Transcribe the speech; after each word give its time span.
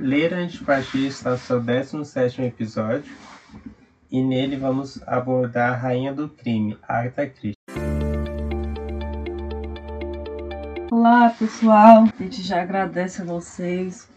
Ler 0.00 0.32
partir 0.64 1.08
está 1.08 1.32
no 1.32 1.38
seu 1.38 1.60
17 1.60 2.42
episódio 2.42 3.12
e 4.08 4.22
nele 4.22 4.56
vamos 4.56 5.02
abordar 5.02 5.72
a 5.72 5.76
rainha 5.76 6.14
do 6.14 6.28
crime, 6.28 6.78
Agatha 6.86 7.26
Christie. 7.26 7.58
Olá 10.92 11.30
pessoal, 11.30 12.04
a 12.04 12.22
gente 12.22 12.42
já 12.42 12.62
agradece 12.62 13.22
a 13.22 13.24
vocês 13.24 14.08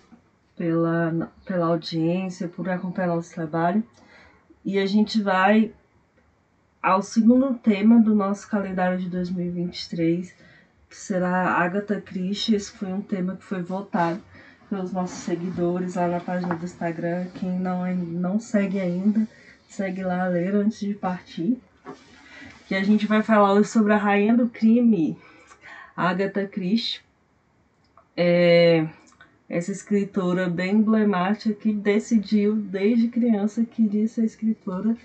pela, 0.55 1.31
pela 1.46 1.65
audiência, 1.65 2.48
por 2.48 2.70
acompanhar 2.70 3.16
nosso 3.16 3.34
trabalho 3.34 3.84
e 4.63 4.77
a 4.77 4.86
gente 4.86 5.20
vai 5.20 5.73
ao 6.79 7.02
segundo 7.02 7.55
tema 7.55 8.00
do 8.00 8.13
nosso 8.13 8.48
calendário 8.48 9.00
de 9.00 9.09
2023, 9.09 10.32
que 10.88 10.95
será 10.95 11.54
Agatha 11.55 12.00
Christie. 12.00 12.54
Esse 12.54 12.71
foi 12.71 12.93
um 12.93 13.02
tema 13.02 13.36
que 13.36 13.43
foi 13.43 13.63
votado 13.63 14.21
pelos 14.71 14.93
nossos 14.93 15.17
seguidores 15.17 15.95
lá 15.95 16.07
na 16.07 16.21
página 16.21 16.55
do 16.55 16.63
Instagram. 16.63 17.27
Quem 17.35 17.59
não, 17.59 17.93
não 17.93 18.39
segue 18.39 18.79
ainda, 18.79 19.27
segue 19.67 20.02
lá 20.02 20.23
a 20.23 20.29
ler 20.29 20.55
antes 20.55 20.79
de 20.79 20.93
partir. 20.93 21.59
Que 22.70 22.76
a 22.76 22.81
gente 22.81 23.05
vai 23.05 23.21
falar 23.21 23.52
hoje 23.52 23.67
sobre 23.67 23.91
a 23.91 23.98
rainha 23.98 24.34
do 24.34 24.48
crime, 24.48 25.17
Agatha 25.95 26.48
Christie. 26.48 27.02
É, 28.15 28.88
essa 29.49 29.73
escritora 29.73 30.49
bem 30.49 30.76
emblemática 30.76 31.53
que 31.53 31.73
decidiu 31.73 32.55
desde 32.55 33.09
criança 33.09 33.65
que 33.65 33.84
queria 33.84 34.07
ser 34.07 34.23
escritora 34.23 34.95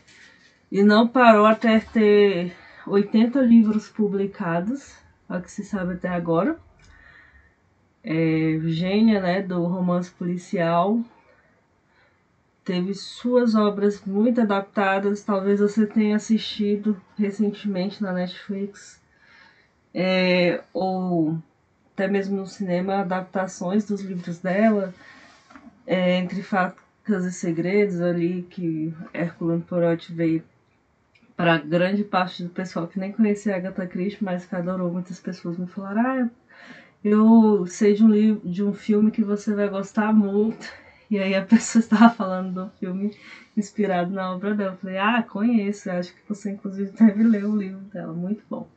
e 0.71 0.85
não 0.85 1.09
parou 1.09 1.45
até 1.45 1.81
ter 1.81 2.55
80 2.87 3.41
livros 3.41 3.89
publicados, 3.89 4.95
é 5.29 5.37
o 5.37 5.43
que 5.43 5.51
se 5.51 5.65
sabe 5.65 5.95
até 5.95 6.09
agora. 6.09 6.57
É, 8.09 8.57
né, 9.21 9.43
do 9.43 9.65
romance 9.65 10.09
policial, 10.13 11.01
teve 12.65 12.95
suas 12.95 13.57
obras 13.57 14.01
muito 14.05 14.41
adaptadas, 14.41 15.25
talvez 15.25 15.59
você 15.59 15.85
tenha 15.87 16.15
assistido 16.15 16.97
recentemente 17.19 18.01
na 18.01 18.13
Netflix, 18.13 19.03
é, 19.93 20.63
ou 20.73 21.37
até 21.93 22.07
mesmo 22.07 22.37
no 22.37 22.47
cinema, 22.47 23.01
adaptações 23.01 23.85
dos 23.87 24.03
livros 24.03 24.39
dela, 24.39 24.95
é, 25.85 26.19
entre 26.19 26.43
facas 26.43 27.25
e 27.25 27.33
segredos 27.33 28.01
ali, 28.01 28.43
que 28.51 28.95
Hercule 29.13 29.63
Poirot 29.63 30.13
veio 30.13 30.45
para 31.37 31.59
grande 31.59 32.05
parte 32.05 32.43
do 32.43 32.51
pessoal 32.51 32.87
que 32.87 32.99
nem 33.01 33.13
conhecia 33.13 33.55
a 33.55 33.57
Agatha 33.57 33.87
Christie, 33.87 34.23
mas 34.25 34.45
que 34.47 34.55
adorou, 34.55 34.93
muitas 34.93 35.21
pessoas 35.21 35.57
me 35.59 35.67
falaram: 35.67 36.01
ah, 36.01 36.29
eu 37.09 37.65
sei 37.69 37.95
de 37.95 38.05
um 38.05 38.11
livro, 38.11 38.49
de 38.49 38.65
um 38.65 38.73
filme 38.73 39.13
que 39.13 39.23
você 39.23 39.55
vai 39.55 39.69
gostar 39.69 40.13
muito. 40.13 40.67
E 41.09 41.19
aí 41.19 41.37
a 41.37 41.43
pessoa 41.47 41.81
estava 41.81 42.13
falando 42.13 42.65
do 42.65 42.71
filme 42.79 43.17
inspirado 43.57 44.11
na 44.11 44.33
obra 44.33 44.55
dela. 44.55 44.73
Eu 44.73 44.77
falei, 44.77 44.99
ah, 44.99 45.23
conheço, 45.23 45.89
acho 45.89 46.13
que 46.13 46.29
você 46.29 46.51
inclusive 46.51 46.91
deve 46.91 47.23
ler 47.23 47.45
o 47.45 47.57
livro 47.57 47.81
dela, 47.93 48.13
muito 48.13 48.43
bom. 48.51 48.69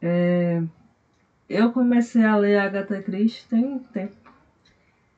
É... 0.00 0.62
Eu 1.48 1.72
comecei 1.72 2.24
a 2.24 2.36
ler 2.36 2.58
Agatha 2.58 3.02
Christie 3.02 3.48
tem, 3.48 3.78
tem 3.92 4.10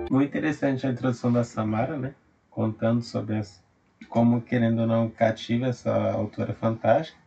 Muito 0.10 0.30
interessante 0.30 0.86
a 0.86 0.92
introdução 0.92 1.32
da 1.32 1.44
Samara, 1.44 1.98
né? 1.98 2.14
Contando 2.50 3.02
sobre 3.02 3.38
as, 3.38 3.64
como, 4.10 4.42
querendo 4.42 4.82
ou 4.82 4.88
não, 4.88 5.10
cativa 5.10 5.68
essa 5.68 6.12
autora 6.12 6.54
fantástica. 6.54 7.18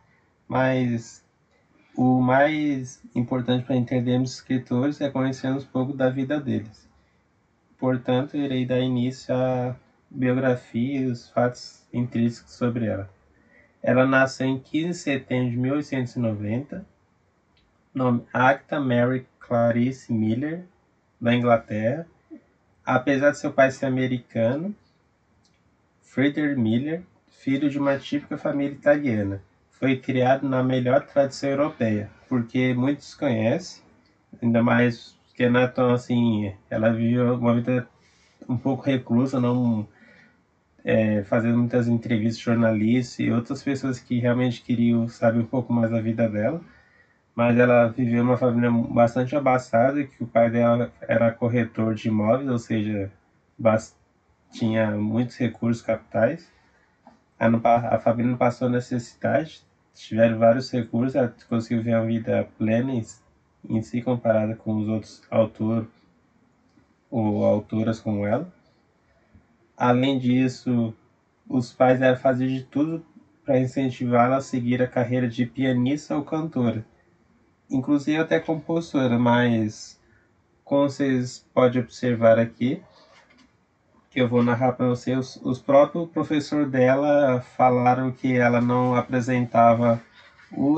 Mas 0.47 1.25
o 1.95 2.21
mais 2.21 3.01
importante 3.13 3.65
para 3.65 3.75
entendermos 3.75 4.31
os 4.31 4.35
escritores 4.37 5.01
é 5.01 5.09
conhecermos 5.09 5.63
um 5.63 5.67
pouco 5.67 5.93
da 5.93 6.09
vida 6.09 6.39
deles. 6.39 6.87
Portanto, 7.77 8.37
irei 8.37 8.65
dar 8.65 8.79
início 8.79 9.35
à 9.35 9.75
biografia 10.09 11.01
e 11.01 11.05
os 11.05 11.29
fatos 11.29 11.86
intrínsecos 11.93 12.53
sobre 12.53 12.85
ela. 12.85 13.09
Ela 13.81 14.05
nasceu 14.05 14.47
em 14.47 14.59
15 14.59 14.87
de 14.87 14.93
setembro 14.95 15.51
de 15.51 15.57
1890, 15.57 16.85
nome 17.93 18.23
Agatha 18.33 18.79
Mary 18.79 19.27
Clarice 19.39 20.11
Miller, 20.11 20.65
da 21.19 21.33
Inglaterra. 21.33 22.05
Apesar 22.85 23.31
de 23.31 23.39
seu 23.39 23.51
pai 23.51 23.71
ser 23.71 23.85
americano, 23.85 24.75
Friedrich 26.01 26.59
Miller, 26.59 27.03
filho 27.29 27.69
de 27.69 27.77
uma 27.77 27.97
típica 27.97 28.37
família 28.37 28.73
italiana, 28.73 29.41
foi 29.69 29.97
criado 29.97 30.47
na 30.47 30.63
melhor 30.63 31.05
tradição 31.05 31.49
europeia, 31.49 32.09
porque 32.27 32.73
muitos 32.73 33.13
conhecem, 33.13 33.83
ainda 34.41 34.63
mais 34.63 35.15
que 35.35 35.47
não 35.47 35.59
é 35.59 35.93
assim, 35.93 36.53
ela 36.69 36.91
viveu 36.91 37.35
uma 37.35 37.53
vida 37.53 37.87
um 38.49 38.57
pouco 38.57 38.83
reclusa, 38.83 39.39
não 39.39 39.87
é, 40.87 41.21
fazendo 41.25 41.57
muitas 41.57 41.89
entrevistas 41.89 42.41
jornalistas 42.41 43.19
e 43.19 43.29
outras 43.29 43.61
pessoas 43.61 43.99
que 43.99 44.19
realmente 44.19 44.61
queriam 44.61 45.05
saber 45.09 45.39
um 45.39 45.45
pouco 45.45 45.73
mais 45.73 45.91
da 45.91 45.99
vida 45.99 46.29
dela. 46.29 46.61
Mas 47.35 47.57
ela 47.57 47.89
viveu 47.89 48.23
numa 48.23 48.37
família 48.37 48.71
bastante 48.71 49.35
abastada, 49.35 50.05
que 50.05 50.23
o 50.23 50.27
pai 50.27 50.49
dela 50.49 50.89
era 51.01 51.29
corretor 51.33 51.93
de 51.93 52.07
imóveis, 52.07 52.49
ou 52.49 52.57
seja, 52.57 53.11
tinha 54.49 54.91
muitos 54.91 55.35
recursos 55.35 55.83
capitais. 55.83 56.49
A, 57.37 57.47
a 57.95 57.99
família 57.99 58.31
não 58.31 58.37
passou 58.37 58.69
necessidade, 58.69 59.61
tiveram 59.93 60.39
vários 60.39 60.71
recursos, 60.71 61.15
ela 61.15 61.35
conseguiu 61.49 61.83
ver 61.83 61.97
uma 61.97 62.05
vida 62.05 62.47
plena 62.57 62.93
em, 62.93 63.03
em 63.69 63.81
si 63.81 64.01
comparada 64.01 64.55
com 64.55 64.77
os 64.77 64.87
outros 64.87 65.21
autores 65.29 65.89
ou 67.11 67.43
autoras 67.43 67.99
como 67.99 68.25
ela. 68.25 68.56
Além 69.77 70.17
disso, 70.17 70.91
os 71.47 71.71
pais 71.71 72.01
eram 72.01 72.17
fazer 72.17 72.47
de 72.47 72.63
tudo 72.63 73.05
para 73.45 73.59
incentivá-la 73.59 74.37
a 74.37 74.41
seguir 74.41 74.81
a 74.81 74.87
carreira 74.87 75.29
de 75.29 75.45
pianista 75.45 76.15
ou 76.15 76.23
cantora, 76.23 76.83
inclusive 77.69 78.17
até 78.17 78.39
compositora, 78.39 79.19
mas 79.19 80.01
como 80.65 80.89
vocês 80.89 81.45
podem 81.53 81.81
observar 81.81 82.39
aqui, 82.39 82.81
que 84.09 84.19
eu 84.19 84.27
vou 84.27 84.41
narrar 84.41 84.73
para 84.73 84.87
vocês, 84.87 85.15
os, 85.15 85.35
os 85.45 85.59
próprios 85.59 86.09
professores 86.09 86.71
dela 86.71 87.39
falaram 87.55 88.11
que 88.11 88.35
ela 88.35 88.59
não 88.59 88.95
apresentava 88.95 90.01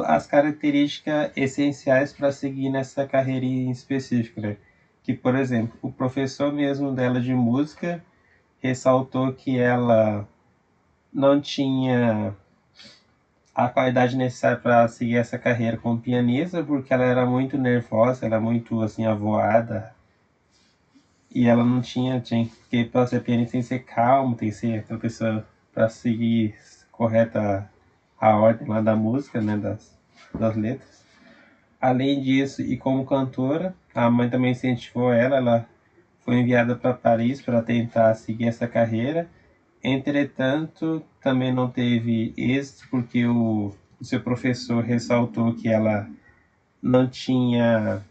as 0.06 0.28
características 0.28 1.32
essenciais 1.38 2.12
para 2.12 2.34
seguir 2.34 2.70
nessa 2.70 3.08
carreira 3.08 3.46
em 3.46 3.72
específico, 3.72 4.42
né? 4.42 4.58
Que, 5.04 5.14
por 5.14 5.36
exemplo, 5.36 5.78
o 5.82 5.90
professor 5.90 6.52
mesmo 6.52 6.92
dela 6.92 7.22
de 7.22 7.34
música 7.34 8.04
ressaltou 8.62 9.34
que 9.34 9.58
ela 9.58 10.28
não 11.14 11.40
tinha 11.42 12.36
a 13.56 13.68
qualidade 13.68 14.16
necessária 14.16 14.58
para 14.58 14.88
seguir 14.88 15.18
essa 15.18 15.38
carreira 15.38 15.78
como 15.78 16.00
pianista, 16.00 16.64
porque 16.64 16.94
ela 16.94 17.04
era 17.04 17.26
muito 17.26 17.58
nervosa, 17.58 18.26
era 18.26 18.40
muito 18.40 18.82
assim 18.82 19.06
avoada. 19.06 19.94
E 21.34 21.48
ela 21.48 21.64
não 21.64 21.82
tinha, 21.82 22.20
tinha 22.20 22.50
que 22.70 22.86
para 22.86 23.06
ser 23.06 23.22
pianista 23.22 23.52
tem 23.54 23.62
que 23.62 23.68
ser 23.68 23.80
calmo, 23.80 24.36
tem 24.36 24.50
que 24.50 24.56
ser 24.56 24.80
aquela 24.80 25.00
pessoa 25.00 25.46
para 25.74 25.90
seguir 25.90 26.56
correta 26.92 27.70
a 28.20 28.36
ordem 28.36 28.68
lá 28.68 28.82
da 28.82 28.96
música, 28.96 29.40
né, 29.42 29.58
das, 29.58 29.98
das 30.34 30.56
letras. 30.56 31.04
Além 31.80 32.22
disso, 32.22 32.62
e 32.62 32.76
como 32.76 33.06
cantora, 33.06 33.74
a 33.96 34.10
mãe 34.10 34.30
também 34.30 34.52
incentivou 34.52 35.14
ela, 35.14 35.38
ela 35.38 35.70
foi 36.30 36.38
enviada 36.38 36.76
para 36.76 36.94
Paris 36.94 37.42
para 37.42 37.60
tentar 37.60 38.14
seguir 38.14 38.46
essa 38.46 38.68
carreira. 38.68 39.28
Entretanto, 39.84 41.04
também 41.20 41.52
não 41.52 41.72
teve 41.72 42.36
êxito 42.38 42.88
porque 42.92 43.26
o, 43.26 43.74
o 44.00 44.06
seu 44.06 44.22
professor 44.22 44.84
ressaltou 44.84 45.56
que 45.56 45.68
ela 45.68 46.08
não 46.80 47.10
tinha 47.10 48.06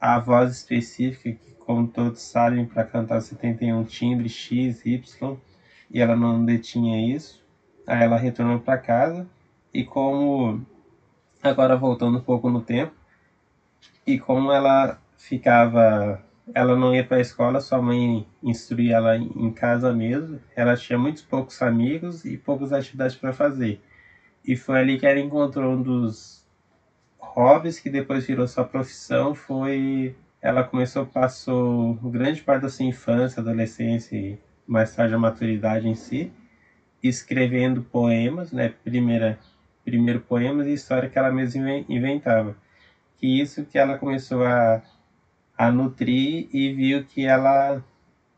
a 0.00 0.20
voz 0.20 0.52
específica, 0.52 1.32
que 1.32 1.52
como 1.54 1.88
todos 1.88 2.22
sabem, 2.22 2.64
para 2.64 2.84
cantar 2.84 3.20
você 3.20 3.34
tem, 3.34 3.56
tem 3.56 3.74
um 3.74 3.82
timbre 3.82 4.28
X, 4.28 4.86
Y, 4.86 5.36
e 5.90 6.00
ela 6.00 6.14
não 6.14 6.44
detinha 6.44 7.12
isso. 7.12 7.44
Aí 7.84 8.04
ela 8.04 8.16
retornou 8.16 8.60
para 8.60 8.78
casa 8.78 9.26
e 9.74 9.82
como 9.82 10.64
agora 11.42 11.74
voltando 11.74 12.18
um 12.18 12.22
pouco 12.22 12.48
no 12.48 12.62
tempo 12.62 12.94
e 14.06 14.16
como 14.16 14.52
ela 14.52 14.96
ficava 15.16 16.22
ela 16.54 16.76
não 16.76 16.94
ia 16.94 17.04
para 17.04 17.18
a 17.18 17.20
escola, 17.20 17.60
sua 17.60 17.80
mãe 17.80 18.26
instruía 18.42 18.96
ela 18.96 19.16
em 19.16 19.50
casa 19.52 19.92
mesmo. 19.92 20.40
Ela 20.56 20.76
tinha 20.76 20.98
muitos 20.98 21.22
poucos 21.22 21.60
amigos 21.62 22.24
e 22.24 22.36
poucas 22.36 22.72
atividades 22.72 23.16
para 23.16 23.32
fazer. 23.32 23.80
E 24.44 24.56
foi 24.56 24.78
ali 24.80 24.98
que 24.98 25.06
ela 25.06 25.20
encontrou 25.20 25.72
um 25.74 25.82
dos 25.82 26.44
hobbies 27.18 27.78
que 27.78 27.88
depois 27.88 28.26
virou 28.26 28.46
sua 28.48 28.64
profissão. 28.64 29.34
Foi 29.34 30.16
ela 30.40 30.64
começou, 30.64 31.06
passou 31.06 31.94
grande 31.94 32.42
parte 32.42 32.62
da 32.62 32.68
sua 32.68 32.84
infância, 32.84 33.40
adolescência 33.40 34.16
e 34.16 34.38
mais 34.66 34.94
tarde 34.94 35.14
a 35.14 35.18
maturidade 35.18 35.88
em 35.88 35.94
si, 35.94 36.32
escrevendo 37.00 37.82
poemas, 37.82 38.50
né? 38.52 38.74
Primeira, 38.82 39.38
primeiro 39.84 40.20
poemas 40.20 40.66
e 40.66 40.72
história 40.72 41.08
que 41.08 41.16
ela 41.18 41.30
mesma 41.30 41.70
inventava. 41.88 42.56
Que 43.18 43.40
isso 43.40 43.64
que 43.64 43.78
ela 43.78 43.96
começou 43.96 44.44
a 44.44 44.82
a 45.62 45.70
nutrir 45.70 46.48
e 46.52 46.72
viu 46.72 47.04
que 47.04 47.24
ela 47.24 47.80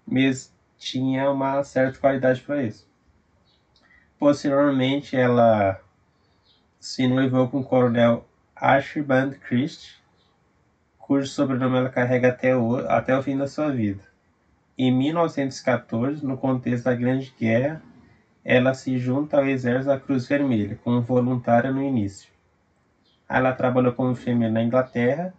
mesmo 0.06 0.52
tinha 0.76 1.30
uma 1.30 1.64
certa 1.64 1.98
qualidade 1.98 2.42
para 2.42 2.62
isso. 2.62 2.86
Posteriormente, 4.18 5.16
ela 5.16 5.80
se 6.78 7.08
noivou 7.08 7.48
com 7.48 7.60
o 7.60 7.64
coronel 7.64 8.28
Archibald 8.54 9.38
Christie, 9.38 9.94
cujo 10.98 11.26
sobrenome 11.26 11.78
ela 11.78 11.88
carrega 11.88 12.28
até 12.28 12.54
o, 12.54 12.76
até 12.90 13.16
o 13.16 13.22
fim 13.22 13.38
da 13.38 13.48
sua 13.48 13.70
vida. 13.70 14.02
Em 14.76 14.92
1914, 14.92 16.26
no 16.26 16.36
contexto 16.36 16.84
da 16.84 16.94
Grande 16.94 17.34
Guerra, 17.40 17.80
ela 18.44 18.74
se 18.74 18.98
junta 18.98 19.38
ao 19.38 19.46
exército 19.46 19.86
da 19.86 19.98
Cruz 19.98 20.28
Vermelha, 20.28 20.78
como 20.84 21.00
voluntária 21.00 21.72
no 21.72 21.82
início. 21.82 22.28
Ela 23.26 23.54
trabalhou 23.54 23.94
como 23.94 24.10
enfermeira 24.10 24.52
na 24.52 24.62
Inglaterra 24.62 25.32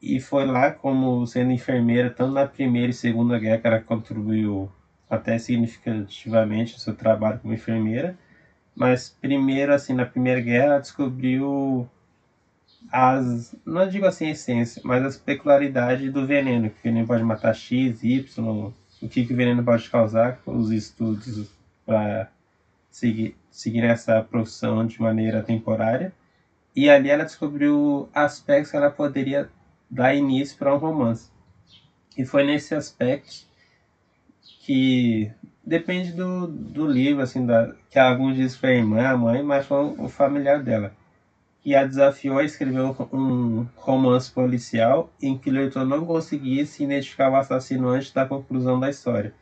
e 0.00 0.20
foi 0.20 0.46
lá 0.46 0.70
como 0.70 1.26
sendo 1.26 1.52
enfermeira, 1.52 2.10
tanto 2.10 2.32
na 2.32 2.46
Primeira 2.46 2.90
e 2.90 2.94
Segunda 2.94 3.38
Guerra, 3.38 3.58
que 3.58 3.66
ela 3.66 3.80
contribuiu 3.80 4.70
até 5.10 5.38
significativamente 5.38 6.76
o 6.76 6.78
seu 6.78 6.94
trabalho 6.94 7.40
como 7.40 7.54
enfermeira. 7.54 8.16
Mas 8.74 9.10
primeiro, 9.20 9.74
assim, 9.74 9.94
na 9.94 10.06
Primeira 10.06 10.40
Guerra, 10.40 10.64
ela 10.64 10.78
descobriu 10.78 11.88
as, 12.92 13.56
não 13.66 13.88
digo 13.88 14.06
assim 14.06 14.26
a 14.26 14.30
essência, 14.30 14.80
mas 14.84 15.04
as 15.04 15.16
peculiaridades 15.16 16.12
do 16.12 16.26
veneno, 16.26 16.70
que 16.70 16.78
o 16.78 16.82
veneno 16.82 17.06
pode 17.06 17.24
matar 17.24 17.54
X, 17.54 18.02
Y, 18.04 18.72
o 19.02 19.08
que, 19.08 19.26
que 19.26 19.32
o 19.32 19.36
veneno 19.36 19.64
pode 19.64 19.88
causar, 19.90 20.40
os 20.46 20.70
estudos 20.70 21.50
para 21.84 22.30
seguir, 22.90 23.36
seguir 23.50 23.84
essa 23.84 24.22
profissão 24.22 24.86
de 24.86 25.00
maneira 25.00 25.42
temporária. 25.42 26.12
E 26.74 26.88
ali 26.88 27.10
ela 27.10 27.24
descobriu 27.24 28.08
aspectos 28.14 28.70
que 28.70 28.76
ela 28.76 28.90
poderia 28.90 29.50
dar 29.90 30.14
início 30.14 30.56
para 30.58 30.74
um 30.74 30.78
romance. 30.78 31.30
E 32.16 32.24
foi 32.24 32.44
nesse 32.44 32.74
aspecto 32.74 33.46
que 34.60 35.30
depende 35.64 36.12
do, 36.12 36.46
do 36.46 36.86
livro, 36.86 37.22
assim, 37.22 37.46
da, 37.46 37.74
que 37.90 37.98
alguns 37.98 38.36
dizem 38.36 38.58
foi 38.58 38.70
a 38.70 38.74
irmã, 38.74 39.08
a 39.08 39.16
mãe, 39.16 39.42
mas 39.42 39.66
foi 39.66 39.94
o 39.98 40.08
familiar 40.08 40.62
dela. 40.62 40.92
Que 41.60 41.74
a 41.74 41.84
desafiou 41.84 42.38
a 42.38 42.44
escrever 42.44 42.80
um 43.12 43.66
romance 43.76 44.30
policial 44.30 45.10
em 45.22 45.36
que 45.36 45.50
o 45.50 45.52
leitor 45.52 45.84
não 45.84 46.04
conseguisse 46.04 46.84
identificar 46.84 47.30
o 47.30 47.36
assassino 47.36 47.88
antes 47.88 48.12
da 48.12 48.26
conclusão 48.26 48.78
da 48.80 48.90
história. 48.90 49.34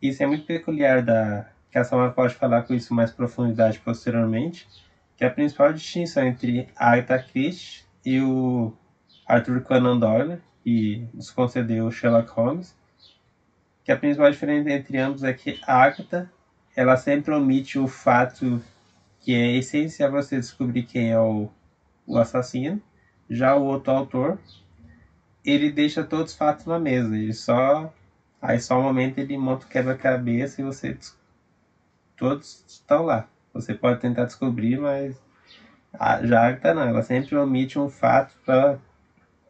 Isso 0.00 0.22
é 0.22 0.26
muito 0.26 0.46
peculiar 0.46 1.02
da 1.02 1.46
que 1.70 1.78
a 1.78 1.84
Samara 1.84 2.12
pode 2.12 2.34
falar 2.34 2.62
com 2.62 2.72
isso 2.72 2.94
mais 2.94 3.10
profundidade 3.10 3.78
posteriormente, 3.80 4.66
que 5.16 5.24
a 5.24 5.30
principal 5.30 5.72
distinção 5.72 6.26
entre 6.26 6.68
Agatha 6.74 7.18
Christie 7.18 7.84
e 8.04 8.20
o 8.20 8.72
Arthur 9.26 9.60
Conan 9.60 9.98
Doyle, 9.98 10.40
que 10.62 11.08
nos 11.12 11.30
concedeu 11.30 11.90
Sherlock 11.90 12.30
Holmes, 12.30 12.76
que 13.84 13.92
a 13.92 13.96
principal 13.96 14.30
diferença 14.30 14.70
entre 14.70 14.98
ambos 14.98 15.22
é 15.22 15.32
que 15.32 15.60
a 15.66 15.82
Agatha 15.82 16.30
ela 16.76 16.96
sempre 16.96 17.32
omite 17.32 17.78
o 17.78 17.88
fato 17.88 18.62
que 19.20 19.34
é 19.34 19.56
essencial 19.56 20.10
você 20.10 20.36
descobrir 20.36 20.82
quem 20.84 21.10
é 21.10 21.18
o, 21.18 21.48
o 22.06 22.18
assassino. 22.18 22.80
Já 23.28 23.56
o 23.56 23.64
outro 23.64 23.92
autor, 23.92 24.38
ele 25.44 25.72
deixa 25.72 26.04
todos 26.04 26.32
os 26.32 26.38
fatos 26.38 26.66
na 26.66 26.78
mesa. 26.78 27.16
Ele 27.16 27.32
só. 27.32 27.92
Aí 28.40 28.60
só 28.60 28.78
um 28.78 28.82
momento 28.82 29.18
ele 29.18 29.36
monta 29.38 29.64
o 29.64 29.68
quebra-cabeça 29.68 30.60
e 30.60 30.64
você. 30.64 30.96
Todos 32.16 32.64
estão 32.68 33.04
lá. 33.04 33.26
Você 33.54 33.74
pode 33.74 34.00
tentar 34.00 34.26
descobrir, 34.26 34.78
mas. 34.78 35.20
A 35.94 36.14
Agatha 36.14 36.74
não. 36.74 36.82
Ela 36.82 37.02
sempre 37.02 37.36
omite 37.36 37.78
um 37.78 37.88
fato 37.88 38.34
para 38.44 38.78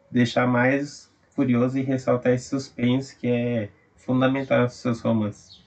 deixar 0.09 0.47
mais 0.47 1.11
curioso 1.35 1.77
e 1.77 1.83
ressaltar 1.83 2.33
esse 2.33 2.49
suspense 2.49 3.15
que 3.15 3.27
é 3.27 3.69
fundamental 3.95 4.63
nos 4.63 4.73
seus 4.73 5.01
romances. 5.01 5.61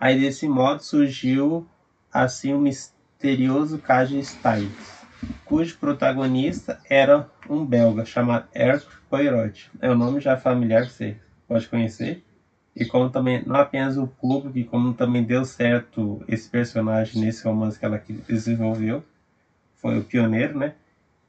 Aí 0.00 0.20
desse 0.20 0.46
modo 0.46 0.82
surgiu 0.82 1.66
assim 2.12 2.52
o 2.52 2.58
misterioso 2.58 3.78
caso 3.78 4.16
Styles, 4.18 5.04
cujo 5.44 5.78
protagonista 5.78 6.80
era 6.88 7.28
um 7.48 7.64
belga 7.64 8.04
chamado 8.04 8.46
Hercule 8.54 8.96
Poirot. 9.08 9.70
É 9.80 9.90
um 9.90 9.94
nome 9.94 10.20
já 10.20 10.36
familiar 10.36 10.86
que 10.86 10.92
você 10.92 11.16
pode 11.48 11.68
conhecer. 11.68 12.22
E 12.76 12.84
como 12.84 13.08
também, 13.08 13.42
não 13.46 13.56
apenas 13.56 13.96
o 13.96 14.06
público, 14.06 14.68
como 14.68 14.92
também 14.94 15.22
deu 15.22 15.44
certo 15.44 16.24
esse 16.26 16.48
personagem 16.48 17.22
nesse 17.22 17.44
romance 17.44 17.78
que 17.78 17.84
ela 17.84 18.02
desenvolveu, 18.28 19.04
foi 19.76 19.98
o 19.98 20.04
pioneiro, 20.04 20.58
né? 20.58 20.74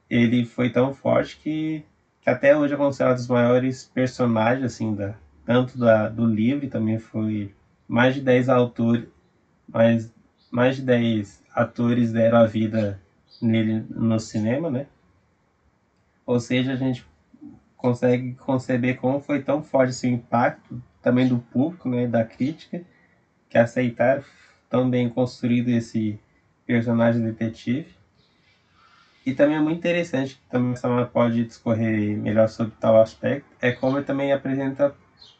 Ele 0.08 0.44
foi 0.44 0.70
tão 0.70 0.94
forte 0.94 1.36
que, 1.38 1.84
que 2.20 2.30
até 2.30 2.56
hoje 2.56 2.74
é 2.74 2.76
considerado 2.76 3.14
um 3.14 3.16
dos 3.16 3.28
maiores 3.28 3.90
personagens, 3.92 4.64
assim, 4.64 4.94
da, 4.94 5.14
tanto 5.44 5.78
da, 5.78 6.08
do 6.08 6.26
livro, 6.26 6.68
também 6.68 6.98
foi 6.98 7.54
mais 7.88 8.14
de 8.14 8.20
10 8.20 8.48
autores, 8.48 9.08
mais, 9.68 10.12
mais 10.50 10.76
de 10.76 10.82
10 10.82 11.42
atores 11.54 12.12
deram 12.12 12.38
a 12.38 12.46
vida 12.46 13.00
nele 13.40 13.84
no 13.90 14.18
cinema, 14.18 14.70
né? 14.70 14.86
Ou 16.24 16.40
seja, 16.40 16.72
a 16.72 16.76
gente 16.76 17.06
consegue 17.76 18.34
conceber 18.34 18.96
como 18.96 19.20
foi 19.20 19.42
tão 19.42 19.62
forte 19.62 19.90
esse 19.90 20.08
impacto 20.08 20.82
também 21.00 21.28
do 21.28 21.38
público, 21.38 21.88
né, 21.88 22.06
da 22.08 22.24
crítica, 22.24 22.82
que 23.48 23.56
aceitaram 23.56 24.24
tão 24.68 24.90
bem 24.90 25.08
construído 25.08 25.68
esse 25.68 26.18
personagem 26.66 27.22
detetive. 27.22 27.94
E 29.26 29.34
também 29.34 29.56
é 29.56 29.60
muito 29.60 29.78
interessante, 29.78 30.36
que 30.36 30.42
também 30.48 30.72
a 30.72 30.76
Samara 30.76 31.06
pode 31.06 31.44
discorrer 31.44 32.16
melhor 32.16 32.48
sobre 32.48 32.72
tal 32.78 33.02
aspecto, 33.02 33.44
é 33.60 33.72
como 33.72 33.98
ele 33.98 34.06
também 34.06 34.32
apresenta 34.32 34.94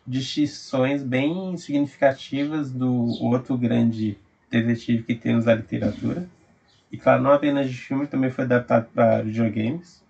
distinções 0.05 1.05
bem 1.05 1.57
significativas 1.57 2.73
do 2.73 3.07
outro 3.23 3.57
grande 3.57 4.19
detetive 4.50 5.05
que 5.05 5.14
temos 5.14 5.45
da 5.45 5.55
literatura. 5.55 6.28
E 6.90 6.99
claro, 6.99 7.23
não 7.23 7.31
apenas 7.31 7.71
de 7.71 7.76
filme, 7.76 8.09
também 8.09 8.28
foi 8.28 8.43
adaptado 8.43 8.88
para 8.93 9.23
videogames. 9.23 10.05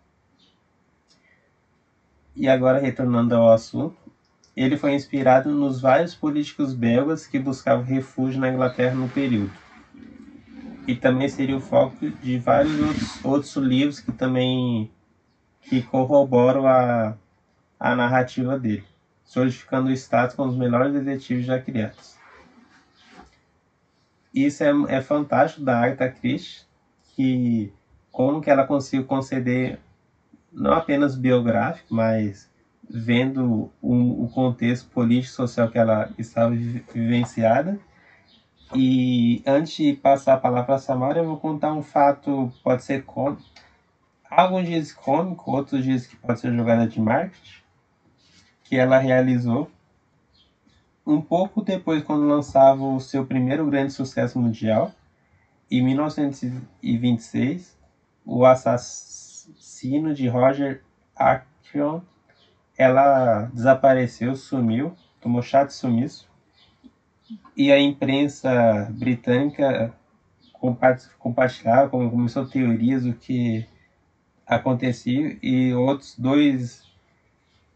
E 2.34 2.48
agora, 2.48 2.78
retornando 2.78 3.34
ao 3.34 3.52
assunto, 3.52 3.96
ele 4.56 4.78
foi 4.78 4.94
inspirado 4.94 5.50
nos 5.50 5.82
vários 5.82 6.14
políticos 6.14 6.72
belgas 6.72 7.26
que 7.26 7.38
buscavam 7.38 7.84
refúgio 7.84 8.40
na 8.40 8.48
Inglaterra 8.48 8.94
no 8.94 9.08
período 9.10 9.65
e 10.86 10.94
também 10.94 11.28
seria 11.28 11.56
o 11.56 11.60
foco 11.60 12.10
de 12.22 12.38
vários 12.38 12.78
outros, 12.80 13.24
outros 13.24 13.56
livros 13.56 14.00
que 14.00 14.12
também 14.12 14.90
que 15.62 15.82
corroboram 15.82 16.66
a, 16.66 17.16
a 17.78 17.94
narrativa 17.94 18.58
dele, 18.58 18.84
solidificando 19.24 19.88
o 19.88 19.92
status 19.92 20.36
como 20.36 20.50
os 20.50 20.56
melhores 20.56 20.92
detetives 20.92 21.44
já 21.44 21.58
criados. 21.58 22.16
Isso 24.32 24.62
é, 24.62 24.70
é 24.88 25.00
fantástico 25.00 25.64
da 25.64 25.82
Agatha 25.82 26.08
Christie, 26.08 26.64
que 27.14 27.72
como 28.12 28.40
que 28.40 28.50
ela 28.50 28.66
conseguiu 28.66 29.06
conceder 29.06 29.78
não 30.52 30.72
apenas 30.72 31.16
biográfico, 31.16 31.94
mas 31.94 32.50
vendo 32.88 33.70
o, 33.82 34.24
o 34.24 34.28
contexto 34.28 34.88
político 34.90 35.34
social 35.34 35.68
que 35.68 35.78
ela 35.78 36.08
estava 36.16 36.54
vivenciada 36.54 37.78
e 38.74 39.25
antes 39.46 39.76
de 39.76 39.92
passar 39.94 40.34
a 40.34 40.38
palavra 40.38 40.64
para 40.64 40.74
a 40.76 40.78
Samara, 40.78 41.18
eu 41.18 41.26
vou 41.26 41.38
contar 41.38 41.72
um 41.72 41.82
fato, 41.82 42.52
pode 42.62 42.84
ser 42.84 43.04
cômico. 43.04 43.42
Alguns 44.28 44.66
dias 44.66 44.92
cômico, 44.92 45.50
outros 45.50 45.84
dias 45.84 46.06
que 46.06 46.16
pode 46.16 46.40
ser 46.40 46.52
jogada 46.54 46.86
de 46.86 47.00
marketing, 47.00 47.62
que 48.64 48.76
ela 48.76 48.98
realizou 48.98 49.70
um 51.06 51.20
pouco 51.20 51.62
depois 51.62 52.02
quando 52.02 52.26
lançava 52.26 52.82
o 52.82 52.98
seu 52.98 53.24
primeiro 53.24 53.66
grande 53.70 53.92
sucesso 53.92 54.38
mundial, 54.38 54.92
em 55.70 55.82
1926, 55.82 57.78
o 58.24 58.44
assassino 58.44 60.12
de 60.12 60.26
Roger 60.28 60.82
Patreon, 61.14 62.00
ela 62.76 63.42
desapareceu, 63.52 64.34
sumiu, 64.34 64.96
tomou 65.20 65.42
chato 65.42 65.70
sumiço. 65.70 66.28
E 67.56 67.72
a 67.72 67.80
imprensa 67.80 68.88
britânica 68.90 69.94
compartilhava, 71.18 71.88
começou 71.88 72.46
teorias 72.46 73.04
do 73.04 73.12
que 73.12 73.66
acontecia 74.46 75.36
e 75.42 75.72
outros 75.74 76.16
dois 76.16 76.86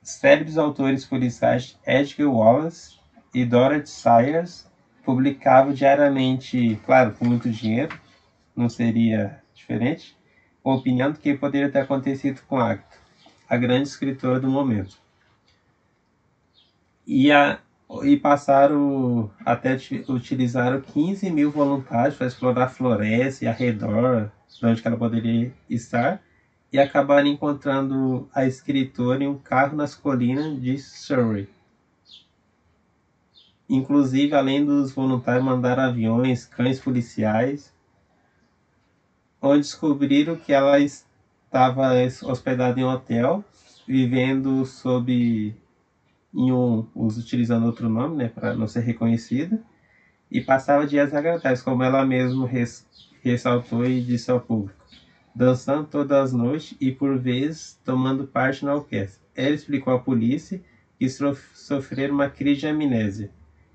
célebres 0.02 0.56
autores 0.56 1.04
policiais, 1.04 1.78
Edgar 1.86 2.28
Wallace 2.28 2.98
e 3.34 3.44
Dorothy 3.44 3.90
Sayers, 3.90 4.70
publicavam 5.04 5.72
diariamente, 5.72 6.80
claro, 6.84 7.12
com 7.12 7.24
muito 7.24 7.50
dinheiro, 7.50 7.98
não 8.54 8.68
seria 8.68 9.42
diferente, 9.54 10.16
a 10.64 10.72
opinião 10.72 11.10
do 11.10 11.18
que 11.18 11.34
poderia 11.34 11.70
ter 11.70 11.80
acontecido 11.80 12.42
com 12.46 12.58
Agatha, 12.58 12.98
a 13.48 13.56
grande 13.56 13.88
escritora 13.88 14.38
do 14.38 14.48
momento. 14.48 14.98
E, 17.06 17.32
a, 17.32 17.58
e 18.02 18.16
passaram 18.16 19.30
até 19.44 19.76
utilizaram 20.08 20.80
15 20.80 21.28
mil 21.30 21.50
voluntários 21.50 22.16
para 22.16 22.28
explorar 22.28 22.64
a 22.64 22.68
floresta 22.68 23.44
e 23.44 23.48
arredor 23.48 24.30
de 24.48 24.66
onde 24.66 24.82
ela 24.86 24.96
poderia 24.96 25.52
estar 25.68 26.22
e 26.72 26.78
acabaram 26.78 27.26
encontrando 27.26 28.28
a 28.32 28.46
escritora 28.46 29.24
em 29.24 29.26
um 29.26 29.36
carro 29.36 29.76
nas 29.76 29.94
colinas 29.94 30.60
de 30.60 30.78
Surrey. 30.78 31.48
Inclusive, 33.68 34.34
além 34.34 34.64
dos 34.64 34.92
voluntários, 34.92 35.44
mandaram 35.44 35.84
aviões, 35.84 36.44
cães 36.44 36.78
policiais, 36.78 37.74
onde 39.42 39.62
descobriram 39.62 40.36
que 40.36 40.52
ela 40.52 40.78
estava 40.78 41.92
hospedada 42.22 42.78
em 42.78 42.84
um 42.84 42.88
hotel, 42.88 43.44
vivendo 43.86 44.64
sob 44.64 45.56
em 46.34 46.52
um, 46.52 46.86
utilizando 46.94 47.64
outro 47.66 47.88
nome, 47.88 48.16
né, 48.16 48.28
para 48.28 48.54
não 48.54 48.66
ser 48.66 48.80
reconhecida, 48.80 49.60
e 50.30 50.40
passava 50.40 50.86
dias 50.86 51.12
agradáveis, 51.12 51.62
como 51.62 51.82
ela 51.82 52.04
mesma 52.04 52.46
res, 52.46 52.86
ressaltou 53.22 53.84
e 53.84 54.00
disse 54.00 54.30
ao 54.30 54.40
público 54.40 54.80
dançando 55.34 55.86
todas 55.86 56.16
as 56.18 56.32
noites 56.32 56.74
e 56.80 56.90
por 56.90 57.18
vezes 57.18 57.78
tomando 57.84 58.24
parte 58.26 58.64
na 58.64 58.74
orquestra. 58.74 59.20
Ela 59.34 59.54
explicou 59.54 59.92
à 59.92 59.98
polícia 59.98 60.60
que 60.98 61.08
sofreram 61.08 62.14
uma 62.14 62.28
crise 62.28 62.60
de 62.60 62.66
amnésia 62.66 63.30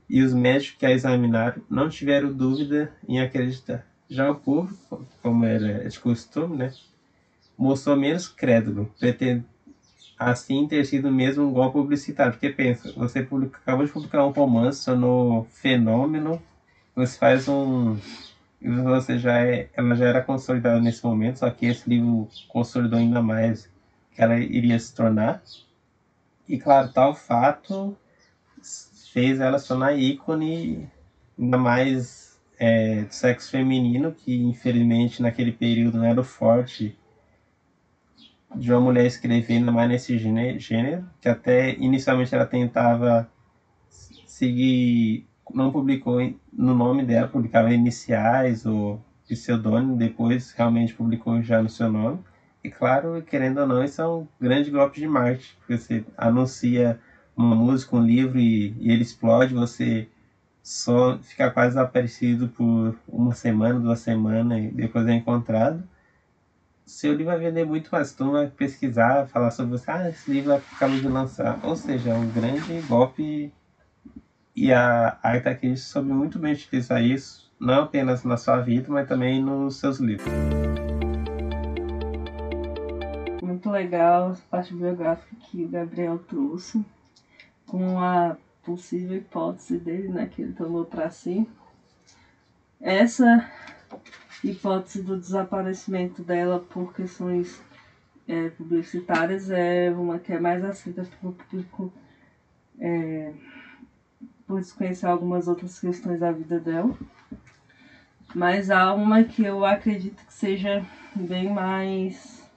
e 0.07 0.21
os 0.21 0.33
médicos 0.33 0.77
que 0.77 0.85
a 0.85 0.91
examinaram 0.91 1.61
não 1.69 1.89
tiveram 1.89 2.31
dúvida 2.31 2.91
em 3.07 3.19
acreditar. 3.19 3.85
Já 4.07 4.29
o 4.29 4.35
público, 4.35 5.03
como 5.21 5.43
era 5.45 5.87
de 5.87 5.99
costume, 5.99 6.55
né, 6.57 6.71
mostrou 7.57 7.95
menos 7.95 8.27
crédulo, 8.27 8.91
pretende 8.99 9.43
assim 10.17 10.67
ter 10.67 10.85
sido 10.85 11.11
mesmo 11.11 11.45
um 11.45 11.53
golpe 11.53 11.73
publicitário. 11.73 12.33
Porque 12.33 12.49
pensa, 12.49 12.91
você 12.93 13.21
publica, 13.23 13.57
acabou 13.57 13.85
de 13.85 13.91
publicar 13.91 14.25
um 14.25 14.31
romance 14.31 14.89
no 14.91 15.45
fenômeno, 15.51 16.41
você 16.95 17.17
faz 17.17 17.47
um 17.47 17.97
você 18.61 19.19
já 19.19 19.39
é, 19.45 19.69
ela 19.75 19.95
já 19.95 20.05
era 20.05 20.21
consolidada 20.21 20.79
nesse 20.81 21.03
momento, 21.05 21.39
só 21.39 21.49
que 21.51 21.67
esse 21.67 21.87
livro 21.87 22.27
consolidou 22.47 22.97
ainda 22.97 23.21
mais 23.21 23.69
que 24.11 24.21
ela 24.21 24.37
iria 24.39 24.79
se 24.79 24.93
tornar. 24.95 25.43
E 26.47 26.57
claro, 26.57 26.91
tal 26.91 27.13
fato 27.13 27.95
fez 29.11 29.39
ela 29.39 29.59
se 29.59 29.67
tornar 29.67 29.93
ícone, 29.93 30.89
ainda 31.37 31.57
mais 31.57 32.39
é, 32.57 33.03
do 33.03 33.13
sexo 33.13 33.51
feminino, 33.51 34.11
que 34.11 34.41
infelizmente 34.41 35.21
naquele 35.21 35.51
período 35.51 35.97
não 35.97 36.05
era 36.05 36.19
o 36.19 36.23
forte 36.23 36.97
de 38.57 38.71
uma 38.71 38.81
mulher 38.81 39.05
escrever 39.05 39.55
ainda 39.55 39.71
mais 39.71 39.89
nesse 39.89 40.17
gênero, 40.17 41.05
que 41.21 41.29
até 41.29 41.73
inicialmente 41.75 42.33
ela 42.33 42.45
tentava 42.45 43.29
seguir 44.25 45.27
não 45.53 45.71
publicou 45.71 46.19
no 46.51 46.73
nome 46.73 47.03
dela, 47.03 47.27
publicava 47.27 47.71
iniciais 47.73 48.65
ou 48.65 49.01
pseudônimo, 49.27 49.97
depois 49.97 50.51
realmente 50.51 50.93
publicou 50.93 51.41
já 51.41 51.61
no 51.61 51.69
seu 51.69 51.91
nome. 51.91 52.19
E 52.63 52.69
claro, 52.69 53.21
querendo 53.21 53.59
ou 53.59 53.67
não, 53.67 53.83
isso 53.83 54.01
é 54.01 54.07
um 54.07 54.27
grande 54.39 54.71
golpe 54.71 54.99
de 54.99 55.07
marketing, 55.07 55.55
porque 55.59 55.77
você 55.77 56.03
anuncia 56.17 56.99
uma 57.35 57.55
música, 57.55 57.95
um 57.95 58.03
livro 58.03 58.39
e, 58.39 58.73
e 58.79 58.91
ele 58.91 59.03
explode, 59.03 59.53
você 59.53 60.07
só 60.63 61.17
fica 61.19 61.51
quase 61.51 61.77
aparecido 61.77 62.47
por 62.49 62.95
uma 63.07 63.33
semana, 63.33 63.79
duas 63.79 63.99
semanas 63.99 64.63
e 64.63 64.67
depois 64.69 65.05
é 65.07 65.13
encontrado. 65.13 65.83
Seu 66.85 67.13
livro 67.13 67.25
vai 67.25 67.39
vender 67.39 67.65
muito 67.65 67.89
mais, 67.91 68.13
tu 68.13 68.31
vai 68.31 68.47
pesquisar, 68.47 69.27
falar 69.27 69.49
sobre 69.49 69.71
você, 69.71 69.89
ah, 69.89 70.07
esse 70.07 70.29
livro 70.29 70.53
acabou 70.53 70.99
de 70.99 71.07
lançar. 71.07 71.59
Ou 71.63 71.75
seja, 71.75 72.13
um 72.13 72.29
grande 72.29 72.79
golpe 72.81 73.51
e 74.55 74.71
a 74.71 75.17
Agatha 75.23 75.55
Christie 75.55 75.89
soube 75.89 76.13
muito 76.13 76.37
bem 76.37 76.53
utilizar 76.53 77.01
isso, 77.01 77.51
não 77.59 77.83
apenas 77.83 78.23
na 78.23 78.37
sua 78.37 78.61
vida, 78.61 78.85
mas 78.87 79.07
também 79.07 79.41
nos 79.41 79.77
seus 79.77 79.97
livros. 79.97 80.31
Muito 83.41 83.71
legal 83.71 84.29
essa 84.29 84.43
parte 84.47 84.71
biográfica 84.71 85.35
que 85.41 85.63
o 85.63 85.67
Gabriel 85.67 86.19
trouxe, 86.19 86.85
com 87.65 87.99
a 87.99 88.37
possível 88.63 89.17
hipótese 89.17 89.79
dele, 89.79 90.09
né, 90.09 90.27
que 90.27 90.43
ele 90.43 90.53
tomou 90.53 90.85
para 90.85 91.09
si. 91.09 91.49
Essa 92.79 93.49
hipótese 94.49 95.01
do 95.01 95.17
desaparecimento 95.17 96.23
dela 96.23 96.59
por 96.59 96.93
questões 96.93 97.61
é, 98.27 98.49
publicitárias 98.49 99.49
é 99.49 99.91
uma 99.91 100.19
que 100.19 100.33
é 100.33 100.39
mais 100.39 100.63
aceita 100.63 101.03
pelo 101.19 101.33
público 101.33 101.91
é, 102.79 103.33
por 104.47 104.59
desconhecer 104.59 105.07
algumas 105.07 105.47
outras 105.47 105.79
questões 105.79 106.19
da 106.19 106.31
vida 106.31 106.59
dela. 106.59 106.95
Mas 108.33 108.69
há 108.69 108.93
uma 108.93 109.23
que 109.23 109.43
eu 109.43 109.65
acredito 109.65 110.25
que 110.25 110.33
seja 110.33 110.85
bem 111.15 111.51
mais 111.51 112.49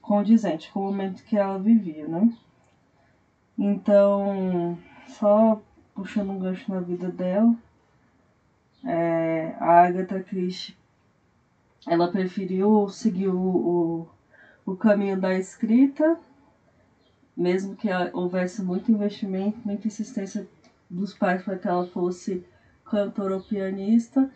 condizente 0.00 0.70
com 0.72 0.80
o 0.80 0.84
momento 0.84 1.22
que 1.24 1.36
ela 1.36 1.58
vivia, 1.58 2.06
né? 2.06 2.32
Então, 3.58 4.78
só 5.06 5.62
puxando 5.94 6.30
um 6.30 6.38
gancho 6.38 6.70
na 6.70 6.80
vida 6.80 7.08
dela, 7.08 7.54
é, 8.86 9.54
a 9.58 9.84
Agatha 9.84 10.22
Christie, 10.22 10.76
ela 11.86 12.10
preferiu 12.10 12.88
seguir 12.88 13.28
o, 13.28 13.36
o, 13.36 14.08
o 14.64 14.76
caminho 14.76 15.20
da 15.20 15.34
escrita, 15.34 16.18
mesmo 17.36 17.76
que 17.76 17.88
houvesse 18.12 18.62
muito 18.62 18.90
investimento, 18.90 19.58
muita 19.64 19.86
insistência 19.86 20.48
dos 20.88 21.12
pais 21.12 21.42
para 21.42 21.58
que 21.58 21.68
ela 21.68 21.86
fosse 21.86 22.44
cantora 22.84 23.34
ou 23.34 23.42
pianista, 23.42 24.30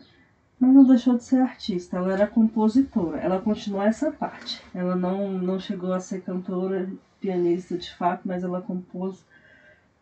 mas 0.59 0.73
não 0.73 0.85
deixou 0.85 1.17
de 1.17 1.23
ser 1.23 1.41
artista, 1.41 1.97
ela 1.97 2.13
era 2.13 2.27
compositora. 2.27 3.17
Ela 3.17 3.41
continuou 3.41 3.81
essa 3.81 4.11
parte. 4.11 4.61
Ela 4.73 4.95
não, 4.95 5.31
não 5.31 5.59
chegou 5.59 5.91
a 5.91 5.99
ser 5.99 6.21
cantora, 6.21 6.87
pianista 7.19 7.77
de 7.77 7.91
fato, 7.95 8.21
mas 8.25 8.43
ela 8.43 8.61
compôs 8.61 9.25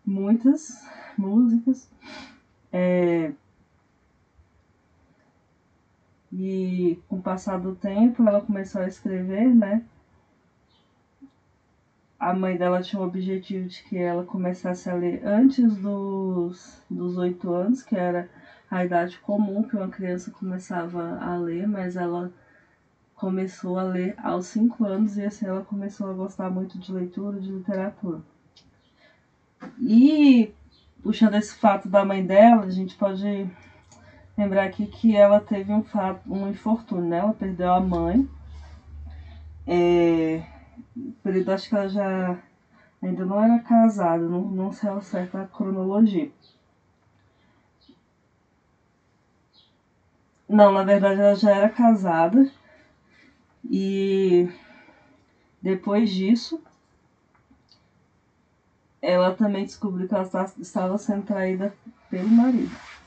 muitas 0.05 0.85
músicas. 1.17 1.89
É... 2.73 3.31
E 6.31 7.01
com 7.07 7.17
o 7.17 7.21
passar 7.21 7.59
do 7.59 7.75
tempo, 7.75 8.27
ela 8.27 8.41
começou 8.41 8.81
a 8.81 8.87
escrever, 8.87 9.53
né? 9.53 9.83
a 12.19 12.33
mãe 12.33 12.57
dela 12.57 12.81
tinha 12.81 13.01
o 13.01 13.05
objetivo 13.05 13.67
de 13.67 13.81
que 13.83 13.97
ela 13.97 14.25
começasse 14.25 14.89
a 14.89 14.93
ler 14.93 15.25
antes 15.25 15.77
dos, 15.77 16.83
dos 16.89 17.17
8 17.17 17.49
anos, 17.49 17.81
que 17.81 17.95
era 17.95 18.29
a 18.69 18.83
idade 18.83 19.17
comum 19.19 19.63
que 19.63 19.77
uma 19.77 19.87
criança 19.87 20.29
começava 20.29 21.17
a 21.19 21.37
ler, 21.37 21.65
mas 21.65 21.95
ela 21.95 22.31
começou 23.15 23.79
a 23.79 23.83
ler 23.83 24.15
aos 24.21 24.47
5 24.47 24.83
anos 24.83 25.17
e 25.17 25.23
assim 25.23 25.45
ela 25.45 25.63
começou 25.63 26.09
a 26.09 26.13
gostar 26.13 26.49
muito 26.49 26.77
de 26.77 26.91
leitura, 26.91 27.39
de 27.39 27.51
literatura. 27.51 28.21
E 29.79 30.53
puxando 31.01 31.35
esse 31.35 31.55
fato 31.55 31.87
da 31.87 32.03
mãe 32.03 32.25
dela, 32.25 32.63
a 32.63 32.69
gente 32.69 32.95
pode 32.95 33.49
lembrar 34.39 34.63
aqui 34.63 34.87
que 34.87 35.15
ela 35.17 35.41
teve 35.41 35.73
um 35.73 35.83
fato, 35.83 36.21
um 36.31 36.47
infortúnio, 36.47 37.09
né? 37.09 37.17
Ela 37.17 37.33
perdeu 37.33 37.73
a 37.73 37.79
mãe. 37.81 38.27
É, 39.67 40.41
período 41.21 41.51
acho 41.51 41.67
que 41.67 41.75
ela 41.75 41.89
já 41.89 42.41
ainda 43.01 43.25
não 43.25 43.41
era 43.41 43.59
casada, 43.59 44.25
não, 44.27 44.41
não 44.41 44.71
sei 44.71 44.89
ao 44.89 45.01
certo 45.01 45.37
a 45.37 45.45
cronologia. 45.45 46.31
Não, 50.47 50.71
na 50.71 50.83
verdade 50.83 51.19
ela 51.19 51.35
já 51.35 51.51
era 51.51 51.69
casada 51.69 52.49
e 53.69 54.49
depois 55.61 56.09
disso 56.09 56.63
ela 59.01 59.35
também 59.35 59.65
descobriu 59.65 60.07
que 60.07 60.15
ela 60.15 60.29
estava 60.59 60.97
sendo 60.97 61.25
traída 61.25 61.73
pelo 62.09 62.29
marido. 62.29 62.98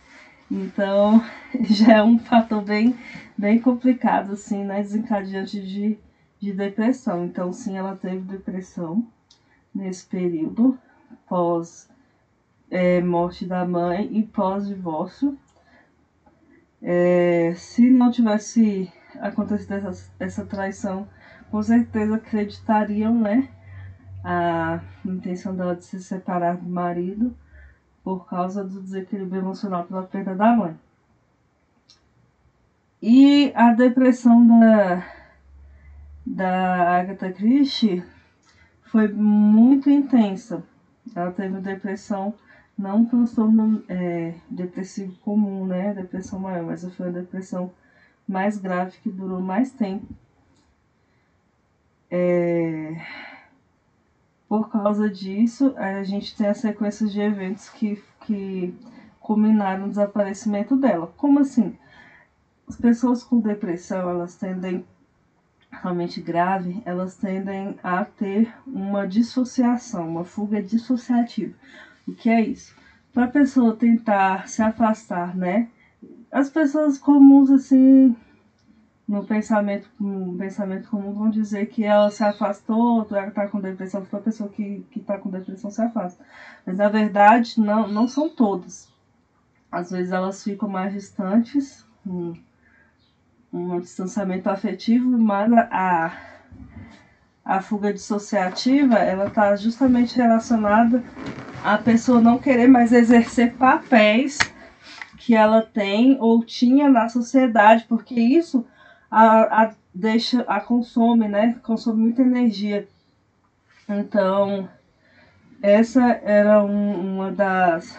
Então 0.53 1.23
já 1.65 1.99
é 1.99 2.03
um 2.03 2.19
fator 2.19 2.63
bem, 2.63 2.97
bem 3.37 3.59
complicado, 3.59 4.33
assim, 4.33 4.65
né? 4.65 4.83
Desencadeante 4.83 5.61
de 5.61 5.99
de 6.43 6.53
depressão. 6.53 7.25
Então, 7.25 7.53
sim, 7.53 7.79
ela 7.79 7.95
teve 7.95 8.19
depressão 8.23 9.07
nesse 9.73 10.05
período 10.05 10.77
pós 11.29 11.89
é, 12.69 13.01
morte 13.01 13.47
da 13.47 13.65
mãe 13.65 14.09
e 14.11 14.25
pós 14.25 14.67
divórcio. 14.67 15.39
É, 16.83 17.55
se 17.55 17.89
não 17.89 18.11
tivesse 18.11 18.93
acontecido 19.21 19.75
essa, 19.75 20.13
essa 20.19 20.45
traição, 20.45 21.07
com 21.49 21.63
certeza 21.63 22.17
acreditariam, 22.17 23.15
né, 23.15 23.49
a 24.25 24.81
intenção 25.07 25.55
dela 25.55 25.77
de 25.77 25.85
se 25.85 26.03
separar 26.03 26.57
do 26.57 26.69
marido 26.69 27.37
por 28.03 28.27
causa 28.29 28.65
do 28.65 28.81
desequilíbrio 28.81 29.43
emocional 29.43 29.85
pela 29.85 30.03
perda 30.03 30.35
da 30.35 30.53
mãe. 30.53 30.77
E 33.01 33.53
a 33.55 33.73
depressão 33.73 34.47
da, 34.47 35.05
da 36.25 36.99
Agatha 36.99 37.33
Christie 37.33 38.05
foi 38.85 39.09
muito 39.09 39.91
intensa. 39.91 40.63
Ela 41.15 41.33
teve 41.33 41.61
depressão, 41.61 42.35
não 42.79 42.99
um 42.99 43.05
transtorno 43.05 43.83
é, 43.89 44.35
depressivo 44.49 45.19
comum, 45.19 45.67
né? 45.67 45.93
Depressão 45.95 46.39
maior, 46.39 46.65
mas 46.65 46.85
foi 46.95 47.07
uma 47.07 47.21
depressão 47.21 47.73
mais 48.27 48.57
grave 48.57 48.97
que 48.99 49.11
durou 49.11 49.41
mais 49.41 49.73
tempo. 49.73 50.07
É... 52.11 52.95
Por 54.53 54.69
causa 54.69 55.09
disso, 55.09 55.75
a 55.79 56.03
gente 56.03 56.37
tem 56.37 56.47
a 56.47 56.53
sequência 56.53 57.07
de 57.07 57.19
eventos 57.19 57.71
que, 57.71 58.05
que 58.21 58.75
culminaram 59.19 59.85
no 59.85 59.89
desaparecimento 59.89 60.77
dela. 60.77 61.11
Como 61.17 61.39
assim? 61.39 61.75
As 62.69 62.77
pessoas 62.77 63.23
com 63.25 63.41
depressão, 63.41 64.11
elas 64.11 64.37
tendem, 64.37 64.85
realmente 65.71 66.21
grave, 66.21 66.83
elas 66.85 67.17
tendem 67.17 67.79
a 67.83 68.05
ter 68.05 68.53
uma 68.67 69.07
dissociação, 69.07 70.07
uma 70.07 70.23
fuga 70.23 70.63
dissociativa. 70.63 71.55
O 72.07 72.13
que 72.13 72.29
é 72.29 72.43
isso? 72.43 72.77
Para 73.11 73.25
a 73.25 73.29
pessoa 73.29 73.75
tentar 73.75 74.51
se 74.51 74.63
afastar, 74.63 75.35
né? 75.35 75.71
As 76.31 76.51
pessoas 76.51 76.99
comuns, 76.99 77.51
assim, 77.51 78.15
no 79.07 79.25
pensamento, 79.25 79.89
no 79.99 80.37
pensamento 80.39 80.89
comum, 80.89 81.13
vão 81.13 81.31
dizer 81.31 81.67
que 81.67 81.85
ela 81.85 82.11
se 82.11 82.23
afastou, 82.23 83.07
ela 83.11 83.29
está 83.29 83.49
com 83.49 83.61
depressão, 83.61 84.03
porque 84.03 84.17
a 84.17 84.21
pessoa 84.21 84.49
que 84.49 84.87
está 84.97 85.19
com 85.19 85.31
depressão 85.31 85.71
se 85.71 85.83
afasta. 85.83 86.25
Mas 86.65 86.77
na 86.77 86.89
verdade, 86.89 87.61
não, 87.61 87.89
não 87.89 88.07
são 88.07 88.29
todas. 88.29 88.91
Às 89.71 89.91
vezes 89.91 90.13
elas 90.13 90.43
ficam 90.43 90.69
mais 90.69 90.93
distantes, 90.93 91.85
hum, 92.07 92.35
um 93.53 93.81
distanciamento 93.81 94.49
afetivo, 94.49 95.19
mas 95.19 95.53
a, 95.53 96.13
a 97.45 97.61
fuga 97.61 97.93
dissociativa 97.93 98.95
ela 98.95 99.27
está 99.27 99.55
justamente 99.57 100.17
relacionada 100.17 101.03
à 101.63 101.77
pessoa 101.77 102.21
não 102.21 102.39
querer 102.39 102.69
mais 102.69 102.93
exercer 102.93 103.55
papéis 103.55 104.39
que 105.19 105.35
ela 105.35 105.63
tem 105.63 106.17
ou 106.19 106.45
tinha 106.45 106.89
na 106.89 107.09
sociedade, 107.09 107.85
porque 107.89 108.15
isso 108.15 108.67
a, 109.13 109.65
a 109.65 109.75
deixa 109.95 110.41
a 110.49 110.59
consome, 110.59 111.29
né? 111.29 111.61
Consome 111.63 112.01
muita 112.01 112.23
energia. 112.23 112.89
Então, 113.87 114.67
essa 115.61 116.03
era 116.25 116.65
um, 116.65 117.17
uma 117.17 117.31
das 117.31 117.99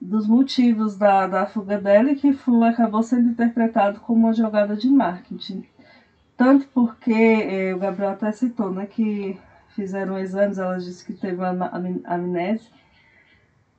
dos 0.00 0.26
motivos 0.26 0.96
da, 0.96 1.26
da 1.28 1.46
fuga 1.46 1.78
dela 1.78 2.14
que 2.14 2.32
foi, 2.32 2.68
acabou 2.68 3.02
sendo 3.02 3.28
interpretado 3.28 4.00
como 4.00 4.26
uma 4.26 4.32
jogada 4.32 4.74
de 4.74 4.88
marketing. 4.88 5.64
Tanto 6.36 6.66
porque 6.68 7.12
eh, 7.12 7.74
o 7.74 7.78
Gabriel 7.78 8.12
até 8.12 8.32
citou 8.32 8.72
né, 8.72 8.86
que 8.86 9.38
fizeram 9.76 10.18
exames, 10.18 10.58
ela 10.58 10.78
disse 10.78 11.04
que 11.04 11.12
teve 11.12 11.36
uma 11.36 11.70
amnésia. 12.04 12.72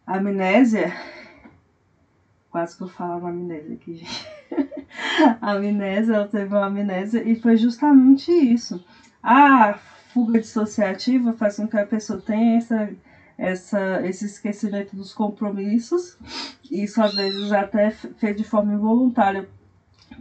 Amnésia. 0.05 0.93
Quase 2.51 2.77
que 2.77 2.83
eu 2.83 2.87
falo 2.87 3.27
amnésia 3.27 3.75
aqui, 3.75 3.95
gente. 3.95 4.32
Amnésia, 5.41 6.15
ela 6.15 6.27
teve 6.27 6.53
uma 6.53 6.65
amnésia 6.65 7.23
e 7.23 7.35
foi 7.35 7.57
justamente 7.57 8.31
isso. 8.31 8.83
A 9.21 9.73
fuga 10.13 10.39
dissociativa 10.39 11.33
faz 11.33 11.57
com 11.57 11.67
que 11.67 11.77
a 11.77 11.85
pessoa 11.85 12.21
tenha 12.21 12.57
essa 12.57 12.89
essa, 13.37 14.05
esse 14.05 14.25
esquecimento 14.25 14.95
dos 14.95 15.13
compromissos. 15.13 16.17
Isso 16.71 17.01
às 17.01 17.15
vezes 17.15 17.51
até 17.51 17.91
feito 17.91 18.37
de 18.37 18.43
forma 18.43 18.73
involuntária 18.73 19.49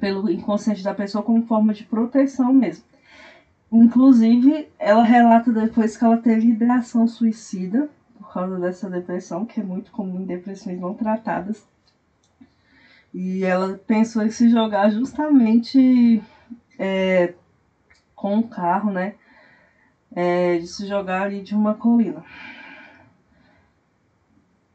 pelo 0.00 0.30
inconsciente 0.30 0.82
da 0.82 0.94
pessoa 0.94 1.22
como 1.22 1.46
forma 1.46 1.72
de 1.72 1.84
proteção 1.84 2.52
mesmo. 2.52 2.84
Inclusive, 3.70 4.68
ela 4.78 5.02
relata 5.02 5.52
depois 5.52 5.96
que 5.96 6.04
ela 6.04 6.18
teve 6.18 6.48
ideação 6.48 7.06
suicida 7.06 7.88
por 8.18 8.32
causa 8.32 8.58
dessa 8.58 8.88
depressão, 8.88 9.46
que 9.46 9.60
é 9.60 9.62
muito 9.62 9.90
comum 9.90 10.20
em 10.20 10.26
depressões 10.26 10.78
não 10.80 10.94
tratadas. 10.94 11.66
E 13.12 13.44
ela 13.44 13.78
pensou 13.86 14.22
em 14.24 14.30
se 14.30 14.48
jogar 14.48 14.90
justamente 14.90 16.22
é, 16.78 17.34
com 18.14 18.36
um 18.36 18.42
carro, 18.42 18.90
né? 18.90 19.14
É, 20.14 20.58
de 20.58 20.66
se 20.66 20.86
jogar 20.86 21.22
ali 21.22 21.42
de 21.42 21.54
uma 21.54 21.74
colina. 21.74 22.24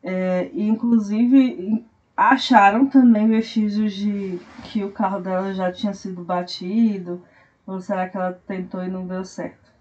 É, 0.04 0.50
inclusive 0.54 1.84
acharam 2.16 2.88
também 2.88 3.28
vestígios 3.28 3.94
de 3.94 4.40
que 4.64 4.84
o 4.84 4.92
carro 4.92 5.20
dela 5.20 5.54
já 5.54 5.72
tinha 5.72 5.94
sido 5.94 6.24
batido, 6.24 7.22
ou 7.66 7.80
será 7.80 8.08
que 8.08 8.18
ela 8.18 8.32
tentou 8.48 8.84
e 8.84 8.88
não 8.88 9.06
deu 9.06 9.24
certo? 9.24 9.72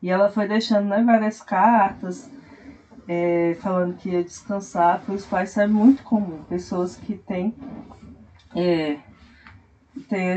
E 0.00 0.10
ela 0.10 0.28
foi 0.28 0.46
deixando 0.46 0.86
né, 0.86 1.02
várias 1.02 1.40
cartas, 1.40 2.30
é, 3.08 3.56
falando 3.62 3.96
que 3.96 4.10
ia 4.10 4.22
descansar, 4.22 5.00
para 5.00 5.14
os 5.14 5.24
pais 5.24 5.50
isso 5.50 5.60
é 5.62 5.66
muito 5.66 6.02
comum. 6.02 6.44
Pessoas 6.44 6.94
que 6.94 7.16
têm, 7.16 7.54
é, 8.54 8.98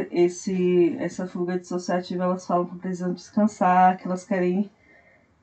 esse, 0.09 0.95
essa 0.97 1.27
fuga 1.27 1.59
dissociativa, 1.59 2.23
elas 2.23 2.47
falam 2.47 2.65
que 2.65 2.77
precisam 2.77 3.13
descansar, 3.13 3.97
que 3.97 4.07
elas 4.07 4.23
querem 4.23 4.71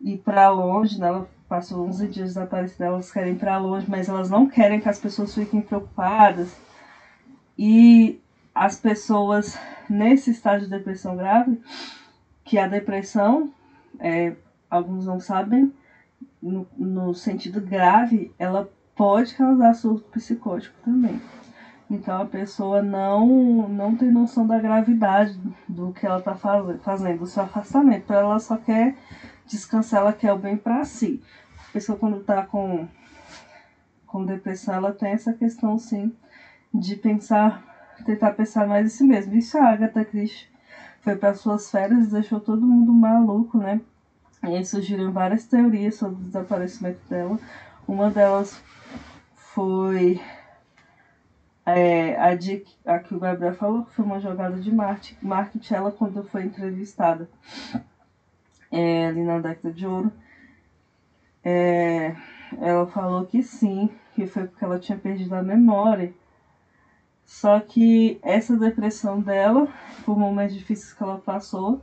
ir 0.00 0.18
para 0.18 0.48
longe, 0.48 0.98
né? 0.98 1.08
Ela 1.08 1.28
passou 1.46 1.86
11 1.86 2.08
dias 2.08 2.28
desaparecida, 2.28 2.86
elas 2.86 3.12
querem 3.12 3.34
ir 3.34 3.38
para 3.38 3.58
longe, 3.58 3.86
mas 3.88 4.08
elas 4.08 4.30
não 4.30 4.48
querem 4.48 4.80
que 4.80 4.88
as 4.88 4.98
pessoas 4.98 5.34
fiquem 5.34 5.60
preocupadas. 5.60 6.56
E 7.58 8.20
as 8.54 8.80
pessoas 8.80 9.58
nesse 9.88 10.30
estágio 10.30 10.66
de 10.66 10.76
depressão 10.76 11.16
grave, 11.16 11.60
que 12.44 12.58
a 12.58 12.66
depressão, 12.66 13.52
é, 14.00 14.34
alguns 14.70 15.06
não 15.06 15.20
sabem, 15.20 15.72
no, 16.42 16.66
no 16.76 17.14
sentido 17.14 17.60
grave, 17.60 18.32
ela 18.38 18.70
pode 18.94 19.34
causar 19.34 19.74
surto 19.74 20.08
psicótico 20.10 20.76
também. 20.84 21.20
Então 21.90 22.20
a 22.20 22.26
pessoa 22.26 22.82
não, 22.82 23.68
não 23.68 23.96
tem 23.96 24.10
noção 24.10 24.46
da 24.46 24.58
gravidade 24.58 25.38
do 25.66 25.92
que 25.92 26.06
ela 26.06 26.18
está 26.18 26.34
fazendo, 26.34 27.18
do 27.18 27.26
seu 27.26 27.44
afastamento. 27.44 28.12
Ela 28.12 28.38
só 28.38 28.56
quer 28.56 28.94
descansar, 29.46 30.00
ela 30.00 30.12
quer 30.12 30.32
o 30.32 30.38
bem 30.38 30.56
para 30.56 30.84
si 30.84 31.22
a 31.68 31.72
pessoa 31.72 31.98
quando 31.98 32.20
está 32.20 32.42
com, 32.44 32.88
com 34.06 34.24
depressão, 34.24 34.74
ela 34.74 34.92
tem 34.92 35.12
essa 35.12 35.32
questão, 35.32 35.78
sim, 35.78 36.14
de 36.72 36.96
pensar, 36.96 37.94
tentar 38.04 38.32
pensar 38.32 38.66
mais 38.66 38.86
em 38.86 38.96
si 38.96 39.04
mesmo. 39.04 39.34
Isso 39.34 39.58
a 39.58 39.68
Agatha 39.68 40.04
Christie 40.04 40.48
foi 41.02 41.14
para 41.14 41.34
suas 41.34 41.70
férias 41.70 42.08
e 42.08 42.12
deixou 42.12 42.40
todo 42.40 42.66
mundo 42.66 42.92
maluco, 42.92 43.58
né? 43.58 43.80
E 44.42 44.46
aí 44.46 44.64
surgiram 44.64 45.12
várias 45.12 45.44
teorias 45.44 45.96
sobre 45.96 46.16
o 46.16 46.24
desaparecimento 46.24 47.00
dela. 47.08 47.38
Uma 47.86 48.10
delas 48.10 48.62
foi 49.34 50.20
é, 51.66 52.16
a, 52.20 52.34
de, 52.34 52.64
a 52.86 52.98
que 52.98 53.14
o 53.14 53.18
Gabriel 53.18 53.54
falou, 53.54 53.84
que 53.84 53.94
foi 53.94 54.04
uma 54.04 54.20
jogada 54.20 54.56
de 54.58 54.72
marketing, 54.72 55.74
ela 55.74 55.90
quando 55.90 56.22
foi 56.24 56.44
entrevistada 56.44 57.28
é, 58.70 59.06
ali 59.06 59.22
na 59.22 59.38
década 59.40 59.72
de 59.72 59.86
ouro 59.86 60.12
é, 61.44 62.14
ela 62.58 62.86
falou 62.86 63.24
que 63.24 63.42
sim, 63.42 63.90
que 64.14 64.26
foi 64.26 64.46
porque 64.46 64.64
ela 64.64 64.78
tinha 64.78 64.98
perdido 64.98 65.34
a 65.34 65.42
memória. 65.42 66.12
Só 67.24 67.60
que 67.60 68.18
essa 68.22 68.56
depressão 68.56 69.20
dela, 69.20 69.68
por 70.04 70.18
momentos 70.18 70.54
difíceis 70.54 70.92
que 70.92 71.02
ela 71.02 71.18
passou, 71.18 71.82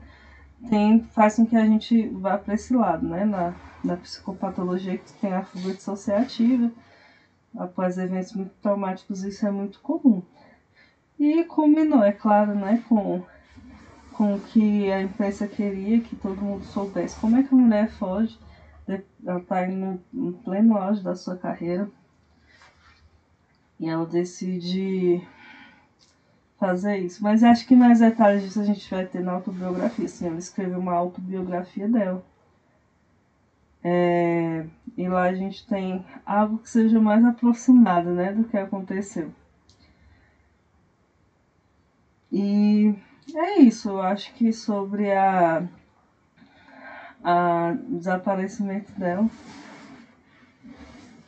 tem, 0.70 1.04
faz 1.04 1.36
com 1.36 1.46
que 1.46 1.56
a 1.56 1.66
gente 1.66 2.08
vá 2.08 2.38
para 2.38 2.54
esse 2.54 2.74
lado, 2.74 3.08
né? 3.08 3.26
Na, 3.26 3.54
na 3.84 3.98
psicopatologia 3.98 4.98
que 4.98 5.14
tem 5.14 5.34
a 5.34 5.44
fuga 5.44 5.74
dissociativa, 5.74 6.72
após 7.58 7.98
eventos 7.98 8.34
muito 8.34 8.52
traumáticos, 8.62 9.24
isso 9.24 9.46
é 9.46 9.52
muito 9.52 9.80
comum. 9.80 10.22
E 11.20 11.44
culminou, 11.46 12.04
é 12.04 12.12
claro, 12.12 12.54
né, 12.54 12.84
com, 12.90 13.24
com 14.14 14.36
o 14.36 14.40
que 14.40 14.92
a 14.92 15.02
imprensa 15.02 15.48
queria, 15.48 16.02
que 16.02 16.16
todo 16.16 16.42
mundo 16.42 16.66
soubesse 16.66 17.20
como 17.20 17.38
é 17.38 17.44
que 17.44 17.54
a 17.54 17.58
mulher 17.58 17.90
foge 17.92 18.38
ela 19.26 19.40
está 19.40 19.68
no, 19.68 20.00
no 20.14 20.34
pleno 20.34 20.78
auge 20.78 21.02
da 21.02 21.16
sua 21.16 21.36
carreira 21.36 21.90
e 23.80 23.90
ela 23.90 24.06
decide 24.06 25.28
fazer 26.66 26.98
isso. 26.98 27.24
Mas 27.24 27.44
acho 27.44 27.68
que 27.68 27.76
mais 27.76 28.00
detalhes 28.00 28.44
disso 28.44 28.60
a 28.60 28.64
gente 28.64 28.90
vai 28.90 29.06
ter 29.06 29.22
na 29.22 29.34
autobiografia. 29.34 30.08
Sim, 30.08 30.28
ela 30.28 30.40
escreveu 30.40 30.80
uma 30.80 30.94
autobiografia 30.94 31.88
dela. 31.88 32.24
É, 33.84 34.66
e 34.98 35.08
lá 35.08 35.24
a 35.24 35.34
gente 35.34 35.66
tem 35.68 36.04
algo 36.26 36.58
que 36.58 36.70
seja 36.70 37.00
mais 37.00 37.24
aproximado 37.24 38.10
né, 38.12 38.34
do 38.34 38.44
que 38.46 38.58
aconteceu. 38.58 39.32
E 42.32 42.96
é 43.36 43.60
isso, 43.62 43.90
eu 43.90 44.02
acho 44.02 44.34
que 44.34 44.52
sobre 44.52 45.12
a, 45.14 45.68
a 47.24 47.78
desaparecimento 47.90 48.92
dela 49.00 49.30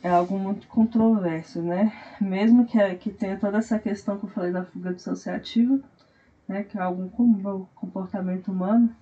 é 0.08 0.10
algo 0.10 0.38
muito 0.38 0.66
controverso, 0.68 1.60
né? 1.62 1.92
Mesmo 2.20 2.64
que, 2.66 2.78
que 2.96 3.10
tenha 3.10 3.38
toda 3.38 3.58
essa 3.58 3.78
questão 3.78 4.18
que 4.18 4.24
eu 4.24 4.30
falei 4.30 4.50
da 4.50 4.64
fuga 4.64 4.92
dissociativa, 4.92 5.78
né, 6.48 6.62
que 6.62 6.78
é 6.78 6.80
algo 6.80 7.10
comum 7.10 7.66
comportamento 7.74 8.50
humano, 8.50 8.94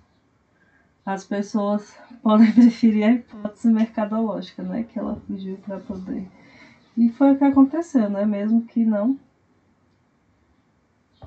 as 1.05 1.23
pessoas 1.23 1.97
podem 2.21 2.51
preferir 2.51 3.05
a 3.05 3.11
hipótese 3.13 3.71
mercadológica, 3.71 4.61
né, 4.61 4.83
que 4.83 4.99
ela 4.99 5.15
fugiu 5.25 5.57
para 5.57 5.79
poder. 5.79 6.29
E 6.97 7.09
foi 7.09 7.33
o 7.33 7.37
que 7.37 7.43
aconteceu, 7.43 8.09
né? 8.09 8.25
Mesmo 8.25 8.65
que 8.65 8.83
não. 8.83 9.19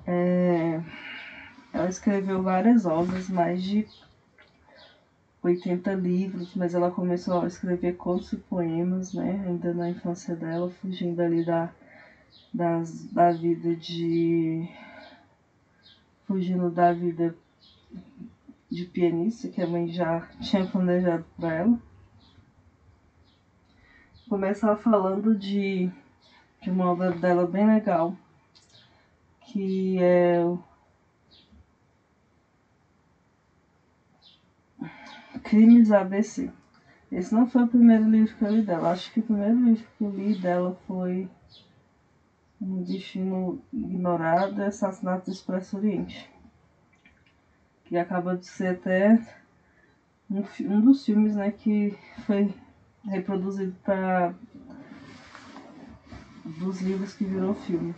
É... 0.05 0.83
Ela 1.73 1.89
escreveu 1.89 2.43
várias 2.43 2.85
obras, 2.85 3.29
mais 3.29 3.63
de 3.63 3.87
80 5.43 5.95
livros, 5.95 6.55
mas 6.55 6.75
ela 6.75 6.91
começou 6.91 7.41
a 7.41 7.47
escrever 7.47 7.97
contos 7.97 8.33
e 8.33 8.37
poemas, 8.37 9.15
né, 9.15 9.43
ainda 9.47 9.73
na 9.73 9.89
infância 9.89 10.37
dela, 10.37 10.71
fugindo 10.71 11.21
ali 11.21 11.45
da, 11.45 11.73
das, 12.53 13.07
da 13.07 13.33
vida 13.33 13.75
de. 13.75 14.69
fugindo 16.27 16.71
da 16.71 16.93
vida 16.93 17.35
de 18.71 18.85
pianista, 18.85 19.49
que 19.49 19.63
a 19.63 19.67
mãe 19.67 19.89
já 19.89 20.21
tinha 20.41 20.67
planejado 20.67 21.25
para 21.37 21.55
ela. 21.55 21.79
Começar 24.29 24.77
falando 24.77 25.35
de, 25.35 25.91
de 26.63 26.71
uma 26.71 26.93
obra 26.93 27.11
dela 27.11 27.47
bem 27.47 27.67
legal, 27.67 28.15
que 29.41 29.99
é 29.99 30.45
Crimes 35.43 35.91
ABC. 35.91 36.51
Esse 37.11 37.35
não 37.35 37.47
foi 37.47 37.65
o 37.65 37.69
primeiro 37.69 38.09
livro 38.09 38.35
que 38.37 38.45
eu 38.45 38.51
li 38.51 38.63
dela. 38.63 38.91
Acho 38.91 39.13
que 39.13 39.21
o 39.21 39.25
primeiro 39.25 39.59
livro 39.65 39.87
que 39.99 40.05
eu 40.05 40.11
li 40.11 40.39
dela 40.39 40.79
foi 40.87 41.29
Um 42.61 42.83
Destino 42.83 43.61
Ignorado 43.73 44.63
Assassinato 44.63 45.27
do 45.27 45.33
Expresso 45.33 45.77
Oriente. 45.77 46.31
Que 47.85 47.97
acaba 47.97 48.37
de 48.37 48.47
ser 48.47 48.69
até 48.69 49.21
um, 50.31 50.45
um 50.61 50.81
dos 50.81 51.05
filmes 51.05 51.35
né, 51.35 51.51
que 51.51 51.97
foi 52.25 52.55
reproduzido 53.05 53.75
para 53.83 54.33
dos 56.45 56.81
livros 56.81 57.15
que 57.15 57.25
virou 57.25 57.55
filme. 57.55 57.95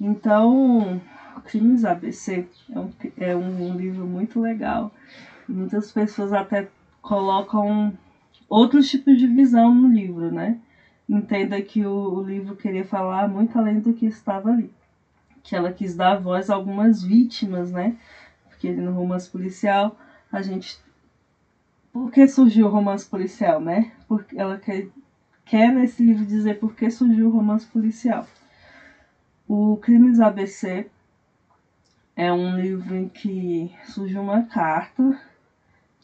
Então, 0.00 1.00
Crimes 1.44 1.84
ABC 1.84 2.46
é 2.70 2.78
um, 2.78 2.92
é 3.16 3.36
um 3.36 3.76
livro 3.76 4.06
muito 4.06 4.40
legal 4.40 4.92
Muitas 5.48 5.92
pessoas 5.92 6.32
até 6.32 6.68
colocam 7.00 7.96
outros 8.48 8.90
tipos 8.90 9.18
de 9.18 9.26
visão 9.26 9.74
no 9.74 9.88
livro, 9.88 10.30
né? 10.30 10.58
Entenda 11.08 11.60
que 11.62 11.86
o, 11.86 12.14
o 12.14 12.22
livro 12.22 12.56
queria 12.56 12.84
falar 12.84 13.28
muito 13.28 13.56
além 13.56 13.78
do 13.78 13.92
que 13.92 14.06
estava 14.06 14.50
ali. 14.50 14.72
Que 15.42 15.54
ela 15.54 15.72
quis 15.72 15.94
dar 15.94 16.16
voz 16.16 16.50
a 16.50 16.54
algumas 16.54 17.02
vítimas, 17.02 17.70
né? 17.70 17.96
Porque 18.48 18.72
no 18.72 18.92
romance 18.92 19.30
policial 19.30 19.96
a 20.32 20.42
gente. 20.42 20.78
Por 21.92 22.10
que 22.10 22.26
surgiu 22.26 22.66
o 22.66 22.70
romance 22.70 23.08
policial, 23.08 23.60
né? 23.60 23.92
Porque 24.08 24.36
ela 24.38 24.58
quer, 24.58 24.88
quer 25.44 25.72
nesse 25.72 26.02
livro 26.02 26.26
dizer 26.26 26.58
por 26.58 26.74
que 26.74 26.90
surgiu 26.90 27.28
o 27.28 27.32
romance 27.32 27.66
policial. 27.66 28.26
O 29.46 29.76
Crimes 29.76 30.18
ABC 30.18 30.90
é 32.16 32.32
um 32.32 32.56
livro 32.56 32.96
em 32.96 33.08
que 33.08 33.72
surge 33.84 34.18
uma 34.18 34.42
carta 34.42 35.16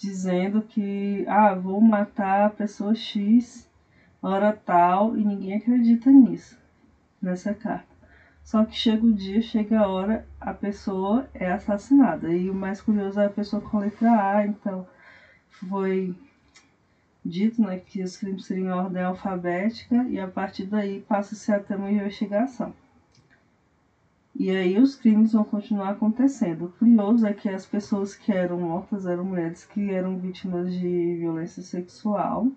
dizendo 0.03 0.62
que 0.62 1.25
ah, 1.29 1.55
vou 1.55 1.81
matar 1.81 2.47
a 2.47 2.51
pessoa 2.51 2.93
X 2.93 3.71
hora 4.21 4.53
tal 4.53 5.17
e 5.17 5.25
ninguém 5.25 5.57
acredita 5.57 6.11
nisso, 6.11 6.59
nessa 7.21 7.55
carta. 7.55 7.93
Só 8.43 8.65
que 8.65 8.77
chega 8.77 9.07
o 9.07 9.12
dia, 9.12 9.41
chega 9.41 9.79
a 9.79 9.87
hora, 9.87 10.27
a 10.41 10.53
pessoa 10.53 11.29
é 11.33 11.51
assassinada. 11.53 12.33
E 12.33 12.51
o 12.51 12.55
mais 12.55 12.81
curioso 12.81 13.21
é 13.21 13.27
a 13.27 13.31
pessoa 13.31 13.62
com 13.62 13.79
letra 13.79 14.11
A, 14.11 14.45
então 14.45 14.87
foi 15.49 16.12
dito 17.25 17.62
né, 17.62 17.79
que 17.79 18.03
os 18.03 18.17
crimes 18.17 18.45
seriam 18.45 18.67
em 18.67 18.73
ordem 18.73 19.03
alfabética 19.03 20.05
e 20.09 20.19
a 20.19 20.27
partir 20.27 20.65
daí 20.65 21.01
passa-se 21.01 21.53
a 21.53 21.61
ter 21.61 21.77
uma 21.77 21.91
investigação. 21.91 22.75
E 24.35 24.51
aí 24.51 24.79
os 24.79 24.95
crimes 24.95 25.33
vão 25.33 25.45
continuar 25.45 25.90
acontecendo. 25.90 26.66
O 26.66 26.73
curioso 26.73 27.27
é 27.27 27.35
que 27.35 27.49
as 27.49 27.66
pessoas 27.66 28.14
que 28.14 28.33
eram 28.33 28.61
mortas 28.61 29.07
eram 29.07 29.25
mulheres 29.25 29.64
que 29.64 29.90
eram 29.90 30.18
vítimas 30.18 30.73
de 30.73 31.16
violência 31.16 31.62
sexual. 31.62 32.49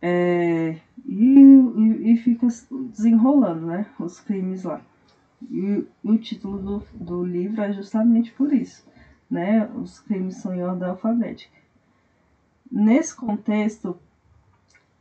É, 0.00 0.78
e, 1.04 1.38
e, 1.38 2.12
e, 2.12 2.16
fica 2.18 2.46
desenrolando 2.90 3.66
né, 3.66 3.86
os 3.98 4.20
crimes 4.20 4.64
lá. 4.64 4.80
E, 5.50 5.84
e 6.04 6.10
o 6.10 6.18
título 6.18 6.58
do, 6.58 6.78
do 6.94 7.24
livro 7.24 7.60
é 7.60 7.72
justamente 7.72 8.32
por 8.32 8.52
isso. 8.52 8.86
Né, 9.30 9.68
os 9.74 10.00
crimes 10.00 10.36
são 10.36 10.54
em 10.54 10.62
ordem 10.62 10.88
alfabética. 10.88 11.56
Nesse 12.70 13.14
contexto, 13.14 13.98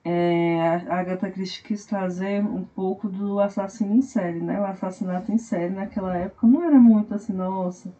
é, 0.05 0.61
a 0.87 0.99
Agatha 0.99 1.31
Christie 1.31 1.63
quis 1.63 1.83
trazer 1.83 2.43
um 2.43 2.63
pouco 2.63 3.09
do 3.09 3.39
assassino 3.39 3.95
em 3.95 4.01
série, 4.03 4.39
né? 4.39 4.59
O 4.61 4.63
assassinato 4.63 5.31
em 5.31 5.37
série 5.39 5.73
naquela 5.73 6.15
época 6.15 6.45
não 6.45 6.61
era 6.61 6.79
muito 6.79 7.15
assim, 7.15 7.33
nossa, 7.33 7.91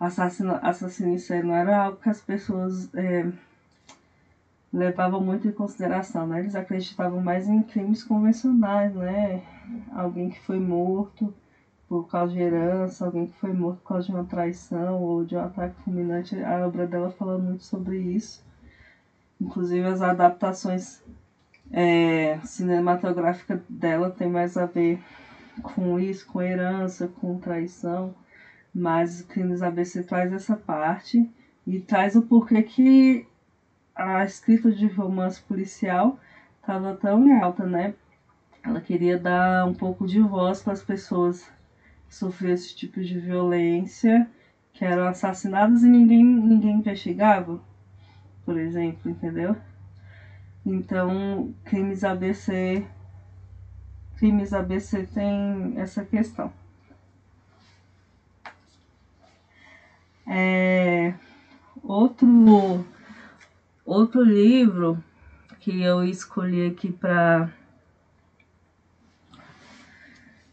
assassino, 0.00 0.58
assassino 0.60 1.10
em 1.10 1.18
série 1.18 1.46
não 1.46 1.54
era 1.54 1.84
algo 1.84 1.98
que 1.98 2.08
as 2.08 2.20
pessoas 2.20 2.92
é, 2.92 3.30
levavam 4.72 5.20
muito 5.20 5.46
em 5.46 5.52
consideração, 5.52 6.26
né? 6.26 6.40
Eles 6.40 6.56
acreditavam 6.56 7.20
mais 7.20 7.48
em 7.48 7.62
crimes 7.62 8.02
convencionais, 8.02 8.92
né? 8.92 9.40
Alguém 9.92 10.28
que 10.28 10.40
foi 10.40 10.58
morto 10.58 11.32
por 11.88 12.08
causa 12.08 12.32
de 12.32 12.40
herança, 12.40 13.04
alguém 13.04 13.26
que 13.26 13.36
foi 13.36 13.52
morto 13.52 13.78
por 13.78 13.88
causa 13.88 14.06
de 14.06 14.12
uma 14.12 14.24
traição 14.24 15.00
ou 15.00 15.24
de 15.24 15.36
um 15.36 15.40
ataque 15.40 15.80
fulminante. 15.82 16.34
A 16.42 16.66
obra 16.66 16.84
dela 16.84 17.10
fala 17.10 17.38
muito 17.38 17.62
sobre 17.62 17.96
isso. 17.96 18.42
Inclusive 19.40 19.86
as 19.86 20.02
adaptações 20.02 21.00
é, 21.70 22.38
cinematográfica 22.44 23.62
dela 23.68 24.10
tem 24.10 24.28
mais 24.28 24.56
a 24.56 24.64
ver 24.64 25.02
com 25.62 25.98
isso, 25.98 26.26
com 26.26 26.40
herança, 26.40 27.08
com 27.08 27.38
traição, 27.38 28.14
mas 28.74 29.22
Crimes 29.22 29.62
ABC 29.62 30.02
traz 30.02 30.32
essa 30.32 30.56
parte 30.56 31.28
e 31.66 31.78
traz 31.80 32.16
o 32.16 32.22
porquê 32.22 32.62
que 32.62 33.26
a 33.94 34.24
escrita 34.24 34.70
de 34.70 34.86
romance 34.86 35.40
policial 35.40 36.18
estava 36.60 36.94
tão 36.94 37.26
em 37.26 37.40
alta, 37.40 37.66
né? 37.66 37.94
Ela 38.62 38.80
queria 38.80 39.18
dar 39.18 39.66
um 39.66 39.74
pouco 39.74 40.06
de 40.06 40.20
voz 40.20 40.62
para 40.62 40.72
as 40.72 40.82
pessoas 40.82 41.50
que 42.06 42.14
sofriam 42.14 42.52
esse 42.54 42.74
tipo 42.74 43.02
de 43.02 43.18
violência, 43.18 44.28
que 44.72 44.84
eram 44.84 45.06
assassinadas 45.06 45.82
e 45.82 45.88
ninguém, 45.88 46.24
ninguém 46.24 46.76
investigava, 46.76 47.60
por 48.44 48.56
exemplo, 48.56 49.10
entendeu? 49.10 49.56
Então, 50.70 51.54
crimes 51.64 52.04
ABC, 52.04 52.86
crimes 54.18 54.52
ABC 54.52 55.06
tem 55.06 55.72
essa 55.78 56.04
questão. 56.04 56.52
É, 60.26 61.14
outro, 61.82 62.84
outro 63.82 64.22
livro 64.22 65.02
que 65.58 65.80
eu 65.80 66.04
escolhi 66.04 66.66
aqui 66.66 66.92
para 66.92 67.50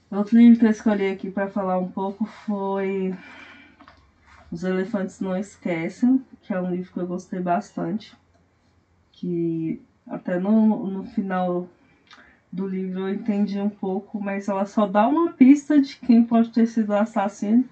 outro 0.10 0.38
livro 0.38 0.58
que 0.58 0.66
eu 0.66 0.70
escolhi 0.70 1.12
aqui 1.12 1.30
para 1.30 1.50
falar 1.50 1.78
um 1.78 1.92
pouco 1.92 2.24
foi 2.26 3.14
Os 4.50 4.64
Elefantes 4.64 5.20
Não 5.20 5.36
Esquecem, 5.36 6.26
que 6.42 6.54
é 6.54 6.62
um 6.62 6.72
livro 6.72 6.94
que 6.94 7.00
eu 7.02 7.06
gostei 7.06 7.42
bastante, 7.42 8.16
que 9.12 9.84
até 10.08 10.38
no, 10.38 10.88
no 10.88 11.04
final 11.04 11.68
do 12.52 12.68
livro 12.68 13.02
eu 13.02 13.14
entendi 13.14 13.60
um 13.60 13.70
pouco, 13.70 14.20
mas 14.20 14.48
ela 14.48 14.66
só 14.66 14.86
dá 14.86 15.08
uma 15.08 15.32
pista 15.34 15.80
de 15.80 15.98
quem 15.98 16.24
pode 16.24 16.50
ter 16.52 16.66
sido 16.66 16.90
o 16.90 16.96
assassino 16.96 17.66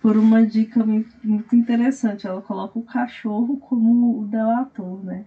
por 0.00 0.16
uma 0.16 0.46
dica 0.46 0.84
muito 1.24 1.56
interessante. 1.56 2.26
Ela 2.26 2.40
coloca 2.40 2.78
o 2.78 2.82
cachorro 2.82 3.56
como 3.58 4.20
o 4.20 4.26
delator, 4.26 5.02
né? 5.04 5.24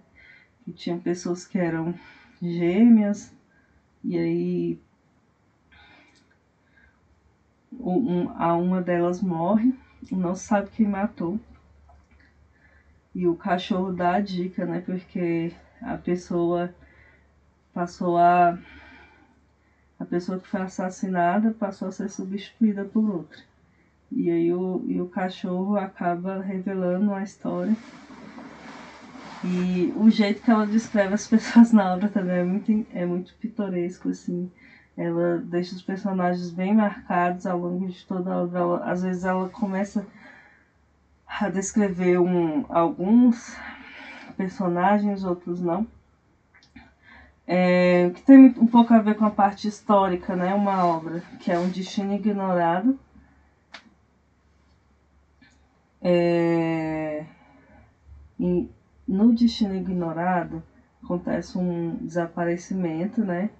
Que 0.64 0.72
tinha 0.72 0.96
pessoas 0.96 1.44
que 1.44 1.58
eram 1.58 1.94
gêmeas, 2.40 3.34
e 4.02 4.18
aí 4.18 4.78
um, 7.78 8.30
a 8.30 8.54
uma 8.54 8.80
delas 8.80 9.20
morre, 9.20 9.74
não 10.10 10.34
sabe 10.34 10.70
quem 10.70 10.86
matou. 10.86 11.38
E 13.14 13.26
o 13.26 13.34
cachorro 13.34 13.92
dá 13.92 14.14
a 14.14 14.20
dica, 14.20 14.64
né? 14.64 14.80
Porque 14.80 15.52
a 15.82 15.96
pessoa 15.96 16.74
passou 17.74 18.16
a. 18.18 18.58
A 19.98 20.04
pessoa 20.04 20.40
que 20.40 20.48
foi 20.48 20.60
assassinada 20.60 21.52
passou 21.52 21.88
a 21.88 21.92
ser 21.92 22.08
substituída 22.08 22.84
por 22.84 23.08
outra. 23.08 23.38
E 24.10 24.30
aí 24.30 24.52
o, 24.52 24.82
e 24.86 25.00
o 25.00 25.08
cachorro 25.08 25.76
acaba 25.76 26.40
revelando 26.40 27.14
a 27.14 27.22
história. 27.22 27.76
E 29.44 29.92
o 29.96 30.10
jeito 30.10 30.42
que 30.42 30.50
ela 30.50 30.66
descreve 30.66 31.14
as 31.14 31.26
pessoas 31.28 31.72
na 31.72 31.94
obra 31.94 32.08
também 32.08 32.36
é 32.36 32.44
muito, 32.44 32.86
é 32.92 33.06
muito 33.06 33.34
pitoresco, 33.34 34.08
assim. 34.08 34.50
Ela 34.96 35.38
deixa 35.38 35.74
os 35.74 35.82
personagens 35.82 36.50
bem 36.50 36.74
marcados 36.74 37.46
ao 37.46 37.58
longo 37.58 37.88
de 37.88 38.04
toda 38.04 38.32
a 38.32 38.42
obra. 38.42 38.58
Ela, 38.58 38.84
às 38.84 39.02
vezes 39.02 39.24
ela 39.24 39.48
começa 39.48 40.04
a 41.26 41.48
descrever 41.48 42.18
um, 42.18 42.66
alguns 42.68 43.56
personagens, 44.32 45.24
outros 45.24 45.60
não. 45.60 45.86
É, 47.46 48.10
que 48.14 48.22
tem 48.22 48.46
um 48.46 48.66
pouco 48.66 48.94
a 48.94 49.00
ver 49.00 49.16
com 49.16 49.24
a 49.24 49.30
parte 49.30 49.68
histórica, 49.68 50.36
né? 50.36 50.54
Uma 50.54 50.86
obra 50.86 51.22
que 51.40 51.50
é 51.50 51.58
um 51.58 51.68
destino 51.68 52.14
ignorado. 52.14 52.98
É, 56.00 57.24
e 58.38 58.68
no 59.06 59.34
destino 59.34 59.74
ignorado 59.74 60.62
acontece 61.02 61.58
um 61.58 61.96
desaparecimento, 61.96 63.24
né? 63.24 63.50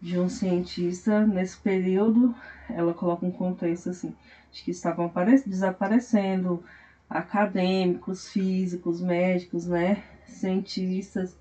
De 0.00 0.18
um 0.18 0.28
cientista. 0.28 1.26
Nesse 1.26 1.58
período, 1.58 2.34
ela 2.68 2.94
coloca 2.94 3.24
um 3.26 3.30
contexto 3.30 3.90
assim 3.90 4.14
de 4.52 4.62
que 4.64 4.70
estavam 4.70 5.12
desaparecendo 5.46 6.62
acadêmicos, 7.10 8.28
físicos, 8.28 9.00
médicos, 9.00 9.66
né? 9.66 10.04
Cientistas. 10.26 11.36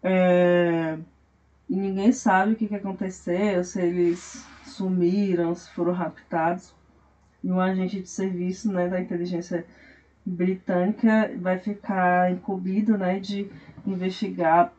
É, 0.00 0.96
e 1.68 1.76
ninguém 1.76 2.12
sabe 2.12 2.52
o 2.52 2.56
que, 2.56 2.68
que 2.68 2.74
aconteceu, 2.76 3.64
se 3.64 3.80
eles 3.80 4.46
sumiram, 4.64 5.54
se 5.54 5.70
foram 5.70 5.92
raptados. 5.92 6.72
E 7.42 7.50
um 7.50 7.60
agente 7.60 8.00
de 8.00 8.08
serviço 8.08 8.72
né, 8.72 8.88
da 8.88 9.00
inteligência 9.00 9.66
britânica 10.24 11.30
vai 11.38 11.58
ficar 11.58 12.30
incumbido 12.30 12.96
né, 12.96 13.18
de 13.18 13.50
investigar 13.86 14.72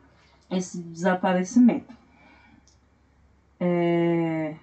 esse 0.50 0.80
desaparecimento. 0.82 1.94
É, 3.60 4.54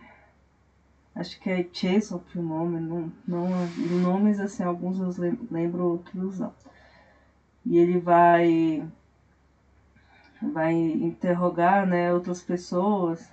acho 1.15 1.39
que 1.39 1.49
é 1.49 1.67
Chesop 1.71 2.37
o 2.37 2.41
nome, 2.41 2.79
não, 2.79 3.11
não, 3.27 3.67
nomes 4.01 4.39
assim, 4.39 4.63
alguns 4.63 4.99
eu 5.19 5.37
lembro, 5.51 5.85
outros 5.85 6.39
não. 6.39 6.53
E 7.65 7.77
ele 7.77 7.99
vai 7.99 8.87
vai 10.41 10.73
interrogar, 10.73 11.87
né, 11.87 12.13
outras 12.13 12.41
pessoas. 12.41 13.31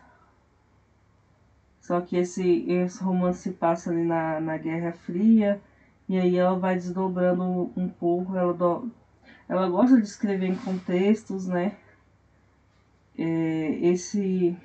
Só 1.81 2.01
que 2.01 2.17
esse, 2.17 2.71
esse 2.71 3.03
romance 3.03 3.43
se 3.43 3.53
passa 3.53 3.91
ali 3.91 4.05
na, 4.05 4.41
na 4.41 4.57
Guerra 4.57 4.93
Fria, 4.93 5.61
e 6.09 6.19
aí 6.19 6.37
ela 6.37 6.57
vai 6.59 6.77
desdobrando 6.77 7.73
um 7.77 7.89
pouco, 7.89 8.37
ela, 8.37 8.55
do, 8.55 8.91
ela 9.49 9.69
gosta 9.69 9.97
de 9.97 10.07
escrever 10.07 10.47
em 10.47 10.55
contextos, 10.55 11.49
né, 11.49 11.77
é, 13.19 13.79
esse 13.83 14.57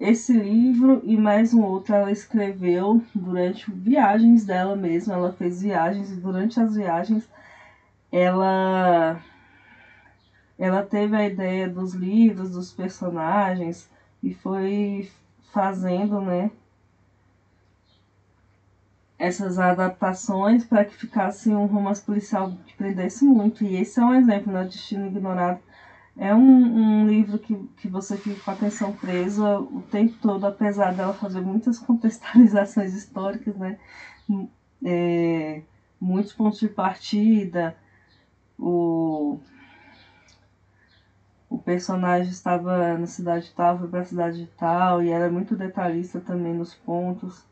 esse 0.00 0.32
livro 0.32 1.00
e 1.04 1.16
mais 1.16 1.52
um 1.52 1.62
outro 1.62 1.94
ela 1.94 2.10
escreveu 2.10 3.02
durante 3.14 3.70
viagens 3.70 4.44
dela 4.44 4.76
mesma. 4.76 5.14
Ela 5.14 5.32
fez 5.32 5.62
viagens 5.62 6.10
e 6.12 6.16
durante 6.16 6.60
as 6.60 6.76
viagens 6.76 7.28
ela 8.12 9.20
ela 10.58 10.82
teve 10.82 11.16
a 11.16 11.24
ideia 11.24 11.68
dos 11.68 11.94
livros, 11.94 12.52
dos 12.52 12.72
personagens 12.72 13.88
e 14.22 14.34
foi 14.34 15.08
fazendo, 15.52 16.20
né, 16.20 16.50
essas 19.18 19.58
adaptações 19.58 20.64
para 20.64 20.84
que 20.84 20.94
ficasse 20.96 21.50
um 21.50 21.66
romance 21.66 22.02
policial 22.02 22.52
que 22.66 22.74
prendesse 22.74 23.24
muito. 23.24 23.64
E 23.64 23.76
esse 23.76 24.00
é 24.00 24.04
um 24.04 24.14
exemplo, 24.14 24.52
né, 24.52 24.64
Destino 24.64 25.06
Ignorado 25.06 25.60
é 26.18 26.34
um, 26.34 27.02
um 27.02 27.08
livro 27.08 27.38
que, 27.38 27.56
que 27.76 27.88
você 27.88 28.16
fica 28.16 28.40
com 28.40 28.50
a 28.50 28.54
atenção 28.54 28.92
presa 28.92 29.60
o 29.60 29.82
tempo 29.82 30.16
todo, 30.20 30.44
apesar 30.46 30.92
dela 30.92 31.14
fazer 31.14 31.40
muitas 31.40 31.78
contextualizações 31.80 32.92
históricas, 32.94 33.56
né? 33.56 33.78
É, 34.84 35.62
muitos 36.00 36.32
pontos 36.32 36.58
de 36.58 36.68
partida, 36.68 37.76
o, 38.58 39.38
o 41.48 41.58
personagem 41.58 42.30
estava 42.30 42.98
na 42.98 43.06
cidade 43.06 43.52
tal, 43.54 43.78
foi 43.78 43.88
para 43.88 44.00
a 44.00 44.04
cidade 44.04 44.50
tal, 44.56 45.02
e 45.02 45.10
ela 45.10 45.26
é 45.26 45.30
muito 45.30 45.56
detalhista 45.56 46.20
também 46.20 46.52
nos 46.52 46.74
pontos. 46.74 47.46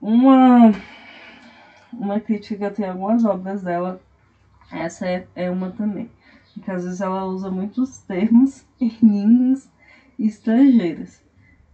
Uma, 0.00 0.70
uma 1.92 2.20
crítica 2.20 2.70
tenho 2.70 2.90
algumas 2.92 3.24
obras 3.24 3.62
dela 3.62 4.00
essa 4.70 5.06
é, 5.06 5.26
é 5.34 5.50
uma 5.50 5.70
também. 5.70 6.10
Porque 6.54 6.70
às 6.70 6.84
vezes 6.84 7.00
ela 7.00 7.24
usa 7.24 7.50
muitos 7.50 7.98
termos 8.06 8.64
em 8.80 8.96
línguas 9.02 9.70
estrangeiras. 10.18 11.22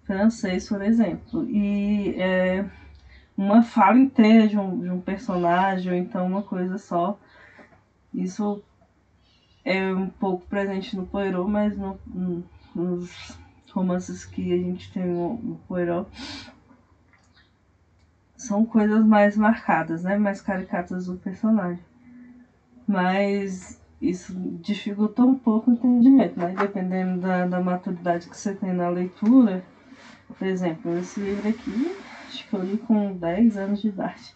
Francês, 0.04 0.68
por 0.68 0.82
exemplo. 0.82 1.48
E 1.48 2.14
é 2.20 2.64
uma 3.36 3.62
fala 3.62 3.98
inteira 3.98 4.46
de 4.46 4.58
um, 4.58 4.80
de 4.80 4.90
um 4.90 5.00
personagem, 5.00 5.92
ou 5.92 5.98
então 5.98 6.26
uma 6.26 6.42
coisa 6.42 6.78
só. 6.78 7.18
Isso 8.12 8.62
é 9.64 9.92
um 9.92 10.08
pouco 10.08 10.46
presente 10.46 10.94
no 10.96 11.06
Poirot, 11.06 11.50
mas 11.50 11.76
no, 11.76 11.98
no, 12.06 12.44
nos 12.74 13.38
romances 13.72 14.24
que 14.24 14.52
a 14.52 14.56
gente 14.56 14.92
tem 14.92 15.06
no, 15.06 15.34
no 15.38 15.56
Poirot 15.66 16.08
são 18.36 18.64
coisas 18.64 19.04
mais 19.04 19.36
marcadas, 19.36 20.04
né? 20.04 20.18
Mais 20.18 20.40
caricatas 20.40 21.06
do 21.06 21.16
personagem. 21.16 21.82
Mas 22.86 23.80
isso 24.00 24.34
dificultou 24.60 25.26
um 25.26 25.34
pouco 25.34 25.70
o 25.70 25.74
entendimento, 25.74 26.38
né? 26.38 26.54
Dependendo 26.58 27.20
da, 27.20 27.46
da 27.46 27.60
maturidade 27.60 28.28
que 28.28 28.36
você 28.36 28.54
tem 28.54 28.72
na 28.72 28.88
leitura. 28.88 29.64
Por 30.28 30.46
exemplo, 30.46 30.96
esse 30.98 31.20
livro 31.20 31.48
aqui, 31.48 31.96
acho 32.26 32.48
que 32.48 32.54
eu 32.54 32.62
li 32.62 32.78
com 32.78 33.12
10 33.14 33.56
anos 33.56 33.80
de 33.80 33.88
idade. 33.88 34.34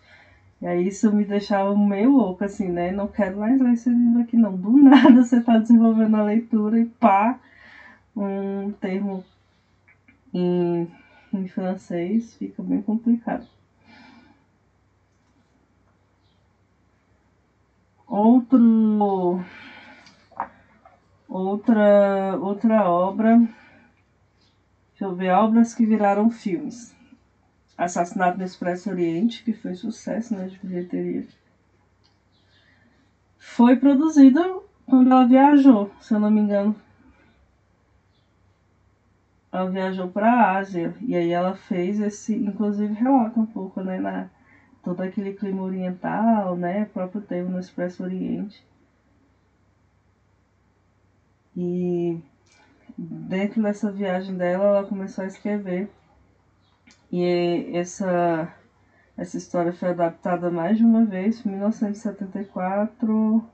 E 0.61 0.66
aí 0.66 0.88
isso 0.88 1.12
me 1.12 1.24
deixava 1.24 1.76
meio 1.76 2.11
louco, 2.11 2.44
assim, 2.44 2.68
né? 2.68 2.90
Não 2.90 3.06
quero 3.06 3.38
mais 3.38 3.61
ler 3.61 3.72
esse 3.72 3.90
livro 3.90 4.20
aqui, 4.20 4.37
não. 4.37 4.56
Do 4.56 4.72
nada 4.76 5.22
você 5.22 5.38
está 5.38 5.56
desenvolvendo 5.56 6.16
a 6.16 6.24
leitura 6.24 6.80
e 6.80 6.84
pá, 6.84 7.38
um 8.16 8.72
termo 8.80 9.24
em, 10.34 10.88
em 11.32 11.46
francês 11.48 12.34
fica 12.34 12.62
bem 12.62 12.82
complicado. 12.82 13.46
Outro, 18.09 19.44
outra, 21.29 22.38
outra 22.40 22.88
obra, 22.88 23.37
deixa 23.37 25.05
eu 25.05 25.14
ver, 25.14 25.31
obras 25.33 25.75
que 25.75 25.85
viraram 25.85 26.31
filmes. 26.31 26.97
Assassinato 27.77 28.38
no 28.38 28.44
Expresso 28.44 28.88
Oriente, 28.88 29.44
que 29.44 29.53
foi 29.53 29.75
sucesso 29.75 30.35
né, 30.35 30.47
de 30.47 30.59
bilheteria. 30.59 31.27
Foi 33.37 33.77
produzido 33.77 34.62
quando 34.87 35.12
ela 35.12 35.27
viajou, 35.27 35.90
se 36.01 36.14
eu 36.14 36.18
não 36.18 36.31
me 36.31 36.40
engano. 36.40 36.75
Ela 39.53 39.71
viajou 39.71 40.09
para 40.09 40.33
a 40.33 40.57
Ásia 40.57 40.97
e 41.03 41.14
aí 41.14 41.31
ela 41.31 41.55
fez 41.55 42.01
esse, 42.01 42.35
inclusive 42.35 42.94
relata 42.94 43.38
um 43.38 43.47
pouco, 43.47 43.83
né, 43.83 43.99
na, 44.01 44.31
todo 44.88 45.03
aquele 45.03 45.35
clima 45.35 45.62
oriental, 45.62 46.57
né? 46.57 46.85
O 46.85 46.87
próprio 46.87 47.20
teve 47.20 47.46
no 47.46 47.61
Expresso 47.61 48.03
Oriente. 48.03 48.66
E 51.55 52.18
dentro 52.96 53.62
dessa 53.62 53.92
viagem 53.92 54.35
dela, 54.35 54.64
ela 54.64 54.87
começou 54.87 55.24
a 55.24 55.27
escrever. 55.27 55.90
E 57.12 57.70
essa, 57.74 58.51
essa 59.14 59.37
história 59.37 59.74
foi 59.74 59.90
adaptada 59.90 60.51
mais 60.51 60.79
de 60.79 60.85
uma 60.85 61.05
vez, 61.05 61.44
em 61.44 61.51
1974 61.51 63.44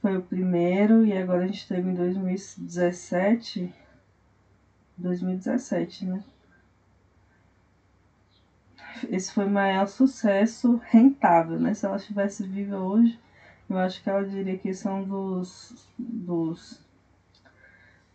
foi 0.00 0.16
o 0.16 0.22
primeiro, 0.22 1.04
e 1.04 1.12
agora 1.12 1.44
a 1.44 1.46
gente 1.46 1.68
teve 1.68 1.90
em 1.90 1.94
2017. 1.94 3.74
2017, 4.96 6.06
né? 6.06 6.24
Esse 9.10 9.32
foi 9.32 9.46
o 9.46 9.50
maior 9.50 9.86
sucesso 9.86 10.80
rentável, 10.86 11.58
né? 11.58 11.74
Se 11.74 11.86
ela 11.86 11.96
estivesse 11.96 12.46
viva 12.46 12.78
hoje, 12.78 13.18
eu 13.68 13.78
acho 13.78 14.02
que 14.02 14.10
ela 14.10 14.24
diria 14.24 14.58
que 14.58 14.72
são 14.74 15.04
dos, 15.04 15.88
dos 15.98 16.80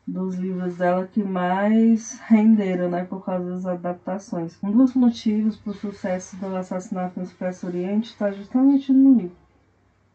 dos 0.06 0.36
livros 0.36 0.78
dela 0.78 1.08
que 1.08 1.24
mais 1.24 2.20
renderam, 2.28 2.90
né, 2.90 3.06
por 3.06 3.24
causa 3.24 3.50
das 3.50 3.66
adaptações. 3.66 4.58
Um 4.62 4.72
dos 4.72 4.94
motivos 4.94 5.56
para 5.56 5.72
o 5.72 5.76
sucesso 5.76 6.36
do 6.38 6.56
Assassinato 6.56 7.20
no 7.20 7.26
Expresso 7.26 7.68
Oriente 7.68 8.10
está 8.10 8.32
justamente 8.32 8.92
no 8.92 9.16
livro. 9.16 9.38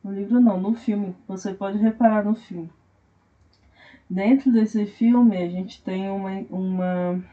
No 0.04 0.12
livro 0.12 0.40
não, 0.40 0.60
no 0.60 0.74
filme. 0.74 1.16
Você 1.26 1.54
pode 1.54 1.78
reparar 1.78 2.24
no 2.24 2.34
filme. 2.34 2.70
Dentro 4.08 4.52
desse 4.52 4.86
filme 4.86 5.36
a 5.36 5.48
gente 5.48 5.82
tem 5.82 6.10
uma, 6.10 6.30
uma, 6.50 7.24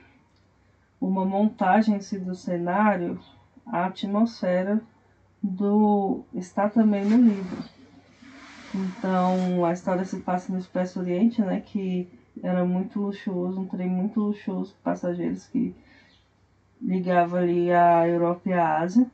uma 1.07 1.23
montagem 1.23 1.99
do 2.19 2.33
cenário, 2.33 3.19
a 3.65 3.85
atmosfera 3.85 4.81
do 5.41 6.23
está 6.33 6.67
também 6.67 7.05
no 7.05 7.17
livro. 7.17 7.63
Então 8.73 9.63
a 9.63 9.71
história 9.71 10.03
se 10.03 10.19
passa 10.21 10.51
no 10.51 10.57
Expresso 10.57 10.99
Oriente, 10.99 11.41
né, 11.41 11.61
que 11.61 12.09
era 12.41 12.65
muito 12.65 12.99
luxuoso, 12.99 13.61
um 13.61 13.67
trem 13.67 13.87
muito 13.87 14.19
luxuoso, 14.19 14.75
passageiros 14.83 15.45
que 15.45 15.75
ligava 16.81 17.37
ali 17.37 17.71
a 17.71 18.07
Europa 18.07 18.49
e 18.49 18.53
a 18.53 18.79
Ásia. 18.79 19.05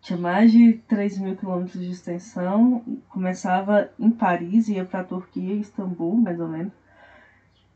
Tinha 0.00 0.18
mais 0.18 0.50
de 0.50 0.78
3 0.88 1.18
mil 1.18 1.36
quilômetros 1.36 1.84
de 1.84 1.90
extensão, 1.90 2.82
começava 3.10 3.90
em 3.98 4.10
Paris, 4.10 4.68
ia 4.68 4.84
para 4.84 5.00
a 5.00 5.04
Turquia, 5.04 5.54
Istambul, 5.54 6.16
mais 6.16 6.40
ou 6.40 6.48
menos. 6.48 6.72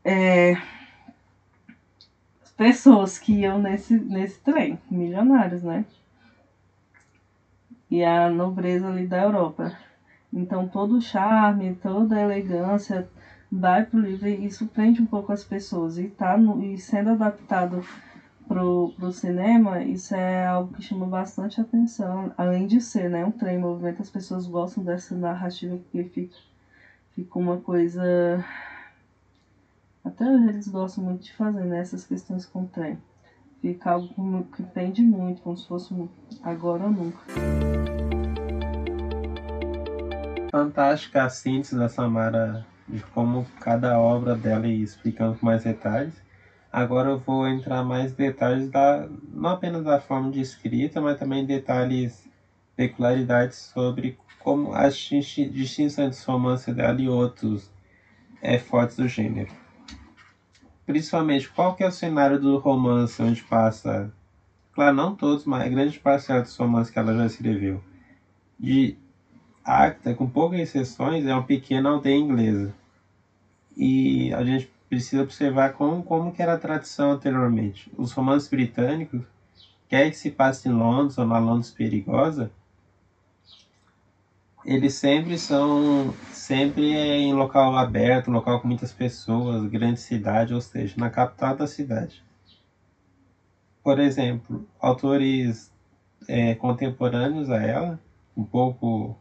É, 0.03 0.55
pessoas 2.57 3.17
que 3.17 3.33
iam 3.41 3.59
nesse, 3.59 3.97
nesse 3.97 4.39
trem, 4.39 4.79
milionários, 4.89 5.63
né? 5.63 5.85
E 7.89 8.03
a 8.03 8.29
nobreza 8.29 8.87
ali 8.87 9.05
da 9.05 9.21
Europa. 9.21 9.77
Então 10.33 10.67
todo 10.67 10.97
o 10.97 11.01
charme, 11.01 11.75
toda 11.75 12.15
a 12.15 12.21
elegância, 12.21 13.07
vai 13.51 13.85
pro 13.85 13.99
livro 13.99 14.27
e 14.27 14.45
isso 14.45 14.67
prende 14.67 15.01
um 15.01 15.05
pouco 15.05 15.31
as 15.31 15.43
pessoas. 15.43 15.97
E, 15.97 16.07
tá 16.07 16.37
no, 16.37 16.61
e 16.63 16.77
sendo 16.77 17.11
adaptado 17.11 17.83
pro, 18.47 18.93
pro 18.97 19.11
cinema, 19.11 19.83
isso 19.83 20.15
é 20.15 20.45
algo 20.45 20.73
que 20.73 20.81
chama 20.81 21.05
bastante 21.05 21.59
atenção. 21.59 22.33
Além 22.37 22.67
de 22.67 22.81
ser 22.81 23.09
né, 23.09 23.25
um 23.25 23.31
trem 23.31 23.57
em 23.57 23.61
movimento, 23.61 24.01
as 24.01 24.09
pessoas 24.09 24.45
gostam 24.45 24.83
dessa 24.83 25.15
narrativa 25.15 25.79
que 25.91 26.03
fica, 26.03 26.35
fica 27.15 27.39
uma 27.39 27.57
coisa. 27.57 28.43
Até 30.05 30.23
hoje 30.23 30.49
eles 30.49 30.67
gostam 30.67 31.03
muito 31.03 31.23
de 31.23 31.33
fazer 31.33 31.65
né, 31.65 31.79
essas 31.79 32.05
questões 32.05 32.45
com 32.45 32.61
o 32.61 32.67
trem. 32.67 32.95
Fica 33.59 33.89
algo 33.89 34.43
que 34.55 34.61
prende 34.61 35.01
muito, 35.01 35.41
como 35.41 35.57
se 35.57 35.67
fosse 35.67 35.95
agora 36.43 36.83
ou 36.83 36.91
nunca. 36.91 37.17
Fantástica 40.51 41.23
a 41.23 41.29
síntese 41.29 41.75
da 41.75 41.89
Samara 41.89 42.63
de 42.87 43.01
como 43.01 43.47
cada 43.59 43.99
obra 43.99 44.35
dela 44.35 44.67
e 44.67 44.83
explicando 44.83 45.39
com 45.39 45.45
mais 45.47 45.63
detalhes. 45.63 46.13
Agora 46.71 47.09
eu 47.09 47.17
vou 47.17 47.47
entrar 47.47 47.81
mais 47.81 48.11
detalhes 48.11 48.69
da 48.69 49.07
não 49.33 49.49
apenas 49.49 49.83
da 49.83 49.99
forma 49.99 50.29
de 50.29 50.39
escrita, 50.39 51.01
mas 51.01 51.17
também 51.17 51.47
detalhes 51.47 52.29
peculiaridades 52.75 53.57
sobre 53.57 54.15
como 54.37 54.71
as 54.71 54.93
distinções 54.93 56.15
de 56.15 56.25
romance 56.27 56.71
dela 56.71 57.01
e 57.01 57.09
outros 57.09 57.71
é, 58.39 58.55
do 58.95 59.07
gênero. 59.07 59.64
Principalmente, 60.85 61.49
qual 61.49 61.75
que 61.75 61.83
é 61.83 61.87
o 61.87 61.91
cenário 61.91 62.39
do 62.39 62.57
romance 62.59 63.21
onde 63.21 63.41
passa, 63.43 64.13
claro, 64.73 64.95
não 64.95 65.15
todos, 65.15 65.45
mas 65.45 65.69
grande 65.69 65.99
parcela 65.99 66.41
dos 66.41 66.55
romances 66.55 66.93
que 66.93 66.99
ela 66.99 67.15
já 67.15 67.25
escreveu. 67.25 67.83
De 68.59 68.97
Acta, 69.63 70.13
com 70.13 70.29
poucas 70.29 70.59
exceções, 70.59 71.25
é 71.25 71.33
uma 71.33 71.43
pequena 71.43 71.89
aldeia 71.89 72.17
inglesa. 72.17 72.73
E 73.75 74.31
a 74.33 74.43
gente 74.43 74.71
precisa 74.87 75.23
observar 75.23 75.73
como, 75.73 76.03
como 76.03 76.31
que 76.31 76.41
era 76.41 76.53
a 76.53 76.59
tradição 76.59 77.11
anteriormente. 77.11 77.91
Os 77.97 78.11
romances 78.11 78.47
britânicos, 78.47 79.21
quer 79.89 80.09
que 80.11 80.17
se 80.17 80.29
passe 80.29 80.69
em 80.69 80.71
Londres 80.71 81.17
ou 81.17 81.25
na 81.25 81.39
Londres 81.39 81.71
perigosa, 81.71 82.51
eles 84.65 84.95
sempre 84.95 85.37
são 85.37 86.13
sempre 86.31 86.93
em 86.93 87.33
local 87.33 87.75
aberto, 87.75 88.31
local 88.31 88.59
com 88.59 88.67
muitas 88.67 88.91
pessoas, 88.91 89.65
grande 89.67 89.99
cidade, 89.99 90.53
ou 90.53 90.61
seja, 90.61 90.95
na 90.97 91.09
capital 91.09 91.55
da 91.55 91.67
cidade. 91.67 92.23
Por 93.83 93.99
exemplo, 93.99 94.67
autores 94.79 95.71
é, 96.27 96.55
contemporâneos 96.55 97.49
a 97.49 97.61
ela, 97.61 97.99
um 98.35 98.43
pouco 98.43 99.15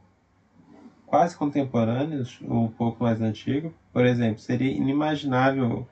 quase 1.07 1.37
contemporâneos, 1.37 2.41
ou 2.49 2.65
um 2.65 2.69
pouco 2.69 3.05
mais 3.05 3.21
antigo. 3.21 3.73
Por 3.93 4.07
exemplo, 4.07 4.41
seria 4.41 4.73
inimaginável 4.73 5.87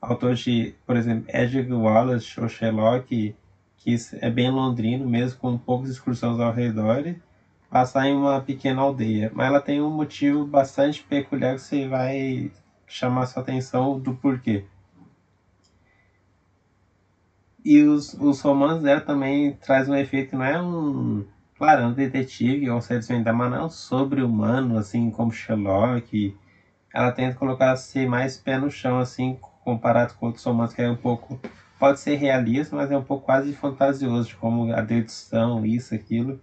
autores 0.00 0.40
de, 0.40 0.74
por 0.86 0.96
exemplo, 0.96 1.24
Edgar 1.28 1.78
Wallace 1.78 2.38
ou 2.38 2.48
Sherlock, 2.48 3.34
que 3.78 3.96
é 4.20 4.30
bem 4.30 4.50
londrino, 4.50 5.08
mesmo 5.08 5.38
com 5.40 5.56
poucas 5.56 5.90
excursões 5.90 6.38
ao 6.38 6.52
redor, 6.52 7.14
passar 7.70 8.06
em 8.06 8.14
uma 8.14 8.40
pequena 8.40 8.82
aldeia. 8.82 9.30
Mas 9.34 9.46
ela 9.46 9.60
tem 9.60 9.80
um 9.80 9.90
motivo 9.90 10.44
bastante 10.44 11.02
peculiar 11.02 11.54
que 11.54 11.62
você 11.62 11.88
vai 11.88 12.50
chamar 12.86 13.26
sua 13.26 13.42
atenção 13.42 13.98
do 13.98 14.14
porquê. 14.14 14.64
E 17.64 17.82
os, 17.82 18.14
os 18.14 18.40
romances 18.40 18.82
dela 18.82 19.00
também 19.00 19.52
traz 19.54 19.88
um 19.88 19.94
efeito, 19.94 20.36
não 20.36 20.44
é 20.44 20.60
um 20.60 21.24
Claro, 21.60 21.88
um 21.88 21.92
detetive, 21.92 22.70
ou 22.70 22.80
seja, 22.80 23.00
desvendar, 23.00 23.34
mas 23.34 23.50
não 23.50 23.68
sobre-humano, 23.68 24.78
assim 24.78 25.10
como 25.10 25.30
Sherlock. 25.30 26.34
Ela 26.90 27.12
tenta 27.12 27.36
colocar-se 27.36 28.06
mais 28.06 28.38
pé 28.38 28.56
no 28.56 28.70
chão, 28.70 28.98
assim, 28.98 29.38
comparado 29.62 30.14
com 30.14 30.24
outros 30.24 30.42
romances, 30.42 30.74
que 30.74 30.80
é 30.80 30.88
um 30.90 30.96
pouco. 30.96 31.38
Pode 31.78 32.00
ser 32.00 32.14
realista, 32.14 32.74
mas 32.74 32.90
é 32.90 32.96
um 32.96 33.02
pouco 33.02 33.26
quase 33.26 33.52
fantasioso, 33.52 34.34
como 34.38 34.72
a 34.72 34.80
dedução, 34.80 35.66
isso, 35.66 35.94
aquilo. 35.94 36.40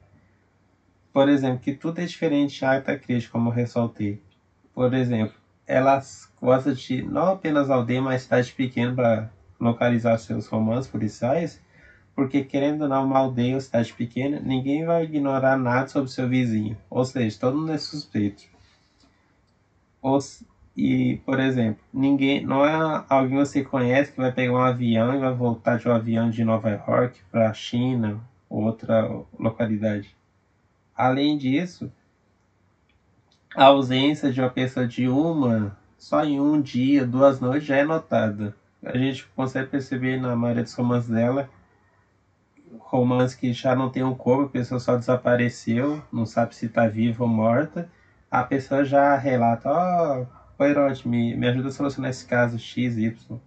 Por 1.17 1.29
exemplo, 1.29 1.61
que 1.61 1.73
tudo 1.73 1.99
é 1.99 2.05
diferente 2.05 2.59
de 2.59 2.63
Agatha 2.63 2.95
Christie, 2.95 3.31
como 3.31 3.49
ressaltei. 3.49 4.21
Por 4.71 4.93
exemplo, 4.93 5.33
ela 5.65 5.99
gosta 6.39 6.75
de 6.75 7.01
não 7.01 7.31
apenas 7.31 7.71
aldeia, 7.71 8.03
mas 8.03 8.21
cidade 8.21 8.51
pequena 8.51 8.93
para 8.93 9.31
localizar 9.59 10.15
seus 10.19 10.45
romances 10.45 10.91
policiais 10.91 11.59
porque 12.13 12.43
querendo 12.43 12.83
ou 12.83 12.87
não, 12.87 13.03
uma 13.03 13.17
aldeia 13.17 13.55
ou 13.55 13.61
cidade 13.61 13.91
pequena, 13.93 14.39
ninguém 14.39 14.85
vai 14.85 15.05
ignorar 15.05 15.57
nada 15.57 15.87
sobre 15.87 16.11
seu 16.11 16.29
vizinho. 16.29 16.77
Ou 16.87 17.03
seja, 17.03 17.39
todo 17.39 17.57
mundo 17.57 17.71
é 17.71 17.79
suspeito. 17.79 18.43
Ou, 19.99 20.19
e, 20.75 21.19
por 21.25 21.39
exemplo, 21.39 21.83
ninguém, 21.91 22.45
não 22.45 22.63
é 22.63 23.03
alguém 23.09 23.39
que 23.39 23.43
você 23.43 23.63
conhece 23.63 24.11
que 24.11 24.21
vai 24.21 24.31
pegar 24.31 24.53
um 24.53 24.57
avião 24.57 25.15
e 25.15 25.17
vai 25.17 25.33
voltar 25.33 25.79
de 25.79 25.89
um 25.89 25.93
avião 25.93 26.29
de 26.29 26.43
Nova 26.43 26.69
York 26.69 27.19
para 27.31 27.49
a 27.49 27.53
China 27.53 28.21
ou 28.47 28.65
outra 28.65 29.09
localidade. 29.39 30.16
Além 30.97 31.37
disso, 31.37 31.91
a 33.55 33.65
ausência 33.65 34.31
de 34.31 34.41
uma 34.41 34.49
pessoa 34.49 34.87
de 34.87 35.07
uma, 35.07 35.77
só 35.97 36.23
em 36.25 36.39
um 36.39 36.59
dia, 36.59 37.05
duas 37.05 37.39
noites, 37.39 37.67
já 37.67 37.77
é 37.77 37.83
notada. 37.83 38.55
A 38.83 38.97
gente 38.97 39.27
consegue 39.35 39.69
perceber 39.69 40.19
na 40.19 40.35
maioria 40.35 40.63
dos 40.63 40.73
romances 40.73 41.09
dela 41.09 41.49
romance 42.79 43.37
que 43.37 43.51
já 43.53 43.75
não 43.75 43.89
tem 43.89 44.03
um 44.03 44.15
corpo, 44.15 44.45
a 44.45 44.49
pessoa 44.49 44.79
só 44.79 44.95
desapareceu, 44.95 46.01
não 46.11 46.25
sabe 46.25 46.55
se 46.55 46.67
está 46.67 46.87
viva 46.87 47.23
ou 47.23 47.29
morta, 47.29 47.89
a 48.29 48.43
pessoa 48.43 48.83
já 48.83 49.15
relata, 49.15 49.69
ó, 49.69 50.21
oh, 50.21 50.25
Poirot, 50.57 51.07
me, 51.07 51.35
me 51.35 51.47
ajuda 51.47 51.69
a 51.69 51.71
solucionar 51.71 52.09
esse 52.09 52.25
caso 52.25 52.57
X, 52.57 52.97
Y. 52.97 53.39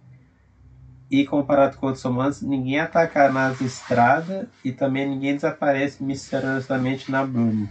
E 1.11 1.25
comparado 1.25 1.75
com 1.75 1.87
outros 1.87 2.05
romances, 2.05 2.41
ninguém 2.41 2.79
ataca 2.79 3.29
nas 3.29 3.59
estradas 3.59 4.47
e 4.63 4.71
também 4.71 5.05
ninguém 5.05 5.35
desaparece 5.35 6.01
misteriosamente 6.01 7.11
na 7.11 7.25
bruma. 7.25 7.69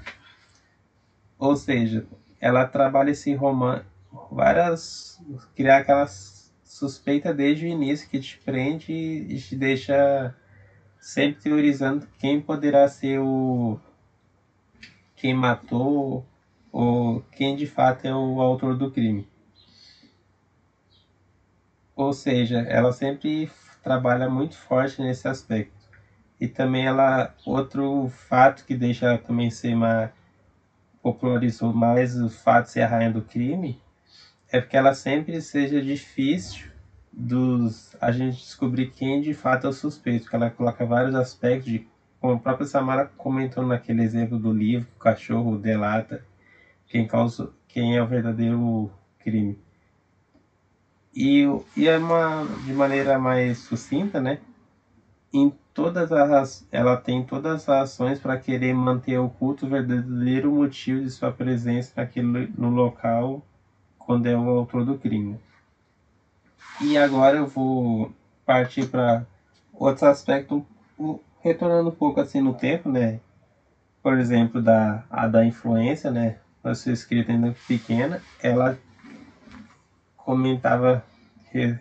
Ou 1.38 1.57
seja, 1.57 2.07
ela 2.38 2.66
trabalha 2.66 3.12
esse 3.12 3.33
romance, 3.35 3.87
várias. 4.31 5.18
criar 5.57 5.78
aquela 5.78 6.07
suspeita 6.62 7.32
desde 7.32 7.64
o 7.64 7.68
início 7.68 8.11
que 8.11 8.20
te 8.20 8.38
prende 8.45 8.93
e 8.93 9.41
te 9.41 9.57
deixa 9.57 10.34
sempre 11.01 11.41
teorizando 11.41 12.07
quem 12.18 12.43
poderá 12.43 12.86
ser 12.88 13.20
o 13.20 13.78
quem 15.16 15.32
matou 15.32 16.26
ou 16.70 17.22
quem 17.32 17.57
de 17.57 17.66
fato 17.66 18.05
é 18.05 18.14
o 18.14 18.38
autor 18.41 18.76
do 18.76 18.91
crime. 18.91 19.26
Ou 22.01 22.14
seja, 22.14 22.61
ela 22.61 22.92
sempre 22.92 23.51
trabalha 23.82 24.26
muito 24.26 24.57
forte 24.57 25.03
nesse 25.03 25.28
aspecto. 25.28 25.76
E 26.40 26.48
também 26.48 26.86
ela 26.86 27.34
outro 27.44 28.09
fato 28.09 28.64
que 28.64 28.74
deixa 28.74 29.05
ela 29.05 29.18
também 29.18 29.51
ser 29.51 29.74
mais 29.74 30.11
popularizou 31.03 31.74
mais 31.74 32.18
o 32.18 32.30
fato 32.30 32.64
de 32.64 32.70
ser 32.70 32.80
a 32.80 32.86
rainha 32.86 33.12
do 33.12 33.20
crime 33.20 33.78
é 34.51 34.59
porque 34.59 34.78
ela 34.78 34.94
sempre 34.94 35.42
seja 35.42 35.82
difícil 35.82 36.70
dos 37.12 37.94
a 38.01 38.11
gente 38.11 38.38
descobrir 38.38 38.92
quem 38.92 39.20
de 39.20 39.34
fato 39.34 39.66
é 39.66 39.68
o 39.70 39.72
suspeito, 39.72 40.26
que 40.26 40.34
ela 40.34 40.48
coloca 40.48 40.86
vários 40.86 41.14
aspectos 41.14 41.70
de 41.70 41.86
como 42.18 42.32
a 42.32 42.38
própria 42.38 42.66
Samara 42.66 43.11
comentou 43.14 43.66
naquele 43.66 44.03
exemplo 44.03 44.38
do 44.38 44.51
livro, 44.51 44.88
o 44.96 44.98
cachorro 44.98 45.59
delata 45.59 46.24
quem 46.86 47.07
causa 47.07 47.51
quem 47.68 47.94
é 47.94 48.03
o 48.03 48.07
verdadeiro 48.07 48.90
crime. 49.18 49.59
E, 51.14 51.44
e 51.76 51.88
é 51.88 51.98
uma 51.98 52.46
de 52.64 52.72
maneira 52.72 53.18
mais 53.18 53.58
sucinta, 53.58 54.20
né? 54.20 54.38
Em 55.32 55.52
todas 55.74 56.12
as 56.12 56.66
ela 56.70 56.96
tem 56.96 57.24
todas 57.24 57.68
as 57.68 57.68
ações 57.68 58.18
para 58.18 58.36
querer 58.36 58.74
manter 58.74 59.18
oculto 59.18 59.66
o 59.66 59.68
verdadeiro 59.68 60.52
motivo 60.52 61.02
de 61.02 61.11
sua 61.11 61.32
presença 61.32 61.92
naquele 61.96 62.52
no 62.56 62.70
local 62.70 63.42
quando 63.98 64.26
é 64.26 64.36
o 64.36 64.48
autor 64.50 64.84
do 64.84 64.98
crime. 64.98 65.38
E 66.80 66.96
agora 66.96 67.36
eu 67.36 67.46
vou 67.46 68.12
partir 68.44 68.88
para 68.88 69.24
outro 69.72 70.06
aspecto, 70.06 70.66
retornando 71.42 71.90
um 71.90 71.94
pouco 71.94 72.20
assim 72.20 72.40
no 72.40 72.54
tempo, 72.54 72.88
né? 72.88 73.20
Por 74.02 74.18
exemplo, 74.18 74.61
da 74.61 75.04
a 75.11 75.26
da 75.28 75.44
influência, 75.44 76.11
né? 76.11 76.38
A 76.64 76.74
sua 76.74 76.92
escrita 76.92 77.32
ainda 77.32 77.54
pequena, 77.66 78.22
ela 78.42 78.78
comentava 80.31 81.03
que, 81.51 81.76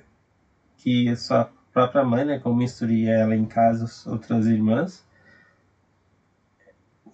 que 0.77 1.15
sua 1.15 1.51
própria 1.71 2.03
mãe, 2.03 2.25
né, 2.25 2.39
como 2.39 2.63
instruía 2.63 3.13
ela 3.13 3.35
em 3.35 3.45
casa 3.45 3.85
outras 4.09 4.47
irmãs, 4.47 5.05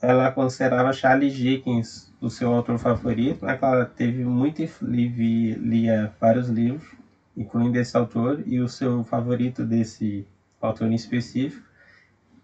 ela 0.01 0.31
considerava 0.31 0.93
Charles 0.93 1.33
Dickens 1.33 2.13
o 2.21 2.29
seu 2.29 2.53
autor 2.53 2.77
favorito, 2.77 3.45
né, 3.45 3.59
ela 3.61 3.83
teve 3.83 4.23
muito 4.23 4.61
lia 4.81 6.13
vários 6.21 6.47
livros, 6.47 6.89
incluindo 7.35 7.77
esse 7.77 7.97
autor, 7.97 8.41
e 8.45 8.61
o 8.61 8.69
seu 8.69 9.03
favorito 9.03 9.65
desse 9.65 10.25
autor 10.61 10.89
em 10.89 10.95
específico 10.95 11.67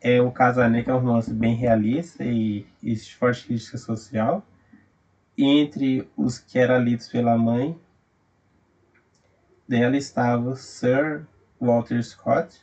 é 0.01 0.21
o 0.21 0.31
Casané, 0.31 0.83
que 0.83 0.89
é 0.89 0.93
um 0.93 0.99
romance 0.99 1.33
bem 1.33 1.55
realista 1.55 2.25
e, 2.25 2.65
e 2.83 2.93
de 2.93 3.15
forte 3.15 3.45
crítica 3.45 3.77
social. 3.77 4.45
E 5.37 5.45
entre 5.45 6.09
os 6.17 6.39
que 6.39 6.59
eram 6.59 6.83
lidos 6.83 7.07
pela 7.07 7.37
mãe 7.37 7.79
dela 9.71 9.95
estava 9.95 10.53
Sir 10.57 11.25
Walter 11.57 12.03
Scott, 12.03 12.59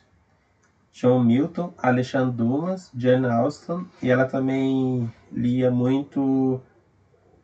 John 0.93 1.23
Milton, 1.23 1.73
Alexandre 1.79 2.37
Dumas, 2.37 2.91
Jane 2.95 3.25
Austen, 3.25 3.87
e 3.99 4.11
ela 4.11 4.25
também 4.25 5.11
lia 5.31 5.71
muito 5.71 6.61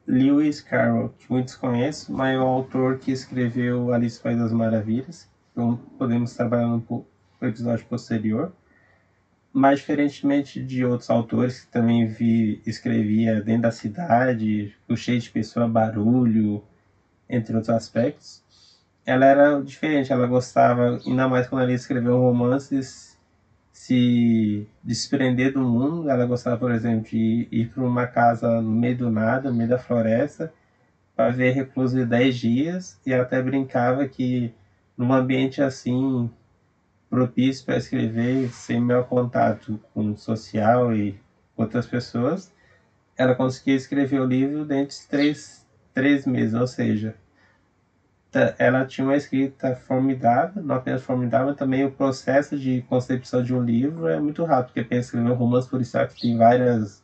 Lewis 0.06 0.62
Carroll, 0.62 1.10
que 1.18 1.26
muitos 1.32 1.56
conhecem, 1.56 2.14
mas 2.14 2.36
é 2.36 2.38
o 2.38 2.44
autor 2.44 3.00
que 3.00 3.12
escreveu 3.12 3.92
Alice 3.92 4.22
País 4.22 4.38
das 4.38 4.52
Maravilhas. 4.52 5.28
Então 5.52 5.78
podemos 5.98 6.36
trabalhar 6.36 6.68
no 6.68 7.04
episódio 7.42 7.88
posterior. 7.88 8.54
Mas 9.52 9.80
diferentemente 9.80 10.62
de 10.62 10.86
outros 10.86 11.10
autores 11.10 11.62
que 11.62 11.72
também 11.72 12.06
vi 12.06 12.62
escrevia 12.68 13.42
dentro 13.42 13.64
da 13.64 13.72
cidade, 13.72 14.76
cheio 14.96 15.20
de 15.20 15.32
pessoa, 15.32 15.68
barulho, 15.68 16.62
entre 17.28 17.56
outros 17.56 17.76
aspectos, 17.76 18.45
ela 19.06 19.26
era 19.26 19.62
diferente, 19.62 20.12
ela 20.12 20.26
gostava, 20.28 21.00
ainda 21.06 21.28
mais 21.28 21.48
quando 21.48 21.64
ela 21.64 21.72
escreveu 21.74 22.18
romances, 22.20 23.18
se 23.72 24.68
desprender 24.84 25.54
do 25.54 25.62
mundo. 25.62 26.10
Ela 26.10 26.26
gostava, 26.26 26.58
por 26.58 26.72
exemplo, 26.72 27.10
de 27.10 27.48
ir 27.52 27.70
para 27.70 27.84
uma 27.84 28.08
casa 28.08 28.62
no 28.62 28.72
meio 28.72 28.98
do 28.98 29.10
nada, 29.12 29.52
no 29.52 29.56
meio 29.56 29.70
da 29.70 29.78
floresta, 29.78 30.52
para 31.16 31.32
ver 31.32 31.52
recluso 31.52 31.96
de 31.96 32.06
10 32.06 32.36
dias, 32.38 33.00
e 33.06 33.14
ela 33.14 33.24
até 33.24 33.42
brincava 33.42 34.08
que 34.08 34.54
num 34.98 35.14
ambiente 35.14 35.62
assim 35.62 36.30
propício 37.10 37.66
para 37.66 37.78
escrever, 37.78 38.50
sem 38.52 38.82
meu 38.82 39.04
contato 39.04 39.80
com 39.94 40.12
o 40.12 40.18
social 40.18 40.94
e 40.96 41.20
outras 41.56 41.86
pessoas, 41.86 42.52
ela 43.18 43.36
conseguia 43.36 43.76
escrever 43.76 44.20
o 44.20 44.26
livro 44.26 44.66
dentro 44.66 44.98
de 44.98 45.08
três, 45.08 45.66
três 45.94 46.26
meses, 46.26 46.54
ou 46.54 46.68
seja, 46.68 47.16
ela 48.58 48.86
tinha 48.86 49.06
uma 49.06 49.16
escrita 49.16 49.76
formidável, 49.76 50.62
não 50.62 50.76
apenas 50.76 51.02
formidável, 51.04 51.56
também 51.56 51.86
o 51.86 51.92
processo 51.92 52.58
de 52.58 52.82
concepção 52.84 53.42
de 53.42 53.54
um 53.54 53.64
livro 53.64 54.08
é 54.08 54.20
muito 54.20 54.44
rápido, 54.44 54.74
porque 54.74 54.84
pensa 54.84 55.08
escrever 55.08 55.32
um 55.32 55.36
romance 55.36 55.70
policial 55.70 56.08
que 56.08 56.20
tem 56.20 56.38
várias, 56.38 57.04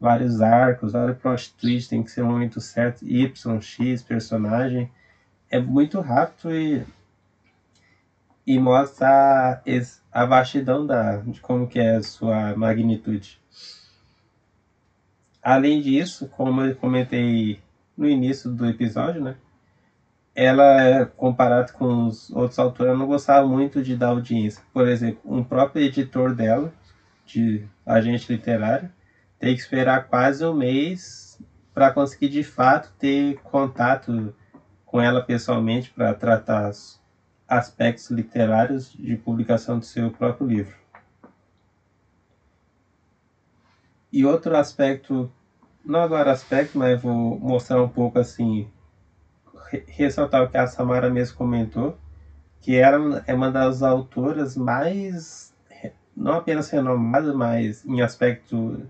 vários 0.00 0.40
arcos, 0.40 0.92
vários 0.92 1.18
plot 1.18 1.54
twists, 1.54 1.88
tem 1.88 2.02
que 2.02 2.10
ser 2.10 2.22
o 2.22 2.26
momento 2.26 2.60
certo, 2.60 3.06
Y, 3.06 3.60
X, 3.60 4.02
personagem. 4.02 4.90
É 5.48 5.60
muito 5.60 6.00
rápido 6.00 6.52
e, 6.52 6.84
e 8.46 8.58
mostra 8.58 9.62
a, 10.12 10.22
a 10.22 10.24
vastidão 10.24 10.86
da, 10.86 11.18
de 11.18 11.40
como 11.40 11.68
que 11.68 11.78
é 11.78 11.96
a 11.96 12.02
sua 12.02 12.56
magnitude. 12.56 13.40
Além 15.42 15.80
disso, 15.80 16.28
como 16.28 16.62
eu 16.62 16.74
comentei 16.74 17.60
no 17.96 18.08
início 18.08 18.50
do 18.50 18.66
episódio, 18.66 19.22
né? 19.22 19.36
Ela, 20.34 21.06
comparado 21.16 21.72
com 21.72 22.06
os 22.06 22.30
outros 22.30 22.58
autores, 22.58 22.98
não 22.98 23.06
gostava 23.06 23.46
muito 23.46 23.82
de 23.82 23.96
dar 23.96 24.08
audiência. 24.08 24.62
Por 24.72 24.88
exemplo, 24.88 25.20
um 25.24 25.44
próprio 25.44 25.84
editor 25.84 26.34
dela, 26.34 26.72
de 27.26 27.66
agente 27.84 28.32
literário, 28.32 28.90
tem 29.38 29.54
que 29.54 29.60
esperar 29.60 30.06
quase 30.06 30.44
um 30.44 30.54
mês 30.54 31.38
para 31.74 31.92
conseguir 31.92 32.28
de 32.28 32.42
fato 32.42 32.92
ter 32.98 33.38
contato 33.42 34.34
com 34.86 35.00
ela 35.00 35.22
pessoalmente 35.22 35.90
para 35.90 36.14
tratar 36.14 36.70
os 36.70 37.00
aspectos 37.48 38.10
literários 38.10 38.92
de 38.92 39.16
publicação 39.16 39.78
do 39.78 39.84
seu 39.84 40.10
próprio 40.10 40.46
livro. 40.46 40.76
E 44.12 44.24
outro 44.24 44.56
aspecto, 44.56 45.30
não 45.84 46.00
agora 46.00 46.30
aspecto, 46.30 46.78
mas 46.78 47.00
vou 47.00 47.38
mostrar 47.38 47.82
um 47.82 47.88
pouco 47.88 48.18
assim 48.18 48.70
ressaltar 49.86 50.42
o 50.42 50.48
que 50.48 50.56
a 50.56 50.66
Samara 50.66 51.10
mesmo 51.10 51.36
comentou, 51.36 51.98
que 52.60 52.76
era 52.76 52.96
é 53.26 53.34
uma 53.34 53.50
das 53.50 53.82
autoras 53.82 54.56
mais, 54.56 55.54
não 56.16 56.34
apenas 56.34 56.70
renomadas, 56.70 57.34
mas 57.34 57.84
em 57.84 58.00
aspecto 58.00 58.86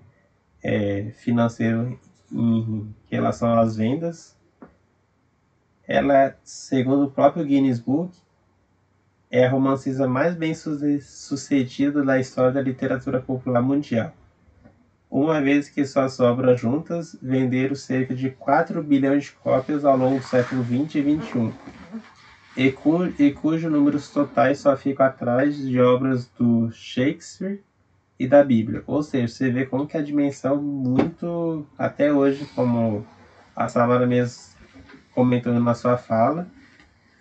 é, 0.62 1.10
financeiro 1.16 1.98
em 2.30 2.94
relação 3.10 3.58
às 3.58 3.76
vendas. 3.76 4.36
Ela, 5.86 6.36
segundo 6.44 7.04
o 7.06 7.10
próprio 7.10 7.44
Guinness 7.44 7.78
Book, 7.78 8.16
é 9.30 9.46
a 9.46 9.50
romancista 9.50 10.06
mais 10.06 10.34
bem 10.34 10.54
sucedida 10.54 12.04
da 12.04 12.18
história 12.18 12.52
da 12.52 12.60
literatura 12.60 13.20
popular 13.20 13.62
mundial 13.62 14.12
uma 15.12 15.42
vez 15.42 15.68
que 15.68 15.84
suas 15.84 16.18
obras 16.20 16.58
juntas 16.58 17.14
venderam 17.20 17.74
cerca 17.74 18.14
de 18.14 18.30
4 18.30 18.82
bilhões 18.82 19.24
de 19.24 19.32
cópias 19.32 19.84
ao 19.84 19.94
longo 19.94 20.18
do 20.18 20.24
século 20.24 20.64
XX 20.64 20.94
e 20.94 21.20
XXI, 21.20 21.52
e, 22.56 22.72
cu 22.72 23.04
e 23.18 23.30
cujos 23.30 23.70
números 23.70 24.08
totais 24.08 24.60
só 24.60 24.74
ficam 24.74 25.04
atrás 25.04 25.54
de 25.58 25.78
obras 25.78 26.30
do 26.38 26.70
Shakespeare 26.72 27.60
e 28.18 28.26
da 28.26 28.42
Bíblia. 28.42 28.82
Ou 28.86 29.02
seja, 29.02 29.28
você 29.28 29.50
vê 29.50 29.66
como 29.66 29.86
que 29.86 29.98
a 29.98 30.02
dimensão 30.02 30.62
muito, 30.62 31.66
até 31.76 32.10
hoje, 32.10 32.46
como 32.54 33.06
a 33.54 33.68
Samara 33.68 34.06
mesmo 34.06 34.54
comentou 35.14 35.52
na 35.52 35.74
sua 35.74 35.98
fala, 35.98 36.48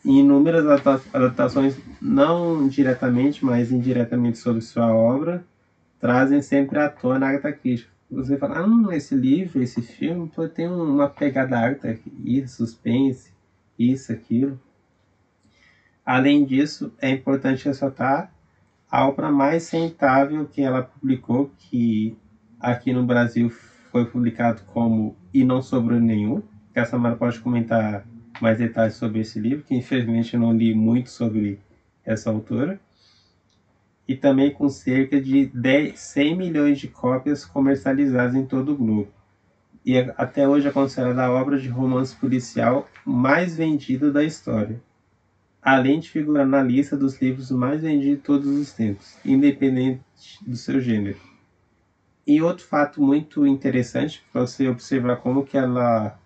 inúmeras 0.03 0.65
adaptações, 1.13 1.75
não 2.01 2.69
diretamente, 2.69 3.43
mas 3.43 3.69
indiretamente 3.69 4.37
sobre 4.37 4.61
sua 4.61 4.93
obra, 4.95 5.43
trazem 6.01 6.41
sempre 6.41 6.79
à 6.79 6.89
tona 6.89 7.27
a 7.27 7.29
Agatha 7.29 7.53
Christie. 7.53 7.87
Você 8.09 8.35
fala, 8.35 8.65
ah, 8.65 8.95
esse 8.95 9.15
livro, 9.15 9.61
esse 9.61 9.81
filme, 9.81 10.29
tem 10.53 10.67
uma 10.67 11.07
pegada 11.07 11.57
Agatha, 11.57 11.97
isso, 12.25 12.57
suspense, 12.57 13.31
isso, 13.79 14.11
aquilo. 14.11 14.59
Além 16.03 16.43
disso, 16.43 16.91
é 16.99 17.09
importante 17.09 17.65
ressaltar 17.65 18.33
a 18.89 19.07
obra 19.07 19.31
mais 19.31 19.69
rentável 19.69 20.45
que 20.45 20.61
ela 20.61 20.81
publicou, 20.81 21.51
que 21.57 22.17
aqui 22.59 22.91
no 22.91 23.05
Brasil 23.05 23.49
foi 23.49 24.05
publicado 24.05 24.63
como 24.63 25.15
E 25.33 25.45
Não 25.45 25.61
Sobrou 25.61 25.99
Nenhum, 25.99 26.41
que 26.73 26.79
a 26.79 26.85
Samara 26.85 27.15
pode 27.15 27.39
comentar 27.39 28.05
mais 28.41 28.57
detalhes 28.57 28.95
sobre 28.95 29.21
esse 29.21 29.39
livro, 29.39 29.63
que 29.63 29.75
infelizmente 29.75 30.33
eu 30.33 30.39
não 30.39 30.51
li 30.51 30.73
muito 30.73 31.09
sobre 31.09 31.59
essa 32.03 32.29
autora 32.29 32.79
e 34.11 34.15
também 34.17 34.51
com 34.51 34.67
cerca 34.67 35.21
de 35.21 35.45
10, 35.45 35.97
100 35.97 36.35
milhões 36.35 36.79
de 36.79 36.89
cópias 36.89 37.45
comercializadas 37.45 38.35
em 38.35 38.45
todo 38.45 38.73
o 38.73 38.75
globo. 38.75 39.07
E 39.85 39.97
até 40.17 40.45
hoje 40.45 40.67
é 40.67 40.71
considerada 40.71 41.23
a 41.23 41.31
obra 41.31 41.57
de 41.57 41.69
romance 41.69 42.13
policial 42.13 42.89
mais 43.05 43.55
vendida 43.55 44.11
da 44.11 44.21
história, 44.21 44.81
além 45.61 46.01
de 46.01 46.09
figurar 46.09 46.45
na 46.45 46.61
lista 46.61 46.97
dos 46.97 47.21
livros 47.21 47.51
mais 47.51 47.83
vendidos 47.83 48.17
de 48.17 48.21
todos 48.21 48.47
os 48.49 48.73
tempos, 48.73 49.17
independente 49.23 50.03
do 50.45 50.57
seu 50.57 50.81
gênero. 50.81 51.17
E 52.27 52.41
outro 52.41 52.65
fato 52.65 53.01
muito 53.01 53.47
interessante 53.47 54.21
para 54.29 54.41
você 54.41 54.67
observar 54.67 55.15
como 55.21 55.45
que 55.45 55.57
ela 55.57 56.19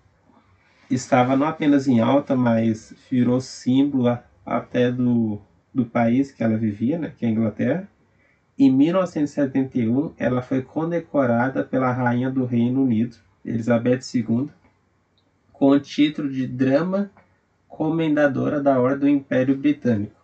estava 0.90 1.36
não 1.36 1.46
apenas 1.46 1.88
em 1.88 2.00
alta, 2.00 2.36
mas 2.36 2.96
virou 3.12 3.40
símbolo 3.40 4.18
até 4.44 4.92
do 4.92 5.40
do 5.76 5.86
país 5.86 6.32
que 6.32 6.42
ela 6.42 6.56
vivia, 6.56 6.98
né, 6.98 7.12
que 7.16 7.26
é 7.26 7.28
a 7.28 7.32
Inglaterra. 7.32 7.90
Em 8.58 8.72
1971, 8.72 10.14
ela 10.18 10.42
foi 10.42 10.62
condecorada 10.62 11.62
pela 11.66 11.92
Rainha 11.92 12.32
do 12.32 12.46
Reino 12.46 12.82
Unido, 12.82 13.18
Elizabeth 13.44 14.00
II, 14.14 14.50
com 15.52 15.70
o 15.72 15.80
título 15.80 16.30
de 16.30 16.48
Drama 16.48 17.12
Comendadora 17.68 18.62
da 18.62 18.80
Ordem 18.80 19.00
do 19.00 19.10
Império 19.10 19.58
Britânico. 19.58 20.16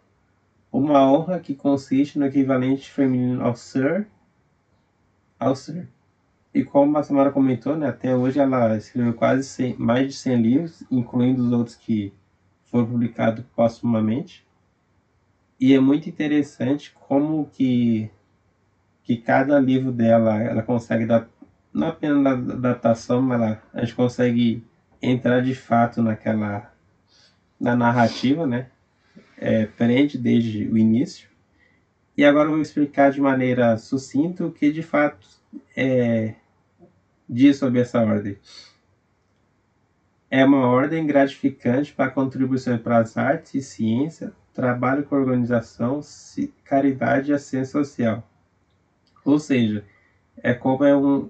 Uma 0.71 1.11
honra 1.11 1.41
que 1.41 1.53
consiste 1.53 2.17
no 2.17 2.25
equivalente 2.25 2.89
feminino 2.89 3.43
ao 3.43 3.53
Sir. 3.53 4.07
Ao 5.37 5.53
Sir. 5.53 5.85
E 6.53 6.63
como 6.63 6.97
a 6.97 7.03
Samara 7.03 7.31
comentou, 7.31 7.75
né, 7.75 7.89
até 7.89 8.15
hoje 8.15 8.39
ela 8.39 8.77
escreveu 8.77 9.13
quase 9.13 9.43
100, 9.43 9.75
mais 9.77 10.07
de 10.07 10.13
100 10.13 10.41
livros, 10.41 10.83
incluindo 10.89 11.43
os 11.43 11.51
outros 11.51 11.75
que 11.75 12.13
foram 12.65 12.85
publicados 12.85 13.43
postumamente. 13.53 14.45
E 15.61 15.75
é 15.75 15.79
muito 15.79 16.09
interessante 16.09 16.91
como 16.91 17.45
que, 17.45 18.09
que 19.03 19.15
cada 19.15 19.59
livro 19.59 19.91
dela 19.91 20.41
ela 20.41 20.63
consegue 20.63 21.05
dar, 21.05 21.29
não 21.71 21.89
apenas 21.89 22.17
na 22.17 22.31
adaptação, 22.31 23.21
mas 23.21 23.39
ela, 23.39 23.63
a 23.71 23.81
gente 23.81 23.93
consegue 23.93 24.63
entrar 24.99 25.39
de 25.39 25.53
fato 25.53 26.01
naquela 26.01 26.73
na 27.59 27.75
narrativa, 27.75 28.47
né? 28.47 28.71
É, 29.37 29.67
prende 29.67 30.17
desde 30.17 30.67
o 30.67 30.79
início. 30.79 31.29
E 32.17 32.25
agora 32.25 32.47
eu 32.47 32.53
vou 32.53 32.61
explicar 32.61 33.11
de 33.11 33.21
maneira 33.21 33.77
sucinta 33.77 34.43
o 34.43 34.51
que 34.51 34.71
de 34.71 34.81
fato 34.81 35.27
é, 35.77 36.33
diz 37.29 37.57
sobre 37.57 37.81
essa 37.81 38.01
ordem. 38.01 38.35
É 40.27 40.43
uma 40.43 40.65
ordem 40.65 41.05
gratificante 41.05 41.93
para 41.93 42.09
contribuição 42.09 42.79
para 42.79 42.97
as 42.97 43.15
artes 43.15 43.53
e 43.53 43.61
ciência, 43.61 44.33
trabalho 44.53 45.03
com 45.03 45.15
organização, 45.15 46.01
caridade 46.63 47.31
e 47.31 47.33
assistência 47.33 47.71
social. 47.71 48.27
Ou 49.23 49.39
seja, 49.39 49.85
é 50.37 50.53
como 50.53 50.83
é 50.83 50.95
um. 50.95 51.29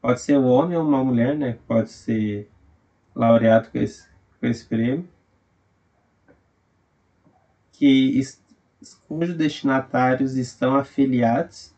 Pode 0.00 0.20
ser 0.20 0.38
um 0.38 0.46
homem 0.46 0.76
ou 0.76 0.86
uma 0.86 1.02
mulher, 1.02 1.36
né? 1.36 1.58
Pode 1.66 1.90
ser 1.90 2.50
laureado 3.14 3.70
com 3.70 3.78
esse, 3.78 4.06
com 4.38 4.46
esse 4.46 4.64
prêmio. 4.66 5.08
Que, 7.72 8.20
cujos 9.08 9.36
destinatários 9.36 10.36
estão 10.36 10.76
afiliados 10.76 11.74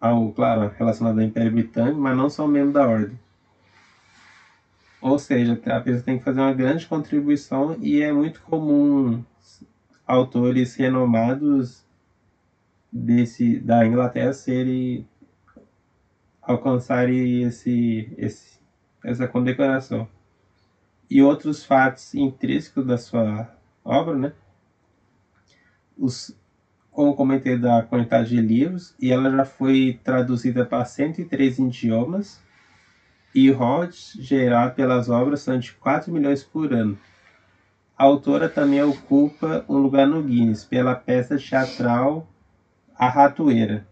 ao, 0.00 0.32
claro, 0.32 0.72
relacionado 0.76 1.18
ao 1.18 1.24
Império 1.24 1.52
Britânico, 1.52 2.00
mas 2.00 2.16
não 2.16 2.30
são 2.30 2.48
membros 2.48 2.74
da 2.74 2.88
ordem. 2.88 3.18
Ou 5.00 5.18
seja, 5.18 5.60
a 5.66 5.80
pessoa 5.80 6.02
tem 6.02 6.18
que 6.18 6.24
fazer 6.24 6.40
uma 6.40 6.52
grande 6.52 6.86
contribuição 6.86 7.76
e 7.80 8.02
é 8.02 8.12
muito 8.12 8.40
comum 8.42 9.22
autores 10.10 10.74
renomados 10.74 11.86
desse 12.92 13.60
da 13.60 13.86
Inglaterra 13.86 14.32
serem 14.32 15.06
alcançarem 16.42 17.42
esse, 17.42 18.12
esse 18.18 18.58
essa 19.04 19.28
condecoração. 19.28 20.08
E 21.08 21.22
outros 21.22 21.64
fatos 21.64 22.14
intrínsecos 22.14 22.86
da 22.86 22.98
sua 22.98 23.54
obra, 23.84 24.16
né? 24.16 24.32
Os, 25.96 26.36
como 26.90 27.14
comentei 27.14 27.56
da 27.56 27.82
quantidade 27.82 28.30
de 28.30 28.40
livros, 28.40 28.94
e 28.98 29.12
ela 29.12 29.30
já 29.30 29.44
foi 29.44 30.00
traduzida 30.02 30.64
para 30.64 30.84
103 30.84 31.58
idiomas, 31.58 32.42
e 33.32 33.50
royalties 33.50 34.12
gerados 34.18 34.74
pelas 34.74 35.08
obras 35.08 35.40
são 35.40 35.58
de 35.58 35.72
4 35.72 36.12
milhões 36.12 36.42
por 36.42 36.72
ano. 36.72 36.98
A 38.00 38.04
autora 38.04 38.48
também 38.48 38.82
ocupa 38.82 39.62
um 39.68 39.76
lugar 39.76 40.06
no 40.06 40.22
Guinness 40.22 40.64
pela 40.64 40.94
peça 40.94 41.36
teatral 41.36 42.26
A 42.96 43.10
Ratoeira, 43.10 43.86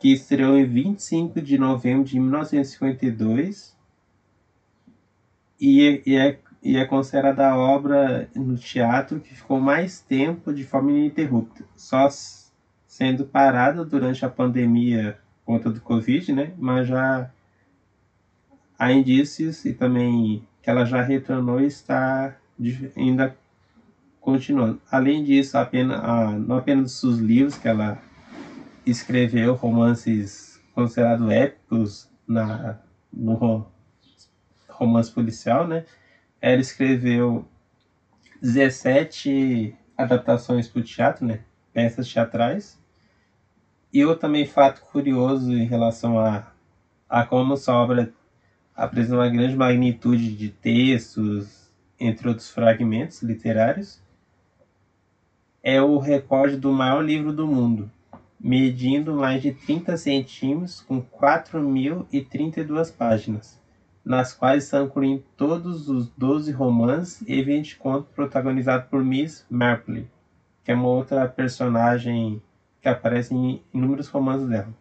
que 0.00 0.12
estreou 0.12 0.58
em 0.58 0.64
25 0.64 1.40
de 1.40 1.56
novembro 1.56 2.02
de 2.02 2.18
1952 2.18 3.78
e, 5.60 6.02
e 6.04 6.16
é 6.16 6.40
e 6.60 6.76
é 6.76 6.84
considerada 6.84 7.46
a 7.46 7.56
obra 7.56 8.28
no 8.34 8.56
teatro 8.56 9.20
que 9.20 9.32
ficou 9.32 9.60
mais 9.60 10.00
tempo 10.00 10.52
de 10.52 10.64
forma 10.64 10.90
ininterrupta, 10.90 11.64
só 11.76 12.08
sendo 12.84 13.26
parada 13.26 13.84
durante 13.84 14.24
a 14.24 14.28
pandemia 14.28 15.20
conta 15.44 15.70
do 15.70 15.80
Covid, 15.80 16.32
né? 16.32 16.52
Mas 16.58 16.88
já 16.88 17.30
há 18.76 18.92
indícios 18.92 19.64
e 19.64 19.72
também 19.72 20.42
que 20.60 20.68
ela 20.68 20.84
já 20.84 21.00
retornou 21.00 21.60
e 21.60 21.66
está 21.66 22.36
ainda 22.96 23.36
continuando. 24.20 24.80
Além 24.90 25.22
disso, 25.22 25.58
apenas, 25.58 26.00
não 26.46 26.56
apenas 26.56 27.02
os 27.02 27.18
livros 27.18 27.56
que 27.56 27.68
ela 27.68 28.00
escreveu, 28.86 29.54
romances 29.54 30.60
considerados 30.74 31.30
épicos 31.30 32.10
na, 32.26 32.78
no 33.12 33.66
romance 34.68 35.10
policial, 35.10 35.66
né? 35.66 35.84
Ela 36.40 36.60
escreveu 36.60 37.46
17 38.42 39.74
adaptações 39.96 40.68
para 40.68 40.80
o 40.80 40.84
teatro, 40.84 41.24
né? 41.24 41.40
Peças 41.72 42.12
teatrais. 42.12 42.78
E 43.92 44.04
outro 44.04 44.22
também 44.22 44.44
fato 44.44 44.82
curioso 44.82 45.52
em 45.52 45.64
relação 45.64 46.18
a, 46.18 46.52
a 47.08 47.24
como 47.24 47.56
sua 47.56 47.74
obra 47.74 48.12
apresenta 48.74 49.14
uma 49.14 49.28
grande 49.28 49.54
magnitude 49.54 50.34
de 50.34 50.48
textos, 50.50 51.63
entre 52.06 52.28
outros 52.28 52.50
fragmentos 52.50 53.22
literários, 53.22 54.02
é 55.62 55.80
o 55.80 55.98
recorde 55.98 56.56
do 56.56 56.72
maior 56.72 57.02
livro 57.02 57.32
do 57.32 57.46
mundo, 57.46 57.90
medindo 58.38 59.14
mais 59.14 59.40
de 59.42 59.52
30 59.52 59.96
centímetros 59.96 60.80
com 60.80 61.00
4.032 61.00 62.94
páginas 62.94 63.62
nas 64.04 64.34
quais 64.34 64.64
são 64.64 64.84
incluídos 64.84 65.24
todos 65.36 65.88
os 65.88 66.08
12 66.10 66.52
romances 66.52 67.22
e 67.26 67.42
20 67.42 67.76
contos 67.76 68.12
protagonizados 68.14 68.88
por 68.88 69.02
Miss 69.02 69.46
Marple, 69.48 70.06
que 70.62 70.70
é 70.70 70.74
uma 70.74 70.88
outra 70.88 71.26
personagem 71.26 72.42
que 72.82 72.88
aparece 72.88 73.34
em 73.34 73.62
inúmeros 73.72 74.08
romances 74.08 74.46
dela. 74.46 74.74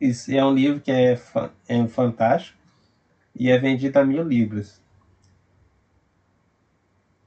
Isso 0.00 0.32
é 0.32 0.42
um 0.44 0.54
livro 0.54 0.80
que 0.80 0.90
é, 0.90 1.18
é 1.68 1.86
fantástico 1.86 2.56
e 3.38 3.50
é 3.50 3.58
vendido 3.58 3.98
a 3.98 4.04
mil 4.04 4.22
libras. 4.22 4.82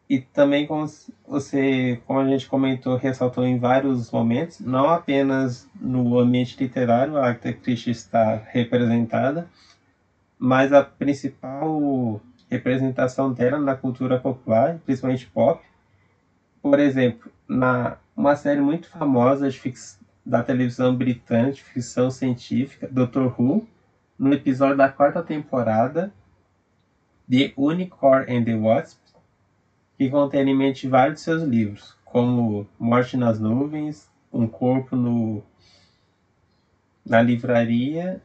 E 0.09 0.19
também, 0.19 0.65
como 0.65 0.87
você, 1.27 2.01
como 2.07 2.19
a 2.19 2.27
gente 2.27 2.47
comentou, 2.47 2.95
ressaltou 2.97 3.45
em 3.45 3.59
vários 3.59 4.09
momentos, 4.09 4.59
não 4.59 4.89
apenas 4.89 5.69
no 5.79 6.17
ambiente 6.17 6.57
literário 6.59 7.15
a 7.15 7.27
Agatha 7.27 7.53
Christie 7.53 7.91
está 7.91 8.35
representada, 8.35 9.47
mas 10.37 10.73
a 10.73 10.83
principal 10.83 12.19
representação 12.49 13.31
dela 13.31 13.59
na 13.59 13.75
cultura 13.75 14.19
popular, 14.19 14.79
principalmente 14.83 15.27
pop. 15.27 15.63
Por 16.59 16.79
exemplo, 16.79 17.31
na 17.47 17.97
uma 18.17 18.35
série 18.35 18.59
muito 18.59 18.89
famosa 18.89 19.49
fix, 19.49 19.97
da 20.25 20.43
televisão 20.43 20.93
britânica 20.93 21.53
de 21.53 21.63
ficção 21.63 22.11
científica, 22.11 22.87
Doctor 22.91 23.33
Who, 23.39 23.65
no 24.19 24.33
episódio 24.33 24.75
da 24.75 24.89
quarta 24.89 25.23
temporada, 25.23 26.13
The 27.29 27.53
Unicorn 27.55 28.25
and 28.29 28.43
the 28.43 28.53
Wasp, 28.53 28.99
que 29.97 30.09
contém 30.09 30.41
elementos 30.41 30.81
de 30.81 30.89
vários 30.89 31.15
de 31.15 31.21
seus 31.21 31.43
livros, 31.43 31.97
como 32.03 32.67
Morte 32.77 33.15
nas 33.15 33.39
Nuvens, 33.39 34.11
Um 34.31 34.45
Corpo 34.45 34.95
no, 34.95 35.41
na 37.05 37.21
Livraria, 37.21 38.21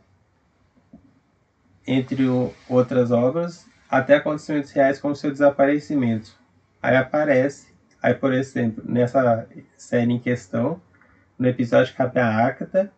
entre 1.86 2.24
outras 2.68 3.12
obras, 3.12 3.68
até 3.88 4.16
acontecimentos 4.16 4.72
reais 4.72 4.98
como 4.98 5.14
seu 5.14 5.30
desaparecimento. 5.30 6.36
Aí 6.82 6.96
aparece, 6.96 7.72
aí 8.02 8.14
por 8.14 8.32
exemplo, 8.32 8.82
nessa 8.84 9.46
série 9.76 10.12
em 10.12 10.18
questão, 10.18 10.80
no 11.38 11.46
episódio 11.46 11.92
que 11.92 11.98
cabe 11.98 12.18
a 12.18 12.46
Akata, 12.46 12.92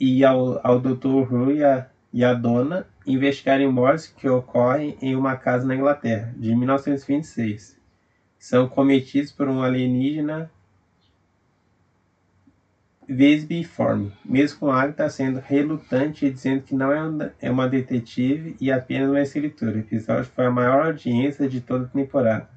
e 0.00 0.24
ao, 0.24 0.58
ao 0.66 0.80
Dr. 0.80 1.30
Who 1.30 1.52
e 1.52 1.62
a, 1.62 1.86
e 2.10 2.24
a 2.24 2.32
dona 2.32 2.86
investigarem 3.06 3.70
mortes 3.70 4.06
que 4.06 4.28
ocorrem 4.28 4.96
em 5.02 5.14
uma 5.14 5.36
casa 5.36 5.66
na 5.66 5.76
Inglaterra, 5.76 6.32
de 6.36 6.54
1926. 6.56 7.78
São 8.38 8.66
cometidos 8.66 9.30
por 9.30 9.46
um 9.46 9.62
alienígena 9.62 10.50
Vesbiforme, 13.06 14.12
mesmo 14.24 14.60
com 14.60 14.70
Agatha 14.70 15.10
sendo 15.10 15.40
relutante 15.40 16.24
e 16.24 16.30
dizendo 16.30 16.62
que 16.62 16.76
não 16.76 16.92
é 17.40 17.50
uma 17.50 17.68
detetive 17.68 18.56
e 18.60 18.70
apenas 18.70 19.10
uma 19.10 19.20
escritora. 19.20 19.76
O 19.76 19.80
episódio 19.80 20.26
foi 20.26 20.46
a 20.46 20.50
maior 20.50 20.86
audiência 20.86 21.48
de 21.48 21.60
toda 21.60 21.86
a 21.86 21.88
temporada. 21.88 22.48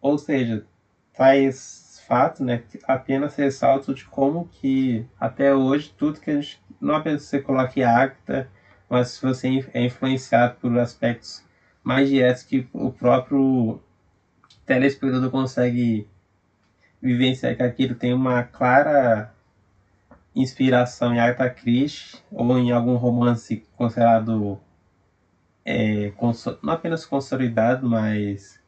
Ou 0.00 0.16
seja, 0.16 0.64
tais 1.12 1.79
fatos 2.10 2.40
né, 2.40 2.64
apenas 2.88 3.36
ressaltam 3.36 3.94
de 3.94 4.04
como 4.04 4.48
que 4.48 5.06
até 5.18 5.54
hoje 5.54 5.94
tudo 5.96 6.18
que 6.18 6.28
a 6.28 6.34
gente 6.34 6.60
não 6.80 6.96
apenas 6.96 7.22
você 7.22 7.40
coloca 7.40 7.88
Agatha 7.88 8.50
mas 8.88 9.10
se 9.10 9.22
você 9.22 9.64
é 9.72 9.84
influenciado 9.84 10.56
por 10.56 10.76
aspectos 10.76 11.44
mais 11.84 12.08
diretos 12.08 12.42
que 12.42 12.66
o 12.72 12.90
próprio 12.90 13.80
telespectador 14.66 15.30
consegue 15.30 16.08
vivenciar 17.00 17.56
que 17.56 17.62
aquilo 17.62 17.94
tem 17.94 18.12
uma 18.12 18.42
clara 18.42 19.32
inspiração 20.34 21.14
em 21.14 21.20
Agatha 21.20 21.48
Christie 21.48 22.18
ou 22.32 22.58
em 22.58 22.72
algum 22.72 22.96
romance 22.96 23.64
considerado 23.76 24.58
é, 25.64 26.12
não 26.60 26.72
apenas 26.72 27.06
consolidado, 27.06 27.88
mas 27.88 28.59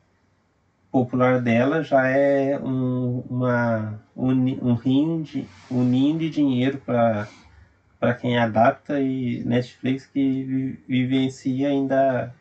popular 0.93 1.41
dela 1.41 1.83
já 1.83 2.07
é 2.07 2.59
um, 2.59 3.25
uma, 3.29 3.99
um, 4.15 4.31
um, 4.31 4.75
rim 4.75 5.23
de, 5.23 5.49
um 5.71 5.83
ninho 5.83 6.19
de 6.19 6.29
dinheiro 6.29 6.79
para 6.85 8.15
quem 8.21 8.39
adapta 8.39 9.01
e 9.01 9.43
Netflix 9.43 10.05
que 10.05 10.79
vivencia 10.87 11.69
ainda 11.69 12.35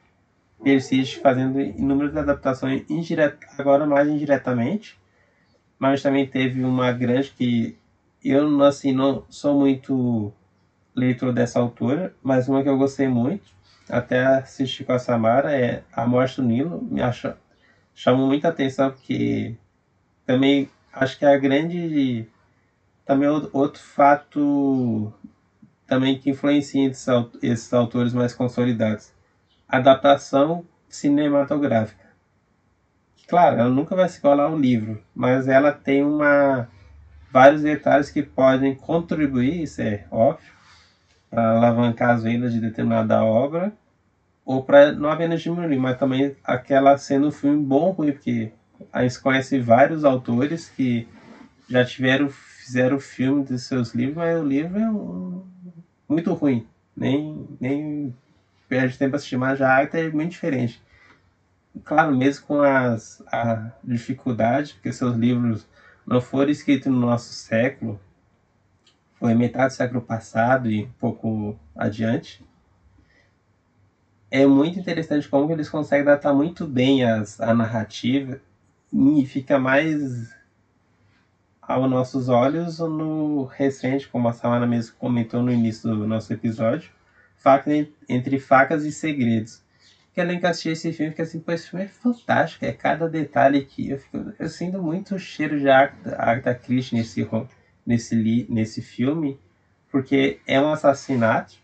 persiste 0.61 1.21
fazendo 1.21 1.61
inúmeras 1.61 2.15
adaptações 2.15 2.83
indireta, 2.89 3.39
agora 3.57 3.85
mais 3.85 4.09
indiretamente 4.09 4.99
mas 5.79 6.03
também 6.03 6.27
teve 6.27 6.63
uma 6.63 6.91
grande 6.91 7.31
que 7.31 7.77
eu 8.23 8.61
assim 8.61 8.91
não 8.91 9.23
sou 9.29 9.57
muito 9.57 10.31
leitor 10.93 11.31
dessa 11.31 11.57
autora 11.57 12.13
mas 12.21 12.49
uma 12.49 12.61
que 12.61 12.67
eu 12.69 12.77
gostei 12.77 13.07
muito 13.07 13.49
até 13.89 14.25
assisti 14.25 14.83
com 14.83 14.91
a 14.91 14.99
Samara 14.99 15.57
é 15.57 15.83
A 15.93 16.05
Morte 16.05 16.41
do 16.41 16.47
Nilo 16.47 16.81
me 16.83 17.01
acha 17.01 17.37
chamou 17.93 18.27
muita 18.27 18.49
atenção 18.49 18.91
porque 18.91 19.55
também 20.25 20.69
acho 20.93 21.17
que 21.17 21.25
é 21.25 21.33
a 21.33 21.37
grande 21.37 22.27
também 23.05 23.29
outro 23.29 23.81
fato 23.81 25.13
também 25.87 26.17
que 26.17 26.29
influencia 26.29 26.87
esses, 26.87 27.05
esses 27.41 27.73
autores 27.73 28.13
mais 28.13 28.33
consolidados. 28.33 29.11
Adaptação 29.67 30.65
cinematográfica. 30.87 32.09
Claro 33.27 33.59
ela 33.59 33.69
nunca 33.69 33.95
vai 33.95 34.07
se 34.09 34.19
igualar 34.19 34.47
ao 34.47 34.57
livro 34.57 35.01
mas 35.15 35.47
ela 35.47 35.71
tem 35.71 36.03
uma 36.03 36.67
vários 37.31 37.61
detalhes 37.61 38.09
que 38.09 38.21
podem 38.21 38.75
contribuir 38.75 39.63
isso 39.63 39.81
é 39.81 40.05
óbvio 40.11 40.51
para 41.29 41.55
alavancar 41.55 42.09
as 42.09 42.23
vendas 42.23 42.51
de 42.51 42.59
determinada 42.59 43.23
obra 43.23 43.71
ou 44.45 44.63
para 44.63 44.91
não 44.91 45.09
apenas 45.09 45.41
diminuir, 45.41 45.77
mas 45.77 45.97
também 45.97 46.35
aquela 46.43 46.97
sendo 46.97 47.27
um 47.27 47.31
filme 47.31 47.63
bom 47.63 47.87
ou 47.87 47.91
ruim, 47.91 48.11
porque 48.11 48.51
a 48.91 49.03
gente 49.03 49.19
conhece 49.19 49.59
vários 49.59 50.03
autores 50.03 50.69
que 50.69 51.07
já 51.69 51.85
tiveram, 51.85 52.29
fizeram 52.29 52.99
filme 52.99 53.43
dos 53.43 53.63
seus 53.63 53.93
livros, 53.93 54.17
mas 54.17 54.39
o 54.39 54.43
livro 54.43 54.77
é 54.77 54.89
um, 54.89 55.43
muito 56.07 56.33
ruim. 56.33 56.65
Nem, 56.95 57.47
nem 57.59 58.13
perde 58.67 58.97
tempo 58.97 59.15
assistir, 59.15 59.37
mas 59.37 59.57
já 59.57 59.69
a 59.69 59.75
arte 59.75 59.97
é 59.97 60.09
muito 60.09 60.31
diferente. 60.31 60.81
Claro, 61.85 62.15
mesmo 62.15 62.45
com 62.45 62.61
as, 62.61 63.23
a 63.27 63.71
dificuldade, 63.83 64.73
porque 64.73 64.91
seus 64.91 65.15
livros 65.15 65.65
não 66.05 66.19
foram 66.19 66.51
escritos 66.51 66.91
no 66.91 66.99
nosso 66.99 67.31
século, 67.31 67.99
foi 69.13 69.33
metade 69.33 69.73
do 69.73 69.77
século 69.77 70.01
passado 70.01 70.69
e 70.69 70.83
um 70.83 70.91
pouco 70.99 71.57
adiante, 71.75 72.43
é 74.31 74.45
muito 74.45 74.79
interessante 74.79 75.27
como 75.27 75.51
eles 75.51 75.67
conseguem 75.67 76.03
adaptar 76.07 76.33
muito 76.33 76.65
bem 76.65 77.03
as, 77.03 77.39
a 77.41 77.53
narrativa 77.53 78.39
e 78.93 79.25
fica 79.25 79.59
mais 79.59 80.33
aos 81.61 81.89
nossos 81.89 82.29
olhos 82.29 82.79
no 82.79 83.43
recente, 83.43 84.07
como 84.07 84.29
a 84.29 84.33
Samara 84.33 84.65
mesmo 84.65 84.95
comentou 84.97 85.43
no 85.43 85.51
início 85.51 85.89
do 85.89 86.07
nosso 86.07 86.31
episódio, 86.31 86.89
faca, 87.35 87.71
entre 88.07 88.39
facas 88.39 88.85
e 88.85 88.91
segredos. 88.91 89.61
Que 90.13 90.19
além 90.19 90.41
esse 90.43 90.91
filme, 90.91 91.11
fica 91.11 91.23
assim, 91.23 91.39
pô, 91.39 91.51
esse 91.51 91.69
filme 91.69 91.85
é 91.85 91.87
fantástico, 91.87 92.65
é 92.65 92.71
cada 92.73 93.07
detalhe 93.07 93.59
aqui. 93.59 93.89
Eu, 93.89 93.97
fico, 93.97 94.33
eu 94.37 94.49
sinto 94.49 94.81
muito 94.81 95.15
o 95.15 95.19
cheiro 95.19 95.57
de 95.57 95.69
Agatha 95.69 96.53
Christie 96.53 96.97
nesse, 96.97 97.27
nesse, 97.85 98.45
nesse 98.49 98.81
filme, 98.81 99.39
porque 99.89 100.39
é 100.45 100.59
um 100.59 100.71
assassinato 100.71 101.55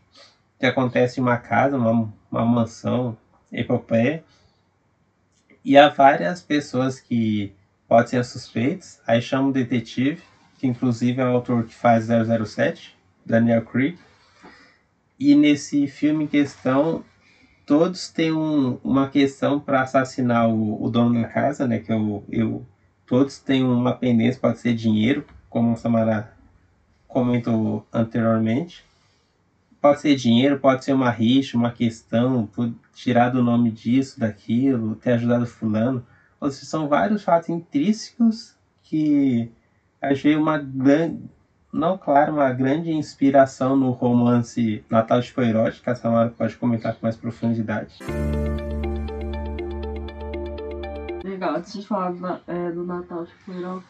que 0.59 0.65
acontece 0.65 1.19
em 1.19 1.23
uma 1.23 1.37
casa, 1.37 1.77
uma, 1.77 2.13
uma 2.31 2.45
mansão, 2.45 3.17
epopeia, 3.51 4.23
e 5.63 5.77
há 5.77 5.89
várias 5.89 6.41
pessoas 6.41 6.99
que 6.99 7.53
podem 7.87 8.07
ser 8.07 8.23
suspeitos, 8.25 8.99
aí 9.05 9.21
chama 9.21 9.49
o 9.49 9.51
detetive, 9.51 10.21
que 10.57 10.67
inclusive 10.67 11.21
é 11.21 11.25
o 11.25 11.29
autor 11.29 11.65
que 11.65 11.75
faz 11.75 12.07
007, 12.07 12.95
Daniel 13.25 13.63
Craig, 13.63 13.97
e 15.19 15.35
nesse 15.35 15.87
filme 15.87 16.25
em 16.25 16.27
questão, 16.27 17.03
todos 17.65 18.09
têm 18.09 18.31
um, 18.31 18.79
uma 18.83 19.09
questão 19.09 19.59
para 19.59 19.81
assassinar 19.81 20.47
o, 20.47 20.83
o, 20.83 20.89
dono 20.89 21.21
da 21.21 21.27
casa, 21.27 21.67
né, 21.67 21.79
que 21.79 21.91
é 21.91 21.95
o, 21.95 22.23
eu, 22.29 22.65
todos 23.05 23.39
têm 23.39 23.63
uma 23.63 23.93
pendência, 23.93 24.39
pode 24.39 24.59
ser 24.59 24.73
dinheiro, 24.73 25.25
como 25.49 25.73
o 25.73 25.77
Samara 25.77 26.33
comentou 27.07 27.85
anteriormente, 27.91 28.85
pode 29.87 30.01
ser 30.01 30.15
dinheiro, 30.15 30.59
pode 30.59 30.83
ser 30.83 30.91
uma 30.91 31.09
rixa, 31.09 31.55
uma 31.55 31.71
questão, 31.71 32.49
tirar 32.93 33.29
do 33.29 33.41
nome 33.41 33.71
disso, 33.71 34.19
daquilo, 34.19 34.95
ter 34.95 35.13
ajudado 35.13 35.45
fulano. 35.45 36.05
Ou 36.41 36.51
seja, 36.51 36.65
são 36.65 36.89
vários 36.89 37.23
fatos 37.23 37.47
intrínsecos 37.47 38.53
que 38.83 39.49
achei 40.01 40.35
uma 40.35 40.57
grande, 40.57 41.21
não 41.71 41.97
claro, 41.97 42.33
uma 42.33 42.51
grande 42.51 42.91
inspiração 42.91 43.77
no 43.77 43.91
romance 43.91 44.83
Natal 44.89 45.21
de 45.21 45.31
Poirot, 45.31 45.81
que 45.81 45.89
a 45.89 45.95
Samara 45.95 46.29
pode 46.37 46.57
comentar 46.57 46.93
com 46.93 46.99
mais 47.03 47.15
profundidade. 47.15 47.97
Legal, 51.23 51.55
antes 51.55 51.71
de 51.71 51.87
falar 51.87 52.11
do, 52.11 52.39
é, 52.45 52.71
do 52.71 52.83
Natal 52.83 53.23
de 53.23 53.31
Poirot, 53.45 53.85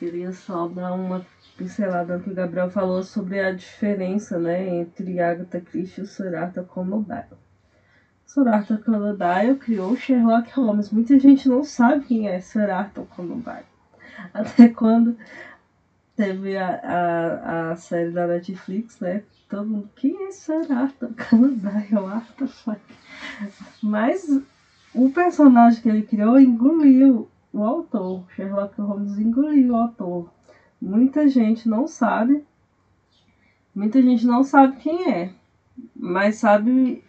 queria 0.00 0.32
só 0.32 0.66
dar 0.66 0.94
uma 0.94 1.26
pincelada 1.58 2.18
que 2.18 2.30
o 2.30 2.34
Gabriel 2.34 2.70
falou 2.70 3.02
sobre 3.02 3.38
a 3.38 3.52
diferença 3.52 4.38
né, 4.38 4.66
entre 4.66 5.20
Agatha 5.20 5.60
Christie 5.60 6.04
e 6.04 6.34
Arthur 6.34 6.64
Conan 6.64 7.02
Doyle. 7.02 7.38
Arthur 8.48 8.78
Conan 8.78 9.56
criou 9.56 9.94
Sherlock 9.94 10.50
Holmes. 10.52 10.90
Muita 10.90 11.18
gente 11.18 11.46
não 11.50 11.62
sabe 11.62 12.06
quem 12.06 12.28
é 12.28 12.40
Arthur 12.70 13.04
Conan. 13.14 13.42
Até 14.32 14.70
quando 14.70 15.18
teve 16.16 16.56
a, 16.56 16.80
a, 16.82 17.70
a 17.72 17.76
série 17.76 18.10
da 18.10 18.26
Netflix, 18.26 18.98
né? 19.00 19.22
Todo 19.50 19.66
mundo, 19.66 19.90
quem 19.96 20.28
é 20.28 20.32
Conan 21.28 21.52
Doyle? 21.56 22.06
Arthur 22.06 22.48
Mas 23.82 24.26
o 24.94 25.10
personagem 25.10 25.82
que 25.82 25.88
ele 25.90 26.02
criou 26.02 26.40
engoliu 26.40 27.29
o 27.52 27.62
autor. 27.64 28.24
Sherlock 28.34 28.80
Holmes 28.80 29.18
engoliu 29.18 29.72
o 29.72 29.76
autor. 29.76 30.30
Muita 30.80 31.28
gente 31.28 31.68
não 31.68 31.86
sabe. 31.86 32.44
Muita 33.74 34.02
gente 34.02 34.26
não 34.26 34.42
sabe 34.42 34.76
quem 34.78 35.12
é, 35.12 35.32
mas 35.94 36.36
sabe 36.36 37.04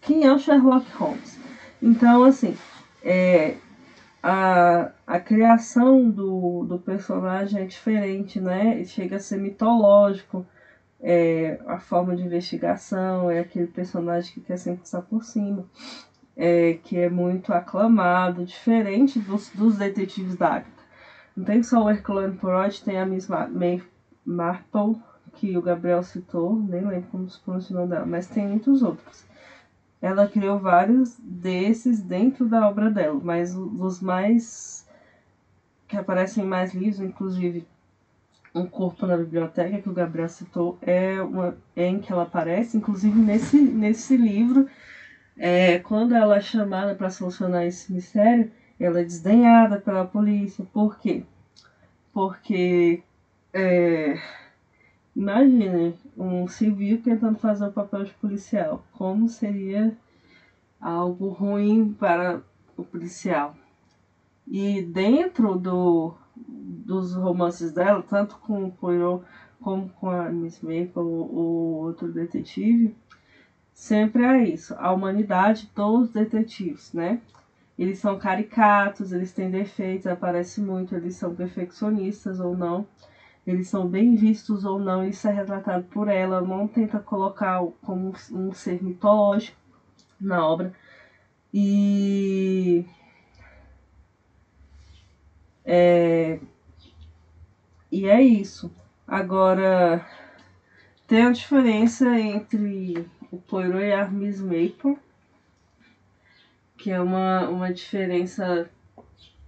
quem 0.00 0.24
é 0.24 0.32
o 0.32 0.38
Sherlock 0.38 0.90
Holmes. 0.96 1.38
Então, 1.80 2.24
assim, 2.24 2.56
é, 3.02 3.56
a, 4.22 4.90
a 5.06 5.20
criação 5.20 6.10
do, 6.10 6.64
do 6.64 6.78
personagem 6.78 7.62
é 7.62 7.64
diferente, 7.64 8.40
né? 8.40 8.84
Chega 8.84 9.16
a 9.16 9.20
ser 9.20 9.38
mitológico. 9.38 10.46
É, 11.00 11.60
a 11.66 11.80
forma 11.80 12.14
de 12.14 12.22
investigação 12.22 13.28
é 13.28 13.40
aquele 13.40 13.66
personagem 13.66 14.32
que 14.34 14.40
quer 14.40 14.56
sempre 14.56 14.80
passar 14.80 15.02
por 15.02 15.24
cima, 15.24 15.66
é, 16.36 16.74
que 16.82 16.98
é 16.98 17.08
muito 17.08 17.52
aclamado, 17.52 18.44
diferente 18.44 19.18
dos, 19.18 19.50
dos 19.50 19.76
detetives 19.76 20.36
da 20.36 20.48
Agatha. 20.48 20.82
Não 21.36 21.44
tem 21.44 21.62
só 21.62 21.82
o 21.82 21.90
Hercule 21.90 22.36
Poirot, 22.36 22.84
tem 22.84 22.98
a 22.98 23.06
Miss 23.06 23.28
May 23.28 23.82
Marple, 24.24 25.00
que 25.34 25.56
o 25.56 25.62
Gabriel 25.62 26.02
citou, 26.02 26.56
nem 26.56 26.86
lembro 26.86 27.08
como 27.10 27.28
se 27.28 27.40
pronuncia 27.40 27.86
dela, 27.86 28.04
mas 28.04 28.26
tem 28.26 28.46
muitos 28.46 28.82
outros. 28.82 29.24
Ela 30.00 30.26
criou 30.26 30.58
vários 30.58 31.16
desses 31.18 32.02
dentro 32.02 32.46
da 32.46 32.68
obra 32.68 32.90
dela, 32.90 33.18
mas 33.22 33.54
os 33.56 34.00
mais 34.00 34.86
que 35.88 35.96
aparecem 35.96 36.44
em 36.44 36.46
mais 36.46 36.74
livros, 36.74 37.00
inclusive 37.00 37.66
Um 38.54 38.66
Corpo 38.66 39.06
na 39.06 39.16
Biblioteca, 39.16 39.80
que 39.80 39.88
o 39.88 39.92
Gabriel 39.94 40.28
citou, 40.28 40.76
é, 40.82 41.22
uma, 41.22 41.56
é 41.76 41.86
em 41.86 41.98
que 41.98 42.12
ela 42.12 42.24
aparece, 42.24 42.76
inclusive 42.76 43.18
nesse, 43.18 43.60
nesse 43.60 44.16
livro, 44.16 44.68
é, 45.36 45.78
quando 45.78 46.14
ela 46.14 46.36
é 46.36 46.40
chamada 46.40 46.94
para 46.94 47.10
solucionar 47.10 47.64
esse 47.64 47.92
mistério, 47.92 48.50
ela 48.78 49.00
é 49.00 49.04
desdenhada 49.04 49.80
pela 49.80 50.04
polícia. 50.04 50.64
Por 50.72 50.98
quê? 50.98 51.24
Porque, 52.12 53.02
é, 53.52 54.18
imagine 55.14 55.94
um 56.16 56.46
civil 56.46 57.00
tentando 57.02 57.38
fazer 57.38 57.66
o 57.66 57.72
papel 57.72 58.04
de 58.04 58.12
policial. 58.14 58.84
Como 58.92 59.28
seria 59.28 59.96
algo 60.80 61.28
ruim 61.28 61.92
para 61.92 62.42
o 62.76 62.84
policial? 62.84 63.56
E 64.46 64.82
dentro 64.82 65.56
do, 65.56 66.14
dos 66.36 67.14
romances 67.14 67.72
dela, 67.72 68.02
tanto 68.02 68.36
com 68.38 68.64
o 68.64 68.72
Poirot 68.72 69.24
como 69.62 69.88
com 69.90 70.10
a 70.10 70.28
Miss 70.28 70.60
Maple, 70.60 70.90
o, 70.96 71.84
outro 71.84 72.12
detetive, 72.12 72.94
sempre 73.72 74.22
é 74.22 74.44
isso. 74.48 74.74
A 74.78 74.92
humanidade 74.92 75.70
dos 75.74 76.10
detetives, 76.10 76.92
né? 76.92 77.20
Eles 77.78 77.98
são 77.98 78.18
caricatos, 78.18 79.12
eles 79.12 79.32
têm 79.32 79.50
defeitos, 79.50 80.06
aparece 80.06 80.60
muito, 80.60 80.94
eles 80.94 81.14
são 81.14 81.34
perfeccionistas 81.34 82.38
ou 82.38 82.56
não, 82.56 82.86
eles 83.46 83.68
são 83.68 83.88
bem 83.88 84.14
vistos 84.14 84.64
ou 84.64 84.78
não, 84.78 85.04
isso 85.06 85.26
é 85.28 85.32
retratado 85.32 85.84
por 85.84 86.08
ela, 86.08 86.40
não 86.40 86.68
tenta 86.68 87.00
colocar 87.00 87.60
como 87.82 88.12
um 88.32 88.52
ser 88.52 88.82
mitológico. 88.82 89.56
na 90.20 90.46
obra. 90.46 90.72
E 91.52 92.84
é, 95.64 96.38
e 97.90 98.06
é 98.06 98.22
isso. 98.22 98.70
Agora 99.06 100.06
tem 101.06 101.24
a 101.24 101.30
diferença 101.32 102.18
entre 102.18 103.06
o 103.32 103.38
Poirot 103.38 103.82
e 103.82 103.92
a 103.92 104.06
Miss 104.06 104.40
Maple, 104.40 104.98
que 106.76 106.90
é 106.90 107.00
uma, 107.00 107.48
uma 107.48 107.72
diferença 107.72 108.70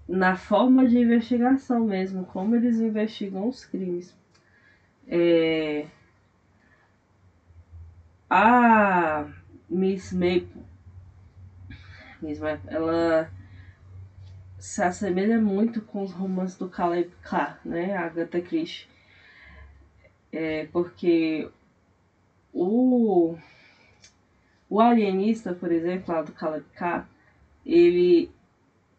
na 0.09 0.37
forma 0.37 0.89
de 0.89 0.99
investigação 0.99 1.85
mesmo, 1.85 2.25
como 2.25 2.57
eles 2.57 2.81
investigam 2.81 3.47
os 3.47 3.65
crimes. 3.67 4.17
É, 5.07 5.87
a 8.29 9.29
Miss 9.69 10.13
Maple, 10.15 10.65
Miss 12.23 12.41
Maple, 12.41 12.75
ela 12.75 13.31
se 14.59 14.83
assemelha 14.83 15.39
muito 15.39 15.83
com 15.83 16.03
os 16.03 16.13
romances 16.13 16.57
do 16.57 16.71
Caleb 16.71 17.11
Clark, 17.23 17.69
né, 17.69 17.95
a 17.95 18.07
Agatha 18.07 18.41
Christie. 18.41 18.89
É, 20.33 20.67
porque 20.73 21.51
o, 22.51 23.37
o 24.69 24.81
alienista, 24.81 25.55
por 25.55 25.71
exemplo, 25.73 26.15
lá 26.15 26.23
do 26.23 26.33
Clark, 26.33 27.09
ele 27.65 28.31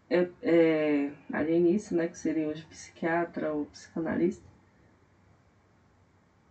é, 0.10 0.28
é 0.42 1.12
alienista, 1.34 1.96
né, 1.96 2.08
que 2.08 2.18
seria 2.18 2.48
hoje 2.48 2.66
psiquiatra 2.66 3.54
ou 3.54 3.66
psicanalista, 3.66 4.44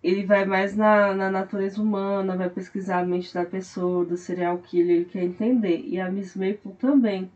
ele 0.05 0.27
vai 0.27 0.45
mais 0.45 0.77
na, 0.77 1.15
na 1.15 1.31
natureza 1.31 1.81
humana, 1.81 2.37
vai 2.37 2.51
pesquisar 2.51 2.99
a 3.01 3.07
mente 3.07 3.33
da 3.33 3.45
pessoa, 3.47 4.05
do 4.05 4.19
serial 4.19 4.59
killer, 4.59 4.97
ele 4.97 5.05
quer 5.07 5.23
entender. 5.23 5.83
E 5.87 5.99
a 5.99 6.11
Miss 6.11 6.37
Maple 6.37 6.75
também. 6.79 7.31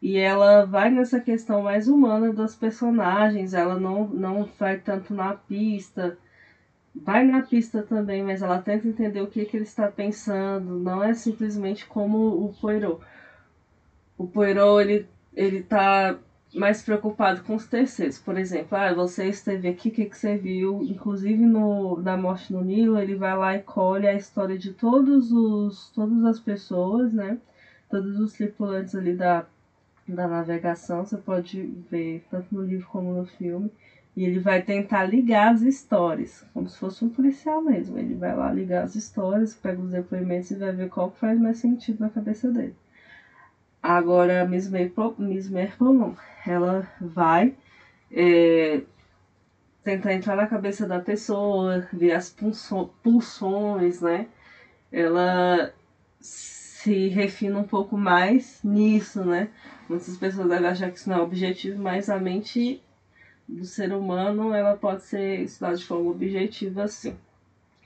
E 0.00 0.16
ela 0.16 0.64
vai 0.64 0.90
nessa 0.90 1.20
questão 1.20 1.62
mais 1.62 1.86
humana 1.86 2.32
dos 2.32 2.54
personagens, 2.54 3.52
ela 3.52 3.78
não, 3.78 4.08
não 4.08 4.48
vai 4.58 4.78
tanto 4.78 5.12
na 5.12 5.34
pista, 5.34 6.16
vai 6.94 7.24
na 7.24 7.42
pista 7.42 7.82
também, 7.82 8.22
mas 8.22 8.42
ela 8.42 8.62
tenta 8.62 8.88
entender 8.88 9.20
o 9.20 9.26
que, 9.26 9.44
que 9.44 9.56
ele 9.56 9.64
está 9.64 9.90
pensando, 9.90 10.78
não 10.78 11.02
é 11.02 11.14
simplesmente 11.14 11.86
como 11.86 12.44
o 12.44 12.54
Poirot. 12.60 13.00
O 14.16 14.26
Poirot, 14.26 14.82
ele 14.82 15.08
ele 15.36 15.62
tá 15.62 16.16
mais 16.54 16.82
preocupado 16.82 17.42
com 17.42 17.56
os 17.56 17.66
terceiros. 17.66 18.18
Por 18.18 18.38
exemplo, 18.38 18.76
ah, 18.78 18.94
você 18.94 19.26
esteve 19.28 19.68
aqui, 19.68 19.88
o 19.88 19.92
que, 19.92 20.04
que 20.06 20.16
você 20.16 20.36
viu? 20.36 20.82
Inclusive 20.82 21.44
no 21.44 21.96
da 22.00 22.16
morte 22.16 22.52
no 22.52 22.62
Nilo, 22.62 22.98
ele 22.98 23.16
vai 23.16 23.36
lá 23.36 23.56
e 23.56 23.62
colhe 23.62 24.06
a 24.06 24.14
história 24.14 24.56
de 24.56 24.72
todos 24.72 25.32
os 25.32 25.90
todas 25.90 26.24
as 26.24 26.38
pessoas, 26.40 27.12
né? 27.12 27.38
Todos 27.90 28.18
os 28.20 28.32
tripulantes 28.34 28.94
ali 28.94 29.14
da, 29.14 29.46
da 30.08 30.28
navegação, 30.28 31.04
você 31.04 31.16
pode 31.16 31.62
ver 31.90 32.24
tanto 32.30 32.54
no 32.54 32.62
livro 32.62 32.86
como 32.88 33.12
no 33.14 33.26
filme. 33.26 33.70
E 34.16 34.24
ele 34.24 34.38
vai 34.38 34.62
tentar 34.62 35.04
ligar 35.04 35.52
as 35.52 35.62
histórias, 35.62 36.44
como 36.54 36.68
se 36.68 36.78
fosse 36.78 37.04
um 37.04 37.08
policial 37.08 37.60
mesmo. 37.60 37.98
Ele 37.98 38.14
vai 38.14 38.34
lá 38.34 38.52
ligar 38.52 38.84
as 38.84 38.94
histórias, 38.94 39.54
pega 39.54 39.80
os 39.80 39.90
depoimentos 39.90 40.52
e 40.52 40.56
vai 40.56 40.72
ver 40.72 40.88
qual 40.88 41.10
faz 41.10 41.38
mais 41.38 41.58
sentido 41.58 42.00
na 42.00 42.08
cabeça 42.08 42.50
dele. 42.50 42.76
Agora, 43.82 44.42
a 44.42 44.44
Miss 44.46 44.70
Maple, 44.70 45.14
Miss 45.18 45.50
Maple 45.50 45.92
não. 45.92 46.16
Ela 46.46 46.88
vai 47.00 47.54
é, 48.10 48.82
tentar 49.82 50.14
entrar 50.14 50.36
na 50.36 50.46
cabeça 50.46 50.86
da 50.86 51.00
pessoa, 51.00 51.86
ver 51.92 52.12
as 52.12 52.34
pulsões, 53.02 54.00
né? 54.00 54.26
Ela 54.92 55.74
se 56.20 57.08
refina 57.08 57.58
um 57.58 57.64
pouco 57.64 57.96
mais 57.96 58.60
nisso, 58.62 59.24
né? 59.24 59.48
Muitas 59.88 60.16
pessoas 60.16 60.48
devem 60.48 60.68
achar 60.68 60.90
que 60.90 60.98
isso 60.98 61.10
não 61.10 61.18
é 61.18 61.20
objetivo, 61.20 61.82
mas 61.82 62.08
a 62.08 62.18
mente 62.18 62.80
do 63.48 63.64
ser 63.64 63.92
humano 63.92 64.54
ela 64.54 64.76
pode 64.76 65.02
ser 65.02 65.40
estudada 65.40 65.76
de 65.76 65.84
forma 65.84 66.10
objetiva, 66.10 66.88
sim. 66.88 67.16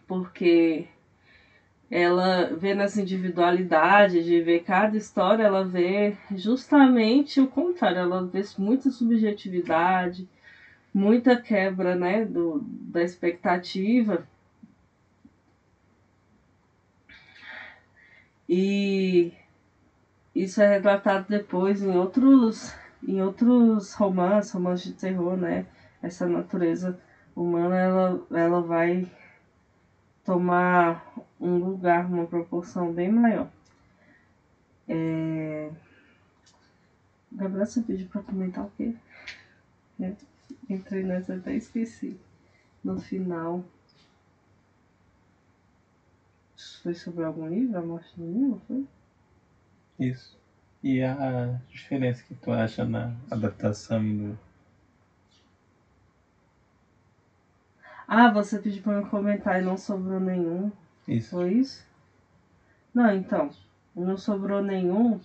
Porque 0.06 0.88
ela 1.90 2.54
vê 2.54 2.74
nas 2.74 2.96
individualidades, 2.98 4.24
de 4.24 4.40
ver 4.42 4.62
cada 4.62 4.96
história, 4.96 5.44
ela 5.44 5.64
vê 5.64 6.16
justamente 6.36 7.40
o 7.40 7.48
contrário, 7.48 7.98
ela 7.98 8.26
vê 8.26 8.42
muita 8.58 8.90
subjetividade, 8.90 10.28
muita 10.92 11.40
quebra 11.40 11.94
né, 11.94 12.24
do, 12.24 12.60
da 12.62 13.02
expectativa. 13.02 14.26
E 18.48 19.32
isso 20.34 20.62
é 20.62 20.68
retratado 20.68 21.26
depois 21.28 21.82
em 21.82 21.96
outros, 21.96 22.74
em 23.06 23.22
outros 23.22 23.94
romances, 23.94 24.52
romances 24.52 24.86
de 24.86 24.92
terror, 24.94 25.36
né? 25.36 25.66
Essa 26.02 26.26
natureza 26.26 26.98
humana, 27.34 27.76
ela, 27.76 28.26
ela 28.30 28.60
vai 28.60 29.10
tomar 30.24 31.14
um 31.40 31.56
lugar, 31.56 32.06
uma 32.06 32.26
proporção 32.26 32.92
bem 32.92 33.10
maior. 33.10 33.50
É... 34.88 35.70
Gabriel, 37.30 37.66
você 37.66 37.82
pediu 37.82 38.08
para 38.08 38.22
comentar 38.22 38.64
o 38.64 38.70
quê? 38.76 38.94
É. 40.00 40.14
Entrei 40.68 41.02
nessa 41.02 41.34
até 41.34 41.54
esqueci. 41.54 42.18
No 42.82 43.00
final. 43.00 43.64
Foi 46.82 46.94
sobre 46.94 47.24
algum 47.24 47.48
livro? 47.48 47.78
A 47.78 47.82
morte 47.82 48.08
do 48.16 48.24
livro, 48.24 48.62
foi? 48.66 48.86
Isso. 49.98 50.37
E 50.82 51.02
a 51.02 51.58
diferença 51.68 52.22
que 52.22 52.34
tu 52.34 52.52
acha 52.52 52.84
na 52.84 53.12
adaptação 53.30 54.00
do 54.16 54.38
Ah, 58.10 58.30
você 58.30 58.58
pediu 58.58 58.82
para 58.82 58.94
eu 58.94 59.06
comentar 59.06 59.60
e 59.60 59.64
não 59.64 59.76
sobrou 59.76 60.18
nenhum. 60.18 60.72
Isso. 61.06 61.30
Foi 61.30 61.52
isso? 61.52 61.86
Não, 62.94 63.12
então. 63.12 63.50
Não 63.94 64.16
sobrou 64.16 64.62
nenhum. 64.62 65.20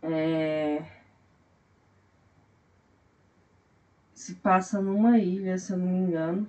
É... 0.00 0.84
Se 4.14 4.36
passa 4.36 4.80
numa 4.80 5.18
ilha, 5.18 5.58
se 5.58 5.72
eu 5.72 5.78
não 5.78 5.86
me 5.88 5.98
engano. 5.98 6.48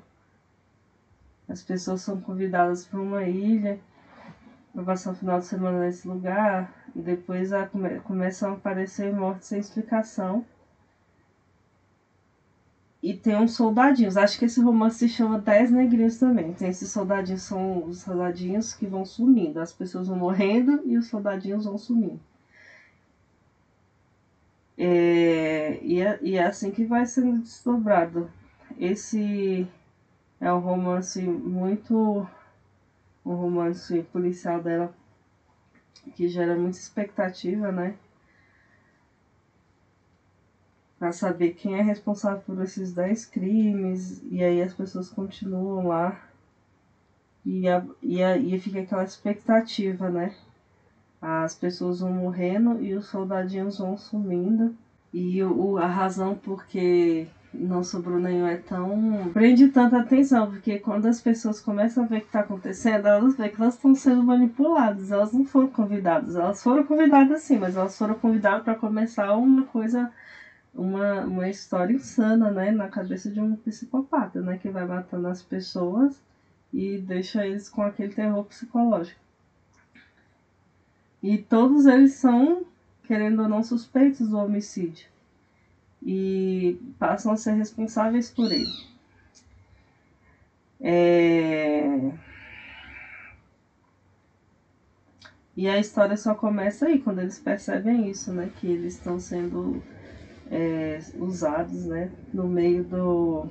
As 1.50 1.64
pessoas 1.64 2.02
são 2.02 2.22
convidadas 2.22 2.86
para 2.86 3.00
uma 3.00 3.24
ilha 3.24 3.80
para 4.74 4.84
passar 4.84 5.12
o 5.12 5.16
final 5.16 5.40
de 5.40 5.46
semana 5.46 5.80
nesse 5.80 6.08
lugar. 6.08 6.81
Depois 6.96 7.54
a, 7.54 7.66
come, 7.66 8.00
começam 8.02 8.52
a 8.52 8.54
aparecer 8.54 9.14
mortes 9.14 9.48
sem 9.48 9.60
explicação. 9.60 10.46
E 13.02 13.14
tem 13.16 13.36
uns 13.36 13.54
soldadinhos. 13.56 14.18
Acho 14.18 14.38
que 14.38 14.46
esse 14.46 14.62
romance 14.62 15.00
se 15.00 15.10
chama 15.10 15.40
Dez 15.40 15.72
Negrinhos 15.72 16.18
também. 16.20 16.54
Tem 16.54 16.70
esses 16.70 16.92
soldadinhos, 16.92 17.42
são 17.42 17.86
os 17.86 18.02
soldadinhos 18.02 18.74
que 18.74 18.86
vão 18.86 19.06
sumindo. 19.06 19.60
As 19.60 19.74
pessoas 19.74 20.08
vão 20.08 20.18
morrendo 20.18 20.82
e 20.86 20.98
os 20.98 21.08
soldadinhos 21.08 21.66
vão 21.66 21.78
sumindo. 21.78 22.20
É, 24.78 25.80
e, 25.84 26.02
é, 26.02 26.20
e 26.22 26.38
é 26.38 26.46
assim 26.46 26.72
que 26.72 26.86
vai 26.86 27.06
sendo 27.06 27.40
desdobrado. 27.40 28.30
Esse 28.78 29.68
é 30.40 30.52
um 30.54 30.60
romance 30.60 31.22
muito. 31.22 32.28
Um 33.26 33.36
romance 33.36 34.02
policial 34.12 34.62
dela 34.62 34.94
que 36.16 36.28
gera 36.28 36.56
muita 36.56 36.78
expectativa, 36.78 37.72
né? 37.72 37.96
para 41.02 41.12
saber 41.12 41.56
quem 41.56 41.80
é 41.80 41.82
responsável 41.82 42.44
por 42.46 42.62
esses 42.62 42.94
10 42.94 43.26
crimes, 43.26 44.22
e 44.30 44.44
aí 44.44 44.62
as 44.62 44.72
pessoas 44.72 45.10
continuam 45.10 45.88
lá. 45.88 46.22
E, 47.44 47.68
a, 47.68 47.84
e, 48.04 48.22
a, 48.22 48.38
e 48.38 48.60
fica 48.60 48.82
aquela 48.82 49.04
expectativa, 49.04 50.12
né? 50.12 50.36
As 51.20 51.56
pessoas 51.56 52.02
vão 52.02 52.12
morrendo 52.12 52.80
e 52.84 52.94
os 52.94 53.08
soldadinhos 53.08 53.80
vão 53.80 53.98
sumindo. 53.98 54.76
E 55.12 55.42
o, 55.44 55.80
a 55.80 55.88
razão 55.88 56.36
porque 56.36 57.26
não 57.54 57.84
sobrou 57.84 58.20
nenhum 58.20 58.48
é 58.48 58.58
tão. 58.58 59.30
prende 59.34 59.68
tanta 59.70 60.00
atenção, 60.00 60.50
porque 60.50 60.80
quando 60.80 61.06
as 61.08 61.22
pessoas 61.22 61.60
começam 61.60 62.04
a 62.04 62.08
ver 62.08 62.18
o 62.18 62.22
que 62.22 62.28
está 62.28 62.40
acontecendo, 62.42 63.08
elas 63.08 63.36
veem 63.36 63.50
que 63.50 63.62
elas 63.62 63.76
estão 63.76 63.94
sendo 63.94 64.24
manipuladas, 64.24 65.12
elas 65.12 65.34
não 65.34 65.44
foram 65.46 65.68
convidadas. 65.68 66.36
Elas 66.36 66.64
foram 66.64 66.84
convidadas 66.86 67.42
sim, 67.42 67.58
mas 67.58 67.76
elas 67.76 67.98
foram 67.98 68.16
convidadas 68.16 68.64
para 68.64 68.76
começar 68.76 69.36
uma 69.36 69.64
coisa 69.64 70.12
uma, 70.74 71.22
uma 71.22 71.50
história 71.50 71.94
insana, 71.94 72.50
né, 72.50 72.72
na 72.72 72.88
cabeça 72.88 73.30
de 73.30 73.42
um 73.42 73.58
psicopata, 73.58 74.42
né, 74.42 74.58
que 74.58 74.70
vai 74.70 74.86
matando 74.86 75.28
as 75.28 75.42
pessoas 75.42 76.22
e 76.74 76.98
deixa 77.00 77.46
eles 77.46 77.68
com 77.68 77.82
aquele 77.84 78.14
terror 78.14 78.46
psicológico. 78.46 79.20
E 81.22 81.38
todos 81.38 81.86
eles 81.86 82.14
são, 82.14 82.66
querendo 83.04 83.42
ou 83.44 83.50
não, 83.50 83.62
suspeitos 83.62 84.30
do 84.30 84.38
homicídio 84.38 85.11
e 86.04 86.78
passam 86.98 87.32
a 87.32 87.38
ser 87.38 87.54
responsáveis 87.54 88.30
por 88.30 88.52
ele. 88.52 88.72
É... 90.80 92.12
E 95.56 95.68
a 95.68 95.78
história 95.78 96.18
só 96.18 96.34
começa 96.34 96.88
aí, 96.88 97.00
quando 97.00 97.20
eles 97.20 97.38
percebem 97.38 98.10
isso, 98.10 98.34
né? 98.34 98.50
Que 98.60 98.68
eles 98.68 98.96
estão 98.96 99.20
sendo 99.20 99.82
é, 100.50 101.00
usados, 101.20 101.86
né? 101.86 102.10
No 102.34 102.48
meio 102.48 102.84
do. 102.84 103.46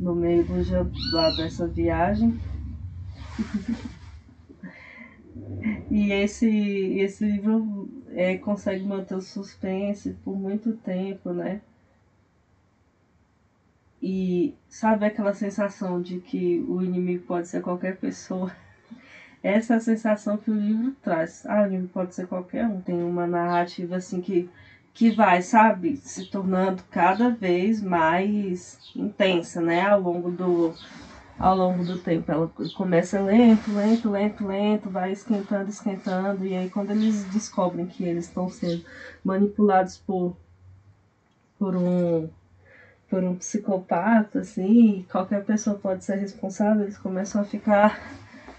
No 0.00 0.14
meio 0.14 0.44
do 0.44 0.54
lá 1.12 1.30
dessa 1.36 1.66
viagem. 1.66 2.38
e 5.90 6.12
esse, 6.12 6.48
esse 6.48 7.24
livro 7.24 8.01
é, 8.14 8.36
consegue 8.36 8.84
manter 8.84 9.14
o 9.14 9.20
suspense 9.20 10.12
por 10.24 10.36
muito 10.36 10.72
tempo, 10.72 11.32
né? 11.32 11.60
E 14.02 14.54
sabe 14.68 15.06
aquela 15.06 15.32
sensação 15.32 16.02
de 16.02 16.18
que 16.18 16.64
o 16.68 16.82
inimigo 16.82 17.24
pode 17.24 17.46
ser 17.46 17.62
qualquer 17.62 17.96
pessoa? 17.96 18.50
Essa 19.42 19.74
é 19.74 19.76
a 19.76 19.80
sensação 19.80 20.36
que 20.36 20.50
o 20.50 20.54
livro 20.54 20.92
traz. 21.02 21.44
Ah, 21.46 21.62
o 21.62 21.66
livro 21.66 21.88
pode 21.92 22.14
ser 22.14 22.26
qualquer 22.26 22.66
um. 22.66 22.80
Tem 22.80 23.02
uma 23.02 23.26
narrativa 23.26 23.96
assim 23.96 24.20
que, 24.20 24.48
que 24.92 25.10
vai, 25.10 25.40
sabe, 25.40 25.96
se 25.96 26.26
tornando 26.26 26.82
cada 26.90 27.30
vez 27.30 27.80
mais 27.80 28.78
intensa, 28.96 29.60
né? 29.60 29.86
Ao 29.86 30.00
longo 30.00 30.30
do, 30.30 30.74
ao 31.38 31.56
longo 31.56 31.84
do 31.84 31.98
tempo. 31.98 32.30
Ela 32.30 32.50
começa 32.76 33.20
lento, 33.20 33.72
lento, 33.72 34.10
lento, 34.10 34.46
lento, 34.46 34.90
vai 34.90 35.12
esquentando, 35.12 35.68
esquentando. 35.68 36.44
E 36.44 36.56
aí 36.56 36.70
quando 36.70 36.90
eles 36.90 37.24
descobrem 37.26 37.86
que 37.86 38.04
eles 38.04 38.26
estão 38.26 38.48
sendo 38.48 38.84
manipulados 39.24 39.96
por, 39.98 40.36
por 41.58 41.76
um 41.76 42.28
por 43.08 43.22
um 43.22 43.36
psicopata, 43.36 44.38
assim, 44.38 45.04
qualquer 45.12 45.44
pessoa 45.44 45.78
pode 45.78 46.02
ser 46.02 46.16
responsável, 46.16 46.84
eles 46.84 46.96
começam 46.96 47.42
a 47.42 47.44
ficar 47.44 48.00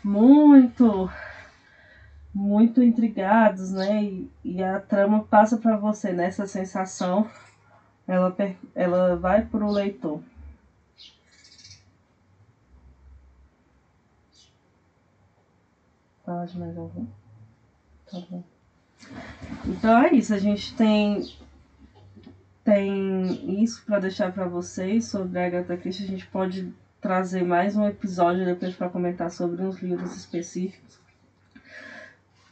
muito 0.04 1.10
muito 2.32 2.84
intrigados, 2.84 3.72
né? 3.72 4.04
E, 4.04 4.32
e 4.44 4.64
a 4.64 4.80
trama 4.80 5.24
passa 5.24 5.58
para 5.58 5.76
você 5.76 6.14
nessa 6.14 6.46
sensação, 6.46 7.28
ela 8.08 8.36
ela 8.76 9.16
vai 9.16 9.44
para 9.44 9.66
o 9.66 9.72
leitor. 9.72 10.22
Fala 16.34 16.48
de 16.48 16.58
mais 16.58 16.76
algum? 16.76 17.06
Tá 18.10 18.20
bom. 18.28 18.44
Então 19.68 20.02
é 20.02 20.14
isso, 20.16 20.34
a 20.34 20.40
gente 20.40 20.76
tem 20.76 21.32
tem 22.64 23.62
isso 23.62 23.86
para 23.86 24.00
deixar 24.00 24.32
para 24.34 24.48
vocês 24.48 25.06
sobre 25.06 25.38
a 25.38 25.46
Agatha 25.46 25.78
Christie. 25.78 26.06
A 26.06 26.08
gente 26.08 26.26
pode 26.26 26.74
trazer 27.00 27.44
mais 27.44 27.78
um 27.78 27.88
episódio 27.88 28.46
depois 28.46 28.74
para 28.74 28.90
comentar 28.90 29.30
sobre 29.30 29.62
uns 29.62 29.80
livros 29.80 30.16
específicos. 30.16 31.00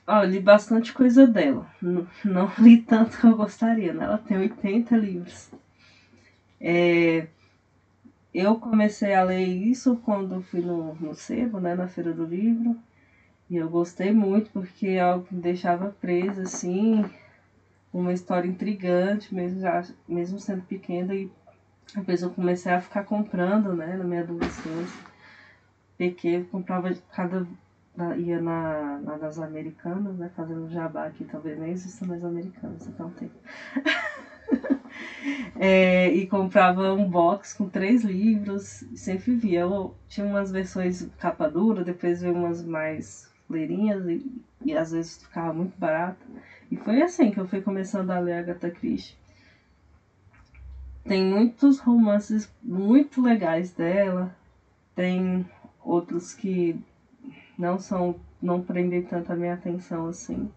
Ó, 0.06 0.22
li 0.22 0.40
bastante 0.40 0.94
coisa 0.94 1.26
dela. 1.26 1.66
Não, 1.82 2.08
não 2.24 2.52
li 2.60 2.84
tanto 2.84 3.18
que 3.18 3.26
eu 3.26 3.36
gostaria, 3.36 3.94
né? 3.94 4.06
Ela 4.06 4.20
tem 4.20 4.38
80 4.38 4.96
livros. 4.96 5.50
É, 6.60 7.26
eu 8.32 8.60
comecei 8.60 9.16
a 9.16 9.24
ler 9.24 9.44
isso 9.44 9.96
quando 10.06 10.44
fui 10.44 10.62
no, 10.62 10.94
no 10.94 11.16
Sebo, 11.16 11.60
né? 11.60 11.74
Na 11.74 11.88
Feira 11.88 12.14
do 12.14 12.26
Livro. 12.26 12.80
E 13.52 13.58
eu 13.58 13.70
gostei 13.70 14.14
muito 14.14 14.50
porque 14.52 14.88
é 14.88 15.02
algo 15.02 15.26
que 15.26 15.36
me 15.36 15.42
deixava 15.42 15.94
presa, 16.00 16.44
assim. 16.44 17.04
Uma 17.92 18.14
história 18.14 18.48
intrigante, 18.48 19.36
mesmo, 19.36 19.60
já, 19.60 19.84
mesmo 20.08 20.40
sendo 20.40 20.62
pequena. 20.62 21.14
E 21.14 21.30
depois 21.94 22.24
eu 22.24 22.30
comecei 22.30 22.72
a 22.72 22.80
ficar 22.80 23.04
comprando, 23.04 23.74
né, 23.74 23.98
na 23.98 24.06
minha 24.06 24.22
adolescência. 24.22 24.98
Pequeno, 25.98 26.46
comprava 26.46 26.96
cada. 27.12 27.46
ia 28.18 28.40
na, 28.40 29.00
na, 29.00 29.44
americanas, 29.44 30.16
né, 30.16 30.32
fazendo 30.34 30.70
jabá 30.70 31.08
aqui, 31.08 31.26
talvez 31.26 31.60
nem 31.60 31.72
existam 31.72 32.06
mais 32.08 32.24
americanas 32.24 32.88
até 32.88 33.04
um 33.04 33.12
tempo. 33.12 33.36
é, 35.60 36.08
e 36.08 36.26
comprava 36.26 36.94
um 36.94 37.10
box 37.10 37.54
com 37.54 37.68
três 37.68 38.02
livros, 38.02 38.86
sempre 38.96 39.36
via. 39.36 39.60
Eu 39.60 39.94
tinha 40.08 40.26
umas 40.26 40.50
versões 40.50 41.06
capa 41.20 41.50
dura, 41.50 41.84
depois 41.84 42.22
veio 42.22 42.34
umas 42.34 42.64
mais 42.64 43.30
leirinhas 43.52 44.08
e, 44.08 44.44
e 44.64 44.76
às 44.76 44.92
vezes 44.92 45.22
ficava 45.24 45.54
muito 45.54 45.78
barato. 45.78 46.26
E 46.72 46.78
foi 46.78 47.02
assim 47.02 47.32
que 47.32 47.40
eu 47.40 47.48
fui 47.48 47.62
começando 47.62 48.12
a 48.12 48.20
ler 48.20 48.34
Agatha 48.34 48.72
Christie. 48.72 49.18
Tem 51.04 51.24
muitos 51.24 51.80
romances 51.80 52.52
muito 52.64 53.22
legais 53.22 53.72
dela, 53.74 54.36
tem 54.96 55.46
outros 55.84 56.34
que 56.34 56.80
não 57.58 57.78
são 57.78 58.20
não 58.42 58.62
prendem 58.62 59.04
tanto 59.04 59.32
a 59.32 59.36
minha 59.36 59.54
atenção 59.54 60.08
assim. 60.08 60.50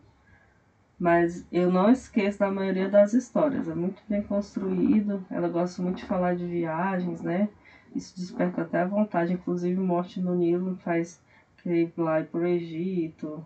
Mas 0.99 1.47
eu 1.53 1.71
não 1.71 1.91
esqueço 1.91 2.39
da 2.39 2.51
maioria 2.51 2.89
das 2.89 3.13
histórias, 3.13 3.69
é 3.69 3.75
muito 3.75 4.03
bem 4.09 4.23
construído. 4.23 5.25
Ela 5.31 5.49
gosta 5.49 5.83
muito 5.83 5.99
de 5.99 6.05
falar 6.05 6.35
de 6.35 6.47
viagens, 6.47 7.21
né? 7.21 7.49
Isso 7.95 8.17
desperta 8.17 8.63
até 8.63 8.81
a 8.81 8.87
vontade, 8.87 9.33
inclusive 9.33 9.79
Morte 9.79 10.21
no 10.21 10.35
Nilo 10.35 10.77
faz 10.77 11.21
ir 11.65 11.93
lá 11.97 12.23
para 12.23 12.41
o 12.41 12.47
Egito, 12.47 13.45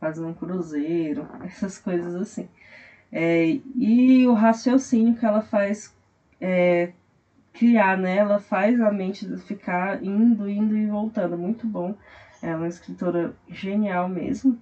fazer 0.00 0.24
um 0.24 0.34
cruzeiro, 0.34 1.26
essas 1.44 1.78
coisas 1.78 2.14
assim. 2.14 2.48
É, 3.10 3.58
e 3.76 4.26
o 4.26 4.32
raciocínio 4.32 5.14
que 5.14 5.26
ela 5.26 5.42
faz 5.42 5.94
é, 6.40 6.92
criar, 7.52 7.96
né? 7.98 8.16
Ela 8.16 8.38
faz 8.38 8.80
a 8.80 8.90
mente 8.90 9.28
ficar 9.38 10.02
indo, 10.02 10.48
indo 10.48 10.76
e 10.76 10.86
voltando. 10.86 11.36
Muito 11.36 11.66
bom. 11.66 11.94
É 12.42 12.54
uma 12.56 12.68
escritora 12.68 13.34
genial 13.48 14.08
mesmo. 14.08 14.58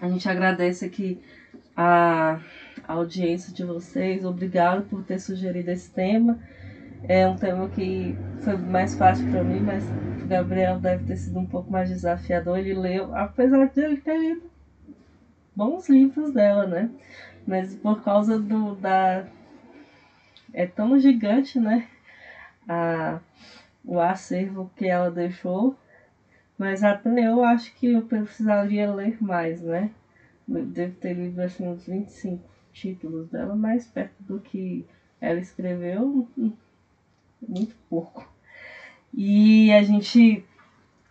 A 0.00 0.08
gente 0.08 0.28
agradece 0.28 0.84
aqui 0.84 1.20
a, 1.76 2.40
audiência 2.88 3.52
de 3.52 3.64
vocês. 3.64 4.24
Obrigado 4.24 4.82
por 4.88 5.04
ter 5.04 5.18
sugerido 5.20 5.70
esse 5.70 5.90
tema. 5.90 6.38
É 7.04 7.26
um 7.26 7.36
tema 7.36 7.68
que 7.68 8.16
foi 8.40 8.56
mais 8.56 8.96
fácil 8.96 9.28
para 9.30 9.44
mim, 9.44 9.60
mas 9.60 9.84
Gabriel 10.32 10.78
deve 10.78 11.04
ter 11.04 11.16
sido 11.16 11.38
um 11.38 11.46
pouco 11.46 11.70
mais 11.70 11.90
desafiador. 11.90 12.58
Ele 12.58 12.72
leu, 12.72 13.14
apesar 13.14 13.66
de 13.66 13.80
ele 13.80 14.00
ter 14.00 14.18
lido 14.18 14.50
bons 15.54 15.90
livros 15.90 16.32
dela, 16.32 16.66
né? 16.66 16.90
Mas 17.46 17.74
por 17.74 18.02
causa 18.02 18.38
do 18.38 18.74
da 18.74 19.26
é 20.54 20.64
tão 20.64 20.98
gigante, 20.98 21.60
né? 21.60 21.86
A, 22.66 23.20
o 23.84 24.00
acervo 24.00 24.70
que 24.74 24.86
ela 24.86 25.10
deixou. 25.10 25.76
Mas 26.56 26.82
até 26.82 27.26
eu 27.26 27.44
acho 27.44 27.74
que 27.74 27.88
eu 27.88 28.02
precisaria 28.02 28.90
ler 28.90 29.22
mais, 29.22 29.60
né? 29.60 29.90
devo 30.48 30.94
ter 30.96 31.12
lido 31.12 31.40
assim, 31.40 31.68
uns 31.68 31.86
25 31.86 32.42
títulos 32.72 33.28
dela, 33.28 33.54
mais 33.54 33.86
perto 33.86 34.14
do 34.20 34.40
que 34.40 34.86
ela 35.20 35.38
escreveu, 35.38 36.26
muito 37.46 37.74
pouco. 37.88 38.31
E 39.14 39.70
a 39.72 39.82
gente 39.82 40.44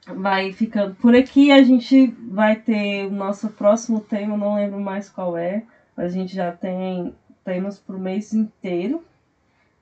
vai 0.08 0.52
ficando 0.52 0.96
por 0.96 1.16
aqui. 1.16 1.52
A 1.52 1.62
gente 1.62 2.08
vai 2.08 2.56
ter 2.56 3.06
o 3.06 3.12
nosso 3.12 3.50
próximo 3.50 4.00
tema, 4.00 4.38
não 4.38 4.56
lembro 4.56 4.80
mais 4.80 5.10
qual 5.10 5.38
é. 5.38 5.64
A 5.96 6.08
gente 6.08 6.34
já 6.34 6.52
tem 6.52 7.14
temas 7.44 7.78
para 7.78 7.96
o 7.96 8.00
mês 8.00 8.34
inteiro. 8.34 9.04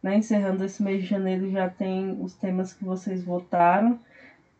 Né? 0.01 0.17
Encerrando 0.17 0.63
esse 0.63 0.81
mês 0.81 1.01
de 1.03 1.09
janeiro, 1.09 1.49
já 1.51 1.69
tem 1.69 2.17
os 2.21 2.33
temas 2.33 2.73
que 2.73 2.83
vocês 2.83 3.23
votaram. 3.23 3.99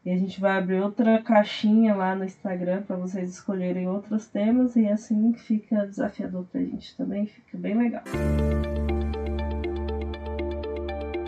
E 0.05 0.12
a 0.12 0.18
gente 0.18 0.39
vai 0.39 0.57
abrir 0.57 0.80
outra 0.80 1.22
caixinha 1.22 1.93
lá 1.93 2.16
no 2.16 2.24
Instagram 2.24 2.84
para 2.84 2.95
vocês 2.95 3.30
escolherem 3.30 3.88
outros 3.88 4.28
temas. 4.28 4.76
E 4.76 4.88
assim 4.88 5.34
fica 5.34 5.86
desafiador 5.86 6.45
para 6.45 6.62
a 6.62 6.64
gente 6.64 6.95
também, 6.95 7.26
fica 7.26 7.57
bem 7.57 7.78
legal. 7.78 8.03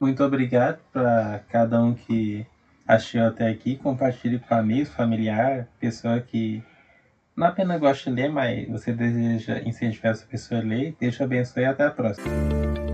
Muito 0.01 0.23
obrigado 0.23 0.79
para 0.91 1.43
cada 1.47 1.79
um 1.79 1.93
que 1.93 2.43
assistiu 2.87 3.23
até 3.23 3.47
aqui. 3.47 3.75
Compartilhe 3.75 4.39
com 4.39 4.55
amigos, 4.55 4.89
familiar, 4.89 5.67
pessoa 5.79 6.19
que 6.19 6.63
não 7.35 7.45
apenas 7.45 7.79
gosta 7.79 8.09
de 8.09 8.15
ler, 8.15 8.31
mas 8.31 8.67
você 8.67 8.91
deseja 8.91 9.61
incentivar 9.63 10.13
essa 10.13 10.25
pessoa 10.25 10.59
a 10.59 10.63
ler. 10.63 10.95
Deus 10.99 11.15
te 11.15 11.21
abençoe 11.21 11.61
e 11.61 11.65
até 11.67 11.85
a 11.85 11.91
próxima. 11.91 12.90